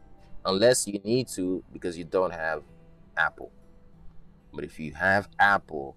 unless 0.44 0.86
you 0.86 1.00
need 1.04 1.28
to 1.28 1.62
because 1.72 1.96
you 1.96 2.04
don't 2.04 2.32
have 2.32 2.62
Apple. 3.16 3.50
But 4.52 4.64
if 4.64 4.78
you 4.80 4.92
have 4.94 5.28
Apple, 5.38 5.96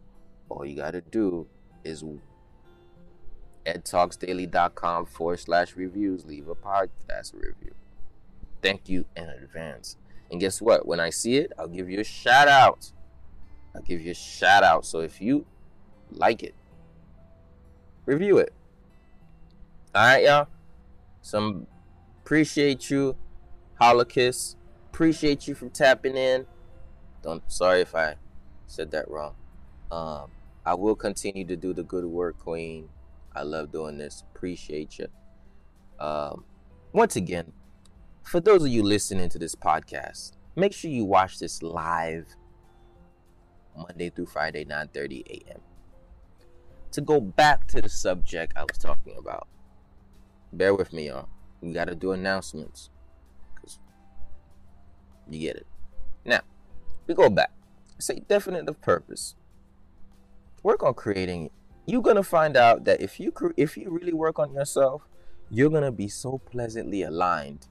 all 0.50 0.66
you 0.66 0.76
got 0.76 0.92
to 0.92 1.02
do 1.02 1.48
is 1.84 2.04
edtalksdaily.com 3.66 5.06
forward 5.06 5.40
slash 5.40 5.76
reviews. 5.76 6.26
Leave 6.26 6.48
a 6.48 6.56
podcast 6.56 7.34
review. 7.34 7.74
Thank 8.62 8.88
you 8.90 9.06
in 9.16 9.26
advance. 9.26 9.98
And 10.32 10.40
guess 10.40 10.62
what? 10.62 10.88
When 10.88 11.00
I 11.00 11.10
see 11.10 11.38
it, 11.38 11.52
I'll 11.58 11.68
give 11.68 11.90
you 11.90 12.00
a 12.00 12.04
shout 12.04 12.48
out. 12.48 12.92
I'll 13.76 13.82
give 13.82 14.02
you 14.02 14.12
a 14.12 14.16
shout 14.16 14.64
out. 14.64 14.86
So 14.86 15.00
if 15.00 15.22
you 15.22 15.46
like 16.12 16.44
it, 16.44 16.56
review 18.06 18.38
it. 18.38 18.54
All 19.96 20.06
right, 20.06 20.24
y'all. 20.24 20.48
Some 21.22 21.68
appreciate 22.24 22.90
you, 22.90 23.16
Holokiss. 23.80 24.56
Appreciate 24.92 25.48
you 25.48 25.56
for 25.56 25.70
tapping 25.70 26.16
in. 26.16 26.46
Don't 27.22 27.44
sorry 27.52 27.82
if 27.82 27.96
I 27.96 28.16
said 28.68 28.92
that 28.92 29.10
wrong. 29.10 29.36
Um, 29.92 30.32
I 30.66 30.76
will 30.76 30.96
continue 30.96 31.46
to 31.46 31.56
do 31.56 31.74
the 31.74 31.84
good 31.84 32.06
work, 32.06 32.38
Queen. 32.40 32.90
I 33.36 33.44
love 33.44 33.72
doing 33.72 33.98
this. 33.98 34.24
Appreciate 34.36 35.00
you. 35.00 35.08
Um, 36.00 36.46
once 36.92 37.16
again, 37.16 37.52
for 38.24 38.40
those 38.40 38.64
of 38.64 38.70
you 38.70 38.84
listening 38.84 39.30
to 39.30 39.40
this 39.40 39.56
podcast, 39.56 40.34
make 40.56 40.74
sure 40.74 40.92
you 40.92 41.06
watch 41.06 41.40
this 41.40 41.62
live 41.64 42.28
Monday 43.76 44.10
through 44.10 44.28
Friday, 44.28 44.66
9:30 44.66 45.24
a.m. 45.28 45.62
To 46.92 47.02
go 47.02 47.20
back 47.20 47.68
to 47.68 47.82
the 47.82 47.90
subject 47.90 48.54
I 48.56 48.62
was 48.64 48.78
talking 48.78 49.16
about 49.18 49.48
bear 50.54 50.76
with 50.76 50.94
me, 50.94 51.08
y'all. 51.08 51.28
We 51.62 51.74
got 51.74 51.86
to 51.86 51.96
do 51.96 52.12
announcements. 52.12 52.90
You 55.30 55.40
get 55.40 55.58
it. 55.58 55.68
Now, 56.26 56.42
we 57.08 57.14
go 57.14 57.30
back. 57.30 57.52
Say 58.00 58.22
definitive 58.28 58.82
purpose. 58.82 59.36
Work 60.62 60.84
on 60.84 60.94
creating 60.94 61.46
it. 61.46 61.52
You're 61.86 62.02
gonna 62.02 62.24
find 62.24 62.56
out 62.56 62.86
that 62.86 63.02
if 63.02 63.20
you 63.20 63.34
if 63.58 63.76
you 63.78 63.90
really 63.90 64.14
work 64.14 64.40
on 64.40 64.54
yourself, 64.54 65.04
you're 65.50 65.70
gonna 65.70 65.92
be 65.92 66.08
so 66.08 66.38
pleasantly 66.38 67.04
aligned 67.04 67.68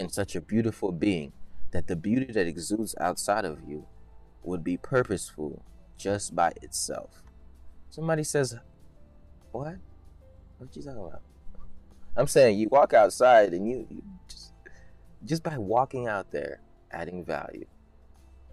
and 0.00 0.12
such 0.12 0.34
a 0.34 0.40
beautiful 0.40 0.90
being 0.90 1.32
that 1.70 1.86
the 1.86 1.96
beauty 1.96 2.32
that 2.32 2.46
exudes 2.46 2.94
outside 3.00 3.44
of 3.44 3.60
you 3.66 3.86
would 4.42 4.64
be 4.64 4.76
purposeful 4.76 5.64
just 5.96 6.34
by 6.34 6.52
itself. 6.60 7.22
Somebody 7.88 8.24
says, 8.24 8.56
"What? 9.52 9.76
What 10.58 10.74
you 10.76 10.82
talking 10.82 11.00
about?" 11.00 11.22
I'm 12.16 12.26
saying 12.26 12.58
you 12.58 12.68
walk 12.68 12.92
outside 12.92 13.54
and 13.54 13.66
you, 13.68 13.86
you 13.88 14.02
just 14.28 14.52
just 15.24 15.42
by 15.42 15.56
walking 15.56 16.08
out 16.08 16.30
there, 16.32 16.60
adding 16.92 17.24
value 17.24 17.66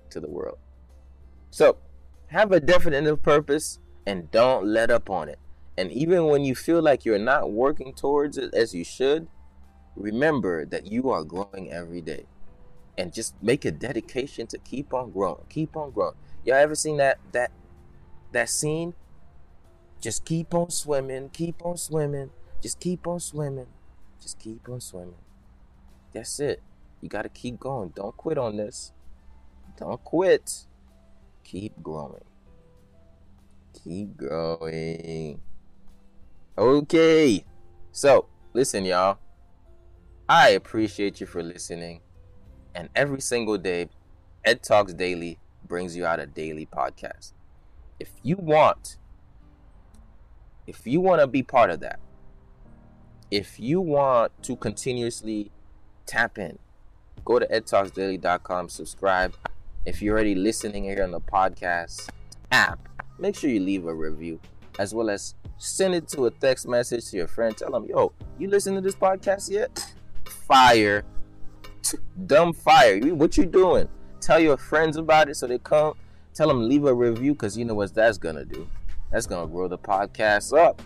to 0.10 0.20
the 0.20 0.30
world. 0.30 0.58
So 1.52 1.78
have 2.28 2.52
a 2.52 2.60
definitive 2.60 3.22
purpose 3.22 3.80
and 4.06 4.30
don't 4.32 4.66
let 4.66 4.92
up 4.92 5.10
on 5.10 5.30
it. 5.30 5.40
And 5.78 5.92
even 5.92 6.26
when 6.26 6.44
you 6.44 6.56
feel 6.56 6.82
like 6.82 7.06
you're 7.06 7.20
not 7.20 7.52
working 7.52 7.94
towards 7.94 8.38
it 8.38 8.54
as 8.54 8.74
you 8.74 8.84
should, 8.84 9.28
remember 9.96 10.66
that 10.66 10.88
you 10.88 11.10
are 11.10 11.24
growing 11.24 11.72
every 11.72 12.02
day. 12.02 12.26
And 12.98 13.14
just 13.14 13.34
make 13.42 13.64
a 13.64 13.72
dedication 13.72 14.46
to 14.48 14.58
keep 14.58 14.94
on 14.94 15.12
growing. 15.12 15.46
Keep 15.48 15.78
on 15.78 15.92
growing. 15.92 16.16
Y'all 16.44 16.56
ever 16.56 16.76
seen 16.76 16.98
that 16.98 17.20
that 17.32 17.52
that 18.34 18.50
scene? 18.50 18.94
Just 20.02 20.26
keep 20.26 20.54
on 20.54 20.70
swimming, 20.70 21.30
keep 21.30 21.66
on 21.66 21.78
swimming, 21.78 22.30
just 22.62 22.80
keep 22.80 23.08
on 23.08 23.20
swimming. 23.20 23.68
Just 24.22 24.40
keep 24.40 24.68
on 24.68 24.82
swimming. 24.82 25.16
That's 26.14 26.40
it. 26.40 26.62
You 27.02 27.10
got 27.10 27.24
to 27.24 27.30
keep 27.30 27.60
going. 27.60 27.90
Don't 27.96 28.16
quit 28.16 28.38
on 28.38 28.58
this. 28.58 28.92
Don't 29.78 30.04
quit. 30.04 30.66
Keep 31.44 31.82
growing. 31.82 32.24
Keep 33.84 34.18
growing. 34.18 35.40
Okay. 36.58 37.46
So, 37.92 38.26
listen, 38.54 38.86
y'all. 38.86 39.18
I 40.28 40.50
appreciate 40.50 41.20
you 41.20 41.26
for 41.26 41.42
listening. 41.42 42.02
And 42.76 42.90
every 42.96 43.22
single 43.22 43.58
day, 43.58 43.90
Ed 44.46 44.62
Talks 44.62 44.94
Daily 44.94 45.40
brings 45.68 45.96
you 45.96 46.06
out 46.06 46.20
a 46.20 46.26
daily 46.26 46.66
podcast. 46.66 47.34
If 48.00 48.12
you 48.22 48.36
want, 48.36 48.98
if 50.68 50.86
you 50.86 51.02
want 51.02 51.22
to 51.22 51.28
be 51.28 51.42
part 51.42 51.72
of 51.72 51.80
that, 51.80 52.00
if 53.32 53.60
you 53.60 53.82
want 53.82 54.32
to 54.44 54.56
continuously 54.56 55.52
tap 56.06 56.38
in, 56.38 56.60
go 57.26 57.40
to 57.40 57.48
edtalksdaily.com, 57.48 58.70
subscribe. 58.70 59.36
If 59.86 60.02
you're 60.02 60.16
already 60.16 60.36
listening 60.36 60.84
here 60.84 61.04
on 61.04 61.12
the 61.12 61.22
podcast 61.22 62.10
app, 62.52 62.88
make 63.18 63.36
sure 63.36 63.50
you 63.50 63.60
leave 63.60 63.86
a 63.86 63.94
review 63.94 64.40
as 64.80 64.94
well 64.94 65.10
as 65.10 65.36
send 65.58 65.94
it 65.94 66.08
to 66.08 66.26
a 66.26 66.32
text 66.32 66.68
message 66.68 67.10
to 67.12 67.18
your 67.18 67.28
friend. 67.28 67.56
Tell 67.56 67.72
them, 67.72 67.86
yo, 67.86 68.14
you 68.38 68.50
listen 68.50 68.76
to 68.76 68.82
this 68.82 68.96
podcast 68.96 69.52
yet? 69.52 69.94
Fire. 70.48 71.04
Dumb 72.26 72.54
fire. 72.54 73.00
What 73.14 73.38
you 73.38 73.46
doing? 73.46 73.88
Tell 74.22 74.40
your 74.40 74.58
friends 74.58 74.98
about 74.98 75.30
it 75.30 75.36
so 75.36 75.48
they 75.48 75.60
come. 75.60 75.94
Tell 76.34 76.48
them 76.48 76.68
leave 76.68 76.86
a 76.86 76.94
review 76.94 77.34
because 77.34 77.58
you 77.58 77.66
know 77.66 77.74
what 77.74 77.94
that's 77.94 78.18
gonna 78.18 78.46
do. 78.46 78.68
That's 79.12 79.26
gonna 79.26 79.48
grow 79.48 79.68
the 79.68 79.78
podcast 79.78 80.58
up. 80.58 80.82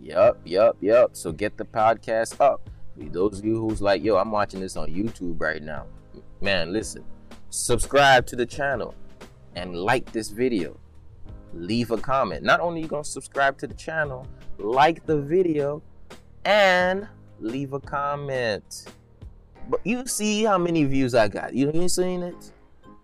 Yup, 0.00 0.40
yup, 0.44 0.76
yup. 0.80 1.16
So 1.16 1.32
get 1.32 1.56
the 1.56 1.64
podcast 1.64 2.40
up. 2.40 2.68
Those 2.96 3.40
of 3.40 3.44
you 3.44 3.58
who's 3.60 3.82
like, 3.82 4.04
yo, 4.04 4.16
I'm 4.16 4.30
watching 4.30 4.60
this 4.60 4.76
on 4.76 4.88
YouTube 4.88 5.40
right 5.40 5.62
now. 5.62 5.86
Man, 6.40 6.72
listen. 6.72 7.04
Subscribe 7.50 8.26
to 8.26 8.36
the 8.36 8.46
channel 8.46 8.94
and 9.54 9.76
like 9.76 10.10
this 10.12 10.30
video. 10.30 10.78
Leave 11.52 11.90
a 11.90 11.98
comment. 11.98 12.42
Not 12.42 12.60
only 12.60 12.80
you 12.82 12.88
gonna 12.88 13.04
subscribe 13.04 13.58
to 13.58 13.66
the 13.66 13.74
channel, 13.74 14.26
like 14.58 15.06
the 15.06 15.20
video, 15.20 15.82
and 16.44 17.06
leave 17.40 17.72
a 17.72 17.80
comment. 17.80 18.86
But 19.68 19.80
you 19.84 20.06
see 20.06 20.44
how 20.44 20.58
many 20.58 20.84
views 20.84 21.14
I 21.14 21.28
got. 21.28 21.54
You 21.54 21.70
ain't 21.72 21.90
seen 21.90 22.22
it? 22.22 22.52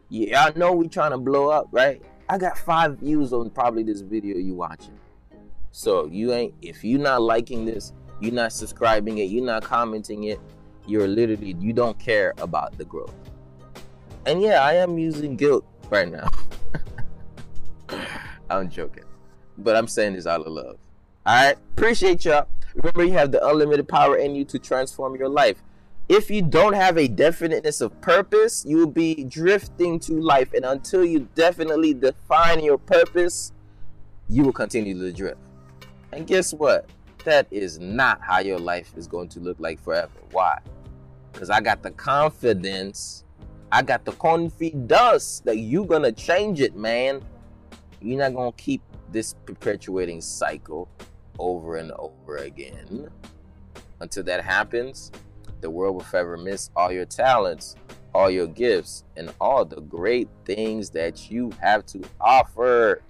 Yeah, 0.08 0.46
I 0.46 0.58
know 0.58 0.72
we 0.72 0.88
trying 0.88 1.12
to 1.12 1.18
blow 1.18 1.48
up, 1.48 1.68
right? 1.70 2.02
I 2.28 2.38
got 2.38 2.58
five 2.58 2.98
views 2.98 3.32
on 3.32 3.50
probably 3.50 3.82
this 3.82 4.00
video 4.00 4.36
you 4.36 4.54
watching. 4.54 4.98
So 5.72 6.06
you 6.06 6.32
ain't 6.32 6.54
if 6.62 6.84
you're 6.84 7.00
not 7.00 7.22
liking 7.22 7.64
this, 7.64 7.92
you're 8.20 8.32
not 8.32 8.52
subscribing 8.52 9.18
it, 9.18 9.24
you're 9.24 9.44
not 9.44 9.62
commenting 9.62 10.24
it, 10.24 10.40
you're 10.86 11.08
literally 11.08 11.56
you 11.58 11.72
don't 11.72 11.98
care 11.98 12.34
about 12.38 12.76
the 12.78 12.84
growth. 12.84 13.14
And 14.26 14.42
yeah, 14.42 14.62
I 14.62 14.74
am 14.74 14.98
using 14.98 15.36
guilt 15.36 15.64
right 15.88 16.10
now. 16.10 16.28
I'm 18.50 18.68
joking. 18.68 19.04
But 19.58 19.76
I'm 19.76 19.88
saying 19.88 20.14
this 20.14 20.26
out 20.26 20.40
of 20.40 20.52
love. 20.52 20.76
Alright? 21.26 21.56
Appreciate 21.76 22.24
y'all. 22.24 22.48
Remember 22.74 23.04
you 23.04 23.12
have 23.12 23.32
the 23.32 23.46
unlimited 23.46 23.88
power 23.88 24.16
in 24.16 24.34
you 24.34 24.44
to 24.46 24.58
transform 24.58 25.16
your 25.16 25.28
life. 25.28 25.62
If 26.08 26.30
you 26.30 26.42
don't 26.42 26.72
have 26.72 26.98
a 26.98 27.06
definiteness 27.06 27.80
of 27.80 27.98
purpose, 28.00 28.64
you 28.66 28.78
will 28.78 28.86
be 28.86 29.24
drifting 29.24 30.00
to 30.00 30.14
life. 30.14 30.52
And 30.54 30.64
until 30.64 31.04
you 31.04 31.28
definitely 31.34 31.94
define 31.94 32.64
your 32.64 32.78
purpose, 32.78 33.52
you 34.28 34.42
will 34.42 34.52
continue 34.52 34.98
to 34.98 35.12
drift. 35.12 35.38
And 36.12 36.26
guess 36.26 36.52
what? 36.52 36.86
That 37.24 37.46
is 37.50 37.78
not 37.78 38.20
how 38.22 38.38
your 38.38 38.58
life 38.58 38.92
is 38.96 39.06
going 39.06 39.28
to 39.30 39.40
look 39.40 39.58
like 39.60 39.78
forever. 39.78 40.10
Why? 40.32 40.58
Because 41.32 41.50
I 41.50 41.60
got 41.60 41.82
the 41.82 41.90
confidence, 41.90 43.24
I 43.70 43.82
got 43.82 44.04
the 44.04 44.12
confidence 44.12 45.42
that 45.44 45.58
you're 45.58 45.86
going 45.86 46.02
to 46.02 46.12
change 46.12 46.60
it, 46.60 46.74
man. 46.74 47.22
You're 48.00 48.18
not 48.18 48.34
going 48.34 48.52
to 48.52 48.56
keep 48.56 48.82
this 49.12 49.34
perpetuating 49.44 50.20
cycle 50.20 50.88
over 51.38 51.76
and 51.76 51.92
over 51.92 52.38
again. 52.38 53.08
Until 54.00 54.24
that 54.24 54.42
happens, 54.42 55.12
the 55.60 55.70
world 55.70 55.96
will 55.96 56.04
forever 56.04 56.36
miss 56.36 56.70
all 56.74 56.90
your 56.90 57.04
talents, 57.04 57.76
all 58.14 58.30
your 58.30 58.46
gifts, 58.46 59.04
and 59.16 59.32
all 59.40 59.64
the 59.64 59.82
great 59.82 60.28
things 60.46 60.90
that 60.90 61.30
you 61.30 61.50
have 61.60 61.84
to 61.86 62.02
offer. 62.20 63.02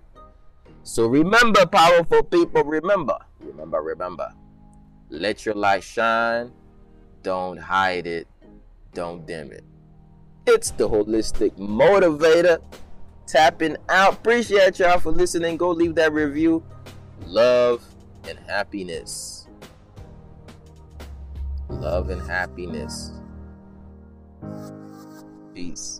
So 0.82 1.06
remember, 1.06 1.64
powerful 1.66 2.22
people, 2.24 2.64
remember, 2.64 3.18
remember, 3.40 3.82
remember. 3.82 4.32
Let 5.08 5.44
your 5.44 5.54
light 5.54 5.82
shine. 5.82 6.52
Don't 7.22 7.58
hide 7.58 8.06
it. 8.06 8.28
Don't 8.94 9.26
dim 9.26 9.52
it. 9.52 9.64
It's 10.46 10.70
the 10.72 10.88
holistic 10.88 11.52
motivator. 11.58 12.62
Tapping 13.26 13.76
out. 13.88 14.14
Appreciate 14.14 14.78
y'all 14.78 14.98
for 14.98 15.12
listening. 15.12 15.56
Go 15.56 15.70
leave 15.70 15.94
that 15.96 16.12
review. 16.12 16.62
Love 17.26 17.84
and 18.28 18.38
happiness. 18.48 19.46
Love 21.68 22.10
and 22.10 22.20
happiness. 22.28 23.12
Peace. 25.54 25.99